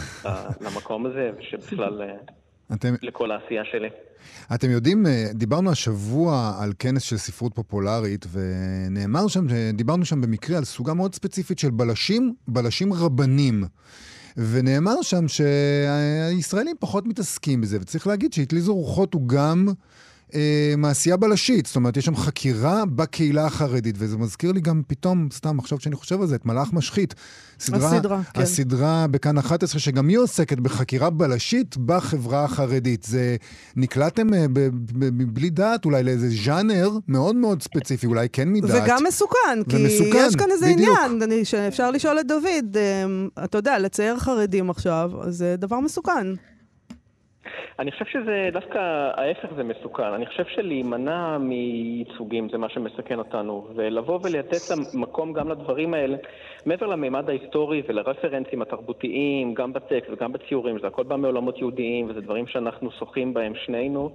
למקום 0.64 1.06
הזה, 1.06 1.30
שבכלל... 1.40 2.02
אתם... 2.74 2.94
לכל 3.02 3.30
העשייה 3.30 3.62
שלי. 3.64 3.88
אתם 4.54 4.70
יודעים, 4.70 5.06
אה, 5.06 5.24
דיברנו 5.34 5.70
השבוע 5.70 6.52
על 6.60 6.72
כנס 6.78 7.02
של 7.02 7.16
ספרות 7.16 7.54
פופולרית, 7.54 8.26
ונאמר 8.32 9.28
שם, 9.28 9.46
דיברנו 9.72 10.04
שם 10.04 10.20
במקרה 10.20 10.58
על 10.58 10.64
סוגה 10.64 10.94
מאוד 10.94 11.14
ספציפית 11.14 11.58
של 11.58 11.70
בלשים, 11.70 12.34
בלשים 12.48 12.92
רבנים. 12.92 13.64
ונאמר 14.36 15.02
שם 15.02 15.28
שהישראלים 15.28 16.76
פחות 16.80 17.06
מתעסקים 17.06 17.60
בזה, 17.60 17.78
וצריך 17.80 18.06
להגיד 18.06 18.32
שהתליזו 18.32 18.74
רוחות 18.74 19.14
הוא 19.14 19.28
גם 19.28 19.66
אה, 20.34 20.74
מעשייה 20.76 21.16
בלשית, 21.16 21.66
זאת 21.66 21.76
אומרת, 21.76 21.96
יש 21.96 22.04
שם 22.04 22.16
חקירה 22.16 22.84
בקהילה 22.86 23.46
החרדית, 23.46 23.94
וזה 23.98 24.16
מזכיר 24.16 24.52
לי 24.52 24.60
גם 24.60 24.82
פתאום, 24.86 25.28
סתם 25.32 25.58
עכשיו 25.58 25.80
שאני 25.80 25.96
חושב 25.96 26.20
על 26.20 26.26
זה, 26.26 26.34
את 26.34 26.46
מלאך 26.46 26.72
משחית. 26.72 27.14
סדרה, 27.60 27.96
הסדרה, 27.96 28.20
כן. 28.34 28.40
הסדרה 28.40 29.06
בכאן 29.10 29.38
11, 29.38 29.80
שגם 29.80 30.08
היא 30.08 30.18
עוסקת 30.18 30.58
בחקירה 30.60 31.10
בלשית 31.10 31.76
בחברה 31.76 32.44
החרדית. 32.44 33.02
זה, 33.02 33.36
נקלעתם 33.76 34.34
אה, 34.34 34.46
בלי 35.26 35.50
דעת 35.50 35.84
אולי 35.84 36.02
לאיזה 36.02 36.28
ז'אנר 36.44 36.90
מאוד 37.08 37.36
מאוד 37.36 37.62
ספציפי, 37.62 38.06
אולי 38.06 38.28
כן 38.32 38.52
מדעת. 38.52 38.82
וגם 38.84 39.04
מסוכן, 39.08 39.62
כי 39.68 39.76
ומסוכן, 39.76 40.24
יש 40.28 40.36
כאן 40.36 40.50
איזה 40.50 40.66
בדיוק. 40.74 40.98
עניין, 41.22 41.44
שאפשר 41.44 41.90
לשאול 41.90 42.20
את 42.20 42.26
דוד, 42.26 42.76
אה, 42.76 43.44
אתה 43.44 43.58
יודע, 43.58 43.78
לצייר 43.78 44.18
חרדים 44.18 44.70
עכשיו, 44.70 45.10
זה 45.28 45.54
דבר 45.58 45.80
מסוכן. 45.80 46.26
אני 47.78 47.92
חושב 47.92 48.04
שזה 48.04 48.48
דווקא 48.52 48.78
ההפך 49.16 49.48
זה 49.56 49.64
מסוכן. 49.64 50.02
אני 50.02 50.26
חושב 50.26 50.44
שלהימנע 50.44 51.38
מייצוגים 51.38 52.48
זה 52.48 52.58
מה 52.58 52.68
שמסכן 52.68 53.18
אותנו, 53.18 53.66
ולבוא 53.74 54.20
ולתת 54.22 54.76
מקום 54.94 55.32
גם 55.32 55.48
לדברים 55.48 55.94
האלה, 55.94 56.16
מעבר 56.66 56.86
למימד 56.86 57.28
ההיסטורי 57.28 57.82
ולרפרנסים 57.88 58.62
התרבותיים, 58.62 59.54
גם 59.54 59.72
בטקסט 59.72 60.10
וגם 60.10 60.32
בציורים, 60.32 60.78
זה 60.80 60.86
הכל 60.86 61.02
בא 61.02 61.16
מעולמות 61.16 61.58
יהודיים, 61.58 62.10
וזה 62.10 62.20
דברים 62.20 62.46
שאנחנו 62.46 62.90
שוחים 62.90 63.34
בהם 63.34 63.52
שנינו. 63.54 64.10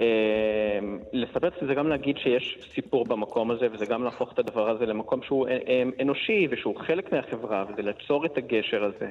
אה, 0.00 0.78
לספר 1.12 1.48
את 1.48 1.52
זה 1.68 1.74
גם 1.74 1.88
להגיד 1.88 2.16
שיש 2.18 2.58
סיפור 2.74 3.04
במקום 3.04 3.50
הזה, 3.50 3.66
וזה 3.72 3.86
גם 3.86 4.04
להפוך 4.04 4.32
את 4.32 4.38
הדבר 4.38 4.70
הזה 4.70 4.86
למקום 4.86 5.22
שהוא 5.22 5.48
אה, 5.48 5.58
אה, 5.68 5.82
אנושי 6.00 6.48
ושהוא 6.50 6.80
חלק 6.80 7.12
מהחברה, 7.12 7.64
וזה 7.68 7.82
ליצור 7.82 8.26
את 8.26 8.38
הגשר 8.38 8.84
הזה. 8.84 9.10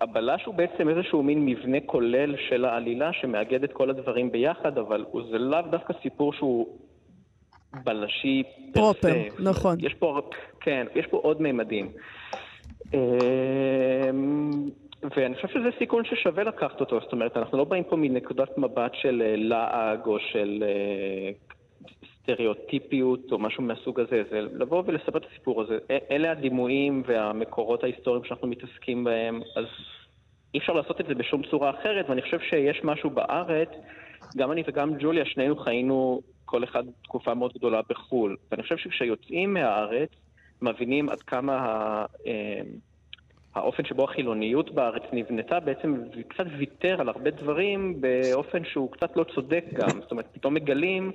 הבלש 0.00 0.44
הוא 0.44 0.54
בעצם 0.54 0.88
איזשהו 0.88 1.22
מין 1.22 1.46
מבנה 1.46 1.78
כולל 1.86 2.34
של 2.48 2.64
העלילה 2.64 3.12
שמאגד 3.12 3.64
את 3.64 3.72
כל 3.72 3.90
הדברים 3.90 4.32
ביחד, 4.32 4.78
אבל 4.78 5.04
זה 5.30 5.38
לאו 5.38 5.62
דווקא 5.70 5.94
סיפור 6.02 6.32
שהוא 6.32 6.78
בלשי 7.84 8.42
פרופר, 8.72 9.14
נכון. 9.38 9.76
יש 9.80 9.94
פה, 9.94 10.20
כן, 10.60 10.86
יש 10.94 11.06
פה 11.06 11.16
עוד 11.16 11.42
מימדים. 11.42 11.92
אמ, 12.94 13.00
ואני 15.16 15.34
חושב 15.34 15.48
שזה 15.48 15.68
סיכון 15.78 16.04
ששווה 16.04 16.44
לקחת 16.44 16.80
אותו, 16.80 17.00
זאת 17.00 17.12
אומרת, 17.12 17.36
אנחנו 17.36 17.58
לא 17.58 17.64
באים 17.64 17.84
פה 17.84 17.96
מנקודת 17.96 18.58
מבט 18.58 18.92
של 18.94 19.22
אה, 19.26 19.34
לעג 19.36 20.06
או 20.06 20.18
של 20.18 20.64
אה, 20.66 21.30
סטריאוטיפיות 22.26 23.32
או 23.32 23.38
משהו 23.38 23.62
מהסוג 23.62 24.00
הזה, 24.00 24.22
זה 24.30 24.40
לבוא 24.40 24.82
ולספר 24.86 25.18
את 25.18 25.24
הסיפור 25.32 25.62
הזה. 25.62 25.78
אלה 26.10 26.30
הדימויים 26.30 27.02
והמקורות 27.06 27.84
ההיסטוריים 27.84 28.24
שאנחנו 28.24 28.48
מתעסקים 28.48 29.04
בהם, 29.04 29.40
אז 29.56 29.64
אי 30.54 30.58
אפשר 30.58 30.72
לעשות 30.72 31.00
את 31.00 31.06
זה 31.06 31.14
בשום 31.14 31.42
צורה 31.50 31.70
אחרת, 31.70 32.08
ואני 32.08 32.22
חושב 32.22 32.40
שיש 32.40 32.80
משהו 32.84 33.10
בארץ, 33.10 33.68
גם 34.36 34.52
אני 34.52 34.62
וגם 34.66 34.94
ג'וליה, 34.98 35.24
שנינו 35.24 35.56
חיינו 35.56 36.20
כל 36.44 36.64
אחד 36.64 36.84
תקופה 37.02 37.34
מאוד 37.34 37.52
גדולה 37.52 37.80
בחו"ל. 37.88 38.36
ואני 38.50 38.62
חושב 38.62 38.76
שכשיוצאים 38.76 39.54
מהארץ, 39.54 40.10
מבינים 40.62 41.08
עד 41.08 41.22
כמה 41.22 41.56
ה, 41.56 42.04
אה, 42.26 42.60
האופן 43.54 43.84
שבו 43.84 44.04
החילוניות 44.04 44.70
בארץ 44.74 45.02
נבנתה 45.12 45.60
בעצם 45.60 45.94
קצת 46.28 46.44
ויתר 46.58 47.00
על 47.00 47.08
הרבה 47.08 47.30
דברים 47.30 48.00
באופן 48.00 48.64
שהוא 48.64 48.92
קצת 48.92 49.16
לא 49.16 49.24
צודק 49.34 49.64
גם. 49.72 50.00
זאת 50.00 50.10
אומרת, 50.10 50.26
פתאום 50.32 50.54
מגלים, 50.54 51.12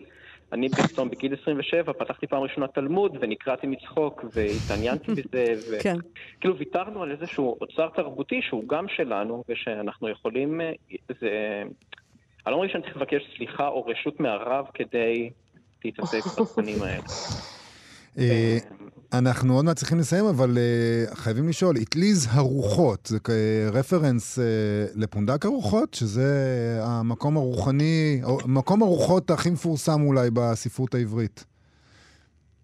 אני 0.54 0.70
פתאום 0.70 1.10
בגיל 1.10 1.36
27 1.41 1.93
פתחתי 1.93 2.28
פעם 2.28 2.43
ראשונה 2.43 2.68
תלמוד 2.68 3.18
ונקרעתי 3.22 3.68
מצחוק 3.68 4.26
והתעניינתי 4.34 5.12
בזה. 5.16 5.54
ו... 5.72 5.84
כן. 5.84 5.95
כאילו 6.39 6.58
ויתרנו 6.58 7.04
על 7.04 7.12
איזשהו 7.12 7.58
אוצר 7.62 7.89
תרבותי 7.95 8.41
שהוא 8.41 8.64
גם 8.68 8.86
שלנו 8.88 9.43
ושאנחנו 9.49 10.10
יכולים... 10.10 10.62
אה, 10.62 10.72
זה... 11.20 11.64
אני 12.45 12.52
לא 12.52 12.58
מרגיש 12.58 12.74
שאני 12.74 12.84
צריך 12.84 12.97
לבקש 12.97 13.22
סליחה 13.38 13.68
או 13.68 13.86
רשות 13.86 14.20
מהרב 14.20 14.66
כדי 14.74 15.30
להתעסק 15.86 16.26
בתכנים 16.41 16.78
האלה. 16.84 17.04
אה, 19.14 19.20
אנחנו 19.20 19.55
עוד 19.55 19.66
מעט 19.66 19.78
צריכים 19.78 19.99
לסיים, 19.99 20.26
אבל 20.26 20.57
uh, 20.57 21.16
חייבים 21.16 21.49
לשאול, 21.49 21.76
אטליז 21.82 22.28
הרוחות, 22.32 23.05
זה 23.05 23.18
רפרנס 23.74 24.39
uh, 24.39 24.41
לפונדק 24.95 25.45
הרוחות, 25.45 25.93
שזה 25.93 26.80
המקום 26.84 27.38
הרוחני, 27.38 28.22
מקום 28.45 28.84
הרוחות 28.84 29.32
הכי 29.32 29.49
מפורסם 29.49 30.01
אולי 30.01 30.30
בספרות 30.34 30.95
העברית. 30.95 31.45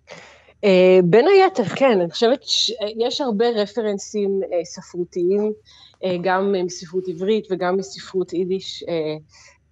Uh, 0.10 0.70
בין 1.04 1.26
היתר, 1.28 1.66
כן, 1.66 2.00
אני 2.02 2.12
חושבת 2.12 2.43
שיש 2.43 3.22
הרבה 3.22 3.50
רפרנסים 3.50 4.39
uh, 4.43 4.66
ספרותיים, 4.66 5.52
uh, 5.95 6.08
גם 6.24 6.56
מספרות 6.66 7.08
עברית 7.08 7.48
וגם 7.52 7.78
מספרות 7.78 8.34
יידיש, 8.34 8.84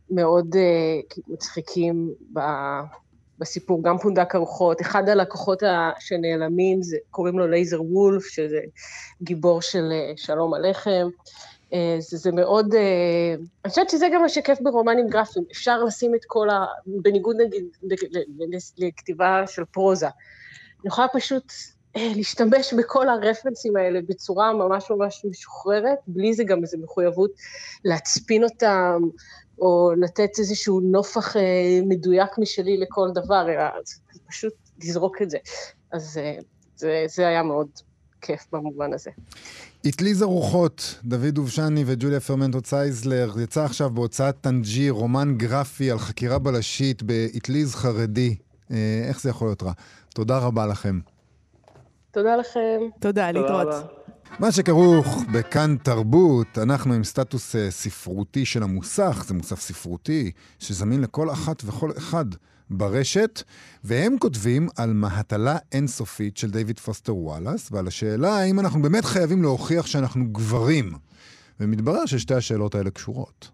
מאוד 0.10 0.56
מצחיקים 1.28 2.10
ב... 2.34 2.40
בסיפור, 3.40 3.84
גם 3.84 3.98
פונדק 3.98 4.36
ארוחות. 4.36 4.82
אחד 4.82 5.10
הלקוחות 5.10 5.64
שנעלמים, 6.00 6.84
זה, 6.84 6.98
קוראים 7.12 7.40
לו 7.40 7.48
לייזר 7.48 7.82
וולף, 7.84 8.26
שזה 8.26 8.60
גיבור 9.22 9.62
של 9.62 9.92
אה, 9.92 10.14
שלום 10.16 10.54
הלחם. 10.54 11.10
אה, 11.74 11.98
זה, 12.00 12.18
זה 12.18 12.32
מאוד, 12.32 12.74
אה, 12.74 13.36
אני 13.66 13.70
חושבת 13.70 13.90
שזה 13.90 14.08
גם 14.14 14.22
מה 14.22 14.30
שכיף 14.30 14.62
ברומנים 14.62 15.08
גרפיים, 15.08 15.46
אפשר 15.52 15.84
לשים 15.84 16.16
את 16.16 16.26
כל 16.28 16.50
ה... 16.50 16.66
בניגוד 16.86 17.36
נגיד 17.42 17.66
לכתיבה 18.78 19.44
של 19.48 19.66
פרוזה. 19.66 20.08
אני 20.08 20.88
יכולה 20.88 21.08
פשוט 21.08 21.54
להשתמש 21.96 22.74
בכל 22.74 23.10
הרפרנסים 23.10 23.76
האלה 23.76 24.00
בצורה 24.08 24.54
ממש 24.54 24.92
ממש 24.92 25.26
משוחררת, 25.30 25.98
בלי 26.08 26.34
זה 26.34 26.44
גם 26.44 26.62
איזו 26.62 26.78
מחויבות 26.78 27.32
להצפין 27.86 28.44
אותם, 28.44 29.02
או 29.60 29.92
לתת 29.98 30.30
איזשהו 30.40 30.80
נופח 30.80 31.38
אה, 31.38 31.42
מדויק 31.88 32.38
משלי 32.38 32.78
לכל 32.78 33.10
דבר, 33.14 33.50
אלא 33.50 33.64
פשוט 34.30 34.54
לזרוק 34.84 35.22
את 35.22 35.30
זה. 35.30 35.38
אז 35.92 36.18
אה, 36.18 36.38
זה, 36.76 37.06
זה 37.08 37.28
היה 37.28 37.44
מאוד 37.44 37.68
כיף 38.22 38.46
במובן 38.52 38.94
הזה. 38.94 39.12
אטליז 39.90 40.22
הרוחות, 40.22 41.00
דוד 41.04 41.26
דובשני 41.26 41.84
וג'וליה 41.86 42.20
פרמנטו 42.20 42.62
צייזלר, 42.62 43.32
יצא 43.40 43.64
עכשיו 43.64 43.90
בהוצאת 43.90 44.36
טנג'יר, 44.42 44.94
רומן 44.94 45.38
גרפי 45.38 45.92
על 45.92 46.00
חקירה 46.00 46.40
בלשית 46.40 47.04
באטליז 47.04 47.76
חרדי. 47.76 48.36
אה, 48.72 49.06
איך 49.08 49.22
זה 49.22 49.30
יכול 49.30 49.48
להיות 49.48 49.64
רע? 49.64 49.72
תודה 50.14 50.38
רבה 50.38 50.66
לכם. 50.66 51.00
תודה 52.12 52.36
לכם. 52.36 52.80
תודה, 53.00 53.32
להתראות. 53.32 54.05
מה 54.40 54.52
שכרוך 54.52 55.24
בכאן 55.32 55.76
תרבות, 55.84 56.58
אנחנו 56.58 56.94
עם 56.94 57.04
סטטוס 57.04 57.56
uh, 57.56 57.58
ספרותי 57.70 58.46
של 58.46 58.64
המוסך, 58.64 59.24
זה 59.28 59.34
מוסף 59.34 59.60
ספרותי 59.60 60.32
שזמין 60.60 61.02
לכל 61.02 61.32
אחת 61.32 61.64
וכל 61.66 61.92
אחד 61.98 62.26
ברשת, 62.70 63.44
והם 63.84 64.16
כותבים 64.20 64.70
על 64.76 64.94
מהתלה 64.94 65.58
אינסופית 65.72 66.38
של 66.38 66.52
דיוויד 66.52 66.80
פוסטר 66.80 67.16
וואלאס, 67.16 67.70
ועל 67.72 67.88
השאלה 67.88 68.38
האם 68.38 68.60
אנחנו 68.60 68.82
באמת 68.82 69.06
חייבים 69.06 69.42
להוכיח 69.42 69.86
שאנחנו 69.86 70.26
גברים. 70.32 70.94
ומתברר 71.60 72.06
ששתי 72.06 72.34
השאלות 72.34 72.76
האלה 72.76 72.90
קשורות. 72.90 73.52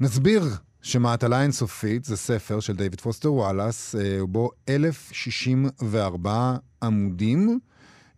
נסביר 0.00 0.44
שמהתלה 0.82 1.42
אינסופית 1.42 2.04
זה 2.04 2.16
ספר 2.16 2.60
של 2.60 2.76
דיוויד 2.76 3.00
פוסטר 3.00 3.32
וואלאס, 3.32 3.94
uh, 3.94 4.26
בו 4.26 4.50
1,064 4.68 6.56
עמודים. 6.82 7.58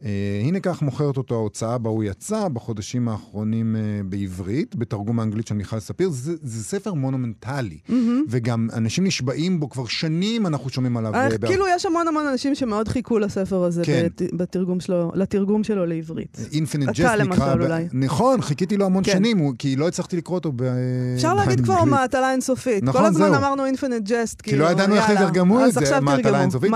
Uh, 0.02 0.06
הנה 0.44 0.60
כך 0.60 0.82
מוכרת 0.82 1.16
אותו 1.16 1.34
ההוצאה 1.34 1.78
בה 1.78 1.90
הוא 1.90 2.04
יצא 2.04 2.48
בחודשים 2.48 3.08
האחרונים 3.08 3.76
uh, 3.76 4.04
בעברית, 4.06 4.76
בתרגום 4.76 5.20
מאנגלית 5.20 5.46
של 5.46 5.54
מיכל 5.54 5.80
ספיר. 5.80 6.08
זה, 6.10 6.32
זה 6.42 6.64
ספר 6.64 6.94
מונומנטלי, 6.94 7.78
mm-hmm. 7.88 7.92
וגם 8.28 8.68
אנשים 8.72 9.04
נשבעים 9.04 9.60
בו 9.60 9.70
כבר 9.70 9.86
שנים, 9.86 10.46
אנחנו 10.46 10.70
שומעים 10.70 10.96
עליו. 10.96 11.12
Uh, 11.14 11.46
כאילו 11.46 11.64
יש 11.76 11.86
המון 11.86 12.08
המון 12.08 12.26
אנשים 12.26 12.54
שמאוד 12.54 12.88
חיכו 12.88 13.18
לספר 13.18 13.64
הזה 13.64 13.82
כן. 13.84 14.06
בת, 14.06 14.22
בתרגום 14.34 14.80
שלו, 14.80 15.12
לתרגום 15.14 15.64
שלו 15.64 15.86
לעברית. 15.86 16.38
Infinite 16.52 16.88
Jest 16.88 17.00
נקרא. 17.00 17.16
למשל 17.16 17.62
אולי. 17.62 17.88
נכון, 17.92 18.40
חיכיתי 18.40 18.76
לו 18.76 18.86
המון 18.86 19.04
כן. 19.04 19.12
שנים, 19.12 19.52
כי 19.58 19.76
לא 19.76 19.88
הצלחתי 19.88 20.16
לקרוא 20.16 20.38
אותו 20.38 20.52
באנגלית. 20.52 21.16
אפשר 21.16 21.34
להגיד 21.34 21.60
כבר 21.60 21.84
מעטלה 21.84 22.32
אינסופית. 22.32 22.82
נכון, 22.82 23.00
כל 23.00 23.06
הזמן 23.06 23.28
זהו. 23.30 23.38
אמרנו 23.38 23.66
Infinite 23.66 24.02
Jest, 24.02 24.40
כאילו, 24.42 24.64
כי 24.64 24.68
לא 24.68 24.70
ידענו 24.70 24.94
איך 24.94 25.10
יתרגמו 25.10 25.66
את 25.66 25.72
זה, 25.72 26.00
מהתלה 26.00 26.40
אינסופית. 26.42 26.70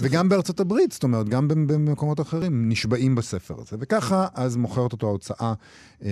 וגם 0.00 0.28
בארצות 0.28 0.60
הברית, 0.60 0.92
זאת 0.92 1.02
אומרת, 1.02 1.28
גם 1.28 1.48
במקומות 1.48 2.20
אחרים. 2.20 2.61
נשבעים 2.68 3.14
בספר 3.14 3.54
הזה. 3.60 3.76
וככה 3.80 4.26
אז 4.34 4.56
מוכרת 4.56 4.92
אותו 4.92 5.06
ההוצאה, 5.06 5.54
אה, 6.04 6.08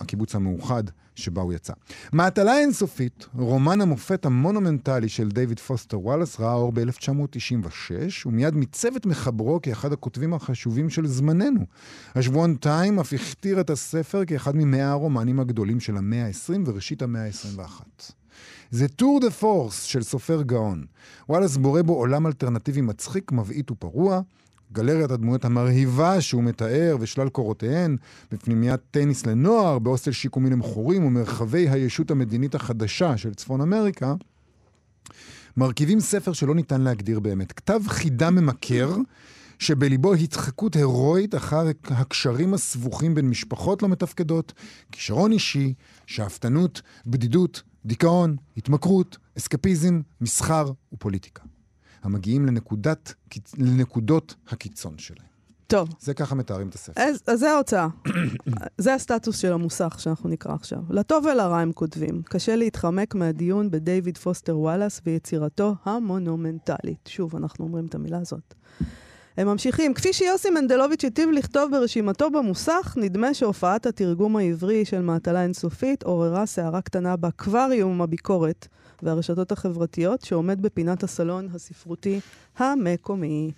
הקיבוץ 0.00 0.34
המאוחד, 0.34 0.84
שבה 1.14 1.42
הוא 1.42 1.52
יצא. 1.52 1.72
מהתלה 2.12 2.58
אינסופית, 2.58 3.26
רומן 3.34 3.80
המופת 3.80 4.26
המונומנטלי 4.26 5.08
של 5.08 5.28
דיוויד 5.28 5.60
פוסטר 5.60 6.00
וואלאס, 6.00 6.40
ראה 6.40 6.52
אור 6.52 6.72
ב-1996, 6.72 8.26
ומיצב 8.26 8.56
מיד 8.56 8.86
את 8.86 9.06
מחברו 9.06 9.62
כאחד 9.62 9.92
הכותבים 9.92 10.34
החשובים 10.34 10.90
של 10.90 11.06
זמננו. 11.06 11.60
השבועון 12.14 12.54
טיים 12.54 12.98
אף 12.98 13.12
הכתיר 13.12 13.60
את 13.60 13.70
הספר 13.70 14.24
כאחד 14.24 14.56
ממאה 14.56 14.90
הרומנים 14.90 15.40
הגדולים 15.40 15.80
של 15.80 15.96
המאה 15.96 16.26
ה-20 16.26 16.60
וראשית 16.66 17.02
המאה 17.02 17.24
ה-21. 17.24 18.12
זה 18.70 18.88
tour 18.88 19.20
de 19.20 19.30
force 19.30 19.82
של 19.82 20.02
סופר 20.02 20.42
גאון. 20.42 20.84
וואלאס 21.28 21.56
בורא 21.56 21.82
בו 21.82 21.94
עולם 21.94 22.26
אלטרנטיבי 22.26 22.80
מצחיק, 22.80 23.32
מבעית 23.32 23.70
ופרוע, 23.70 24.20
גלריית 24.74 25.10
הדמויות 25.10 25.44
המרהיבה 25.44 26.20
שהוא 26.20 26.42
מתאר 26.42 26.96
ושלל 27.00 27.28
קורותיהן, 27.28 27.96
בפנימיית 28.32 28.80
טניס 28.90 29.26
לנוער, 29.26 29.78
בהוסטל 29.78 30.12
שיקומי 30.12 30.50
למכורים 30.50 31.04
וברחבי 31.04 31.68
הישות 31.68 32.10
המדינית 32.10 32.54
החדשה 32.54 33.16
של 33.16 33.34
צפון 33.34 33.60
אמריקה, 33.60 34.14
מרכיבים 35.56 36.00
ספר 36.00 36.32
שלא 36.32 36.54
ניתן 36.54 36.80
להגדיר 36.80 37.20
באמת. 37.20 37.52
כתב 37.52 37.80
חידה 37.86 38.30
ממכר, 38.30 38.96
שבליבו 39.58 40.14
התחקות 40.14 40.76
הירואית 40.76 41.34
אחר 41.34 41.66
הקשרים 41.84 42.54
הסבוכים 42.54 43.14
בין 43.14 43.28
משפחות 43.28 43.82
לא 43.82 43.88
מתפקדות, 43.88 44.52
כישרון 44.92 45.32
אישי, 45.32 45.74
שאפתנות, 46.06 46.82
בדידות, 47.06 47.62
דיכאון, 47.86 48.36
התמכרות, 48.56 49.18
אסקפיזם, 49.38 50.00
מסחר 50.20 50.72
ופוליטיקה. 50.92 51.53
המגיעים 52.04 52.46
לנקודת, 52.46 53.14
לנקודות 53.58 54.34
הקיצון 54.48 54.98
שלהם. 54.98 55.34
טוב. 55.66 55.88
זה 56.00 56.14
ככה 56.14 56.34
מתארים 56.34 56.68
את 56.68 56.74
הספר. 56.74 57.02
אז, 57.02 57.22
אז 57.26 57.38
זה 57.38 57.50
ההוצאה. 57.50 57.88
זה 58.78 58.94
הסטטוס 58.94 59.38
של 59.38 59.52
המוסך 59.52 59.96
שאנחנו 59.98 60.28
נקרא 60.28 60.54
עכשיו. 60.54 60.78
לטוב 60.90 61.24
ולרע 61.24 61.58
הם 61.58 61.72
כותבים. 61.72 62.22
קשה 62.24 62.56
להתחמק 62.56 63.14
מהדיון 63.14 63.70
בדייוויד 63.70 64.18
פוסטר 64.18 64.58
וואלאס 64.58 65.00
ויצירתו 65.06 65.74
המונומנטלית. 65.84 67.06
שוב, 67.08 67.36
אנחנו 67.36 67.64
אומרים 67.64 67.86
את 67.86 67.94
המילה 67.94 68.18
הזאת. 68.18 68.54
הם 69.36 69.46
ממשיכים. 69.46 69.94
כפי 69.94 70.12
שיוסי 70.12 70.50
מנדלוביץ' 70.50 71.04
היטיב 71.04 71.30
לכתוב 71.30 71.70
ברשימתו 71.70 72.30
במוסך, 72.30 72.94
נדמה 72.96 73.34
שהופעת 73.34 73.86
התרגום 73.86 74.36
העברי 74.36 74.84
של 74.84 75.02
מהטלה 75.02 75.42
אינסופית 75.42 76.02
עוררה 76.02 76.46
סערה 76.46 76.80
קטנה 76.80 77.16
באקווריום 77.16 78.02
הביקורת 78.02 78.68
והרשתות 79.02 79.52
החברתיות 79.52 80.22
שעומד 80.22 80.62
בפינת 80.62 81.02
הסלון 81.02 81.48
הספרותי 81.54 82.20
המקומי. 82.56 83.50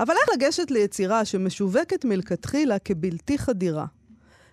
אבל 0.00 0.14
איך 0.14 0.36
לגשת 0.36 0.70
ליצירה 0.70 1.24
שמשווקת 1.24 2.04
מלכתחילה 2.04 2.78
כבלתי 2.78 3.38
חדירה? 3.38 3.86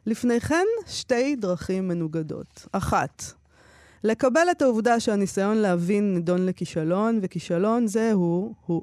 לפני 0.05 0.39
כן, 0.39 0.65
שתי 0.87 1.35
דרכים 1.35 1.87
מנוגדות. 1.87 2.67
אחת, 2.71 3.23
לקבל 4.03 4.47
את 4.51 4.61
העובדה 4.61 4.99
שהניסיון 4.99 5.57
להבין 5.57 6.13
נידון 6.13 6.45
לכישלון, 6.45 7.19
וכישלון 7.21 7.87
זה 7.87 8.11
הוא, 8.11 8.53
הוא, 8.65 8.81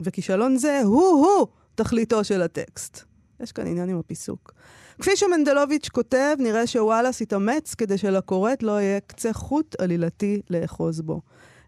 וכישלון 0.00 0.56
זה 0.56 0.80
הוא-הוא 0.84 1.46
תכליתו 1.74 2.24
של 2.24 2.42
הטקסט. 2.42 3.02
יש 3.40 3.52
כאן 3.52 3.66
עניין 3.66 3.88
עם 3.88 3.98
הפיסוק. 3.98 4.52
כפי 5.00 5.16
שמנדלוביץ' 5.16 5.88
כותב, 5.88 6.36
נראה 6.38 6.66
שוואלאס 6.66 7.22
התאמץ 7.22 7.74
כדי 7.74 7.98
שלקוראת 7.98 8.62
לא 8.62 8.80
יהיה 8.80 9.00
קצה 9.00 9.32
חוט 9.32 9.80
עלילתי 9.80 10.42
לאחוז 10.50 11.00
בו. 11.00 11.20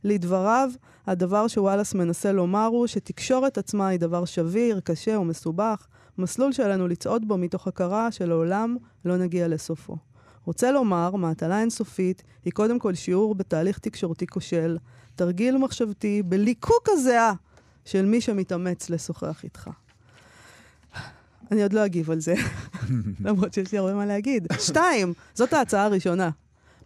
לדבריו, 0.04 0.70
הדבר 1.06 1.48
שוואלאס 1.48 1.94
מנסה 1.94 2.32
לומר 2.32 2.66
הוא 2.66 2.86
שתקשורת 2.86 3.58
עצמה 3.58 3.88
היא 3.88 4.00
דבר 4.00 4.24
שביר, 4.24 4.80
קשה 4.80 5.18
ומסובך, 5.18 5.86
מסלול 6.18 6.52
שעלינו 6.52 6.88
לצעוד 6.88 7.28
בו 7.28 7.38
מתוך 7.38 7.68
הכרה 7.68 8.12
שלעולם 8.12 8.76
לא 9.04 9.16
נגיע 9.16 9.48
לסופו. 9.48 9.96
רוצה 10.44 10.72
לומר, 10.72 11.16
מהטלה 11.16 11.60
אינסופית 11.60 12.22
היא 12.44 12.52
קודם 12.52 12.78
כל 12.78 12.94
שיעור 12.94 13.34
בתהליך 13.34 13.78
תקשורתי 13.78 14.26
כושל, 14.26 14.78
תרגיל 15.14 15.58
מחשבתי 15.58 16.22
בליקוק 16.22 16.88
הזיעה 16.88 17.32
של 17.84 18.04
מי 18.04 18.20
שמתאמץ 18.20 18.90
לשוחח 18.90 19.44
איתך. 19.44 19.70
אני 21.54 21.62
עוד 21.62 21.72
לא 21.72 21.84
אגיב 21.84 22.10
על 22.10 22.20
זה, 22.20 22.34
למרות 23.24 23.54
שיש 23.54 23.72
לי 23.72 23.78
הרבה 23.78 23.94
מה 23.94 24.06
להגיד. 24.06 24.46
שתיים, 24.58 25.12
זאת 25.34 25.52
ההצעה 25.52 25.84
הראשונה. 25.84 26.30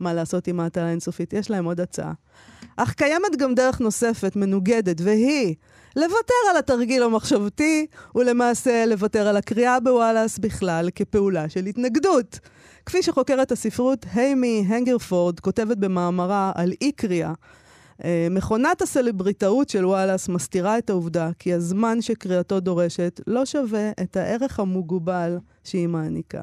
מה 0.00 0.14
לעשות 0.14 0.48
עם 0.48 0.60
ההטלה 0.60 0.90
אינסופית? 0.90 1.32
יש 1.32 1.50
להם 1.50 1.64
עוד 1.64 1.80
הצעה. 1.80 2.12
אך 2.76 2.94
קיימת 2.94 3.36
גם 3.38 3.54
דרך 3.54 3.80
נוספת, 3.80 4.36
מנוגדת, 4.36 5.00
והיא 5.00 5.54
לוותר 5.96 6.34
על 6.50 6.56
התרגיל 6.56 7.02
המחשבתי, 7.02 7.86
ולמעשה 8.14 8.86
לוותר 8.86 9.28
על 9.28 9.36
הקריאה 9.36 9.80
בוואלאס 9.80 10.38
בכלל 10.38 10.88
כפעולה 10.94 11.48
של 11.48 11.66
התנגדות. 11.66 12.38
כפי 12.86 13.02
שחוקרת 13.02 13.52
הספרות 13.52 14.06
היימי 14.14 14.64
הנגרפורד 14.68 15.40
כותבת 15.40 15.76
במאמרה 15.76 16.52
על 16.54 16.72
אי-קריאה, 16.80 17.28
אה, 17.28 17.34
מכונת 18.30 18.82
הסלבריטאות 18.82 19.68
של 19.68 19.86
וואלאס 19.86 20.28
מסתירה 20.28 20.78
את 20.78 20.90
העובדה 20.90 21.30
כי 21.38 21.55
הזמן 21.55 22.03
שקריאתו 22.03 22.61
דורשת 22.61 23.20
לא 23.26 23.44
שווה 23.44 23.90
את 24.03 24.16
הערך 24.16 24.61
המוגבל 24.61 25.38
שהיא 25.64 25.88
מעניקה. 25.88 26.42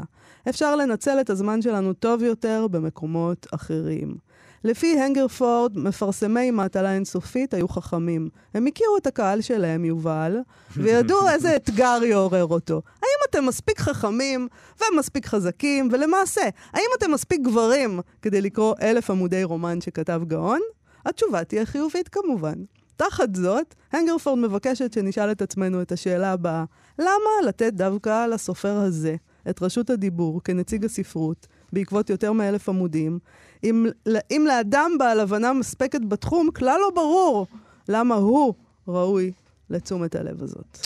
אפשר 0.49 0.75
לנצל 0.75 1.17
את 1.21 1.29
הזמן 1.29 1.61
שלנו 1.61 1.93
טוב 1.93 2.23
יותר 2.23 2.67
במקומות 2.71 3.47
אחרים. 3.51 4.17
לפי 4.63 4.99
הנגרפורד, 4.99 5.77
מפרסמי 5.77 6.51
מטלה 6.51 6.93
אינסופית 6.93 7.53
היו 7.53 7.67
חכמים. 7.67 8.29
הם 8.53 8.67
הכירו 8.67 8.97
את 8.97 9.07
הקהל 9.07 9.41
שלהם, 9.41 9.85
יובל, 9.85 10.37
וידעו 10.77 11.27
איזה 11.33 11.55
אתגר 11.55 11.99
יעורר 12.03 12.45
אותו. 12.45 12.81
האם 13.01 13.29
אתם 13.29 13.45
מספיק 13.45 13.79
חכמים 13.79 14.47
ומספיק 14.81 15.25
חזקים, 15.25 15.89
ולמעשה, 15.91 16.41
האם 16.73 16.85
אתם 16.97 17.11
מספיק 17.11 17.41
גברים 17.41 17.99
כדי 18.21 18.41
לקרוא 18.41 18.75
אלף 18.81 19.09
עמודי 19.09 19.43
רומן 19.43 19.81
שכתב 19.81 20.21
גאון? 20.27 20.59
התשובה 21.05 21.43
תהיה 21.43 21.65
חיובית 21.65 22.07
כמובן. 22.07 22.55
תחת 22.95 23.35
זאת, 23.35 23.75
הנגרפורד 23.91 24.39
מבקשת 24.39 24.93
שנשאל 24.93 25.31
את 25.31 25.41
עצמנו 25.41 25.81
את 25.81 25.91
השאלה 25.91 26.31
הבאה: 26.31 26.63
למה 26.99 27.47
לתת 27.47 27.73
דווקא 27.73 28.27
לסופר 28.27 28.77
הזה 28.77 29.15
את 29.49 29.61
רשות 29.61 29.89
הדיבור 29.89 30.41
כנציג 30.43 30.85
הספרות 30.85 31.47
בעקבות 31.73 32.09
יותר 32.09 32.31
מאלף 32.31 32.69
עמודים, 32.69 33.19
אם, 33.63 33.85
אם 34.31 34.45
לאדם 34.47 34.91
בעל 34.99 35.19
הבנה 35.19 35.53
מספקת 35.53 36.01
בתחום 36.07 36.51
כלל 36.51 36.77
לא 36.81 36.91
ברור 36.95 37.47
למה 37.89 38.15
הוא 38.15 38.53
ראוי 38.87 39.31
לתשומת 39.69 40.15
הלב 40.15 40.43
הזאת. 40.43 40.77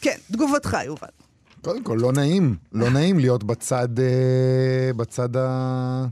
כן, 0.00 0.16
תגובתך, 0.32 0.76
יובל. 0.84 1.08
קודם 1.62 1.82
כל, 1.82 1.98
לא 2.00 2.12
נעים. 2.12 2.56
לא 2.72 2.90
נעים 2.90 3.18
להיות 3.18 3.44
בצד, 3.44 4.00
אה, 4.00 4.90
בצד 4.96 5.36
ה... 5.36 6.06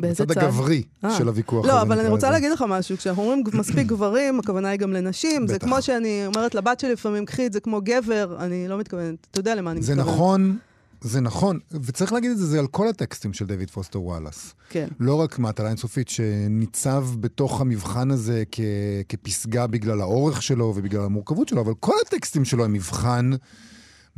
באיזה 0.00 0.26
צד? 0.26 0.38
הגברי 0.38 0.82
אה. 1.04 1.18
של 1.18 1.28
הוויכוח 1.28 1.66
לא, 1.66 1.82
אבל 1.82 1.98
אני 2.00 2.08
רוצה 2.08 2.26
לזה. 2.26 2.32
להגיד 2.34 2.50
לך 2.52 2.64
משהו. 2.68 2.96
כשאנחנו 2.96 3.22
אומרים 3.22 3.42
מספיק 3.60 3.86
גברים, 3.86 4.38
הכוונה 4.40 4.68
היא 4.68 4.78
גם 4.78 4.92
לנשים. 4.92 5.46
זה 5.46 5.54
בטח. 5.54 5.66
כמו 5.66 5.82
שאני 5.82 6.22
אומרת 6.26 6.54
לבת 6.54 6.80
שלי 6.80 6.92
לפעמים, 6.92 7.24
קחי 7.24 7.46
את 7.46 7.52
זה 7.52 7.60
כמו 7.60 7.80
גבר, 7.84 8.36
אני 8.40 8.68
לא 8.68 8.78
מתכוונת, 8.78 9.26
אתה 9.30 9.40
יודע 9.40 9.54
למה 9.54 9.70
אני 9.70 9.82
זה 9.82 9.94
מתכוונת. 9.94 10.14
נכון, 10.14 10.56
זה 11.00 11.20
נכון, 11.20 11.58
וצריך 11.82 12.12
להגיד 12.12 12.30
את 12.30 12.38
זה, 12.38 12.46
זה 12.46 12.58
על 12.58 12.66
כל 12.66 12.88
הטקסטים 12.88 13.32
של 13.32 13.44
דויד 13.46 13.70
פוסטר 13.70 14.00
וואלאס. 14.02 14.54
כן. 14.70 14.88
לא 15.00 15.14
רק 15.14 15.38
מהתלה 15.38 15.68
אינסופית 15.68 16.08
שניצב 16.08 17.06
בתוך 17.20 17.60
המבחן 17.60 18.10
הזה 18.10 18.42
כ- 18.52 18.60
כפסגה 19.08 19.66
בגלל 19.66 20.00
האורך 20.00 20.42
שלו 20.42 20.72
ובגלל 20.76 21.02
המורכבות 21.04 21.48
שלו, 21.48 21.60
אבל 21.60 21.72
כל 21.80 21.94
הטקסטים 22.06 22.44
שלו 22.44 22.64
הם 22.64 22.72
מבחן 22.72 23.30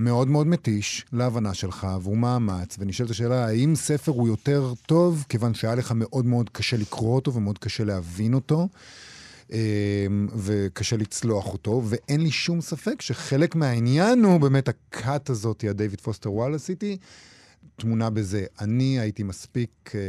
מאוד 0.05 0.28
מאוד 0.28 0.46
מתיש 0.46 1.05
להבנה 1.12 1.55
שלך, 1.55 1.86
והוא 2.03 2.16
מאמץ, 2.16 2.76
ונשאלת 2.78 3.11
השאלה, 3.11 3.46
האם 3.46 3.74
ספר 3.76 4.12
הוא 4.12 4.28
יותר 4.28 4.72
טוב, 4.86 5.24
כיוון 5.28 5.55
שהיה 5.55 5.74
לך 5.74 5.92
מאוד 5.96 6.26
מאוד 6.26 6.50
קשה 6.50 6.76
לקרוא 6.76 7.14
אותו 7.14 7.34
ומאוד 7.34 7.59
קשה 7.59 7.84
להבין 7.84 8.34
אותו, 8.34 8.68
אמ, 9.53 9.57
וקשה 10.36 10.96
לצלוח 10.96 11.53
אותו, 11.53 11.82
ואין 11.84 12.20
לי 12.20 12.30
שום 12.30 12.61
ספק 12.61 13.03
שחלק 13.03 13.55
מהעניין 13.55 14.24
הוא 14.24 14.40
באמת 14.40 14.68
ה 14.68 14.81
cult 14.81 15.30
הזאת, 15.30 15.64
הדייוויד 15.70 16.00
פוסטר 16.00 16.32
וואלאס 16.32 16.70
תמונה 17.76 18.10
בזה. 18.10 18.44
אני 18.60 18.98
הייתי 19.00 19.22
מספיק 19.22 19.70
אה, 19.94 20.00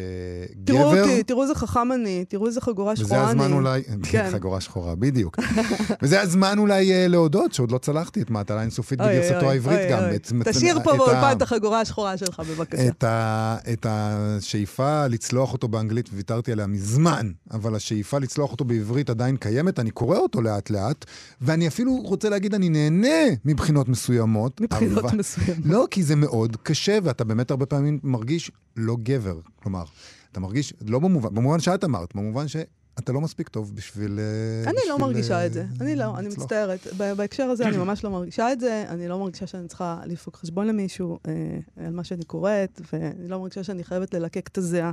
תראו 0.65 0.91
גבר. 0.91 1.01
אותי, 1.01 1.23
תראו 1.23 1.43
איזה 1.43 1.55
חכם 1.55 1.91
אני, 1.91 2.25
תראו 2.29 2.47
איזה 2.47 2.61
חגורה 2.61 2.93
וזה 2.93 3.03
שחורה 3.05 3.21
אני. 3.23 3.29
הזמן 3.29 3.53
אולי, 3.53 3.81
כן. 4.03 4.29
חגורה 4.31 4.61
שחורה, 4.61 4.95
בדיוק. 4.95 5.39
וזה 6.01 6.21
הזמן 6.21 6.57
אולי 6.57 6.93
אה, 6.93 7.07
להודות 7.07 7.53
שעוד 7.53 7.71
לא 7.71 7.77
צלחתי 7.77 8.21
את 8.21 8.29
מהטלה 8.29 8.61
אינסופית 8.61 8.99
בגרסתו 8.99 9.49
העברית 9.49 9.79
אוי, 9.79 9.89
גם. 9.91 9.99
אוי. 10.03 10.15
את- 10.15 10.31
את- 10.41 10.47
תשאיר 10.47 10.79
פה 10.83 10.93
באולפן 10.97 11.31
את 11.37 11.41
החגורה 11.41 11.81
השחורה 11.81 12.17
שלך, 12.17 12.39
בבקשה. 12.39 12.87
את, 12.87 13.03
ה, 13.03 13.57
את 13.73 13.85
השאיפה 13.89 15.07
לצלוח 15.07 15.53
אותו 15.53 15.67
באנגלית, 15.67 16.09
וויתרתי 16.13 16.51
עליה 16.51 16.67
מזמן, 16.67 17.31
אבל 17.51 17.75
השאיפה 17.75 18.19
לצלוח 18.19 18.51
אותו 18.51 18.65
בעברית 18.65 19.09
עדיין 19.09 19.37
קיימת, 19.37 19.79
אני 19.79 19.91
קורא 19.91 20.17
אותו 20.17 20.41
לאט-לאט, 20.41 21.05
ואני 21.41 21.67
אפילו 21.67 21.95
רוצה 21.95 22.29
להגיד, 22.29 22.53
אני 22.53 22.69
נהנה 22.69 23.07
מבחינות 23.45 23.89
מסוימות. 23.89 24.61
מבחינות 24.61 25.05
אבל- 25.05 25.17
מסוימות. 25.17 25.65
לא, 25.65 25.87
כי 25.91 26.03
זה 26.03 26.15
מאוד 26.15 26.57
קשה, 26.63 26.97
ואתה 27.03 27.23
באמת 27.23 27.42
הרבה 27.51 27.65
פעמים 27.65 27.99
מרגיש 28.03 28.51
לא 28.77 28.97
גבר. 29.03 29.39
כלומר, 29.55 29.83
אתה 30.31 30.39
מרגיש, 30.39 30.73
לא 30.87 30.99
במובן, 30.99 31.35
במובן 31.35 31.59
שאת 31.59 31.83
אמרת, 31.83 32.15
במובן 32.15 32.47
שאתה 32.47 33.11
לא 33.11 33.21
מספיק 33.21 33.49
טוב 33.49 33.75
בשביל... 33.75 34.19
אה, 34.19 34.69
אני 34.69 34.79
לא 34.87 34.95
בשביל, 34.95 35.07
מרגישה 35.07 35.39
אה, 35.39 35.45
את 35.45 35.53
זה. 35.53 35.65
אני 35.81 35.95
לא, 35.95 36.17
אני. 36.17 36.27
מצטערת. 36.27 36.87
בהקשר 37.17 37.43
הזה 37.43 37.67
אני 37.67 37.77
ממש 37.83 38.03
לא 38.03 38.09
מרגישה 38.09 38.51
את 38.51 38.59
זה. 38.59 38.85
אני 38.87 39.07
לא 39.07 39.19
מרגישה 39.19 39.47
שאני 39.47 39.67
צריכה 39.67 40.01
לדפוק 40.05 40.35
חשבון 40.35 40.67
למישהו 40.67 41.19
אה, 41.27 41.85
על 41.85 41.93
מה 41.93 42.03
שאני 42.03 42.23
קוראת, 42.23 42.81
ואני 42.93 43.27
לא 43.27 43.39
מרגישה 43.39 43.63
שאני 43.63 43.83
חייבת 43.83 44.13
ללקק 44.13 44.47
את 44.47 44.57
הזיעה. 44.57 44.91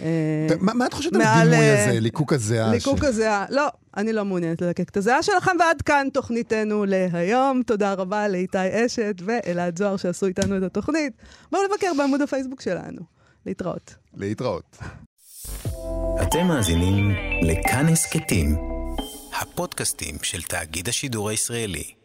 אה, 0.00 0.46
מה 0.60 0.74
מה 0.74 0.86
את 0.86 0.92
חושבת 0.92 1.14
על 1.14 1.22
הדימוי 1.22 1.56
אה, 1.56 1.84
הזה, 1.84 2.00
ליקוק 2.00 2.32
הזיעה? 2.32 2.72
ליקוק 2.72 3.04
הזיעה. 3.04 3.44
לא, 3.50 3.68
אני 3.96 4.12
לא 4.12 4.24
מעוניינת 4.24 4.62
ללקק 4.62 4.88
את 4.88 4.96
הזיעה 4.96 5.22
שלכם, 5.22 5.56
ועד 5.60 5.82
כאן 5.82 6.08
תוכניתנו 6.12 6.84
להיום. 6.84 7.62
תודה 7.66 7.92
רבה 7.92 8.28
לאיתי 8.28 8.86
אשת 8.86 9.14
ואלעד 9.24 9.78
זוהר 9.78 9.96
שעשו 9.96 10.26
איתנו 10.26 10.56
את 10.56 10.62
התוכנית. 10.62 11.12
בואו 11.52 11.62
לבקר 11.64 11.92
בעמוד 11.98 12.22
הפייסבוק 12.22 12.60
שלנו. 12.60 13.00
להתראות. 13.46 13.94
להתראות. 14.16 14.78
אתם 16.22 16.46
מאזינים 16.46 17.10
לכאן 17.42 17.86
הסכתים, 17.88 18.56
הפודקאסטים 19.40 20.14
של 20.22 20.42
תאגיד 20.42 20.88
השידור 20.88 21.28
הישראלי. 21.28 21.97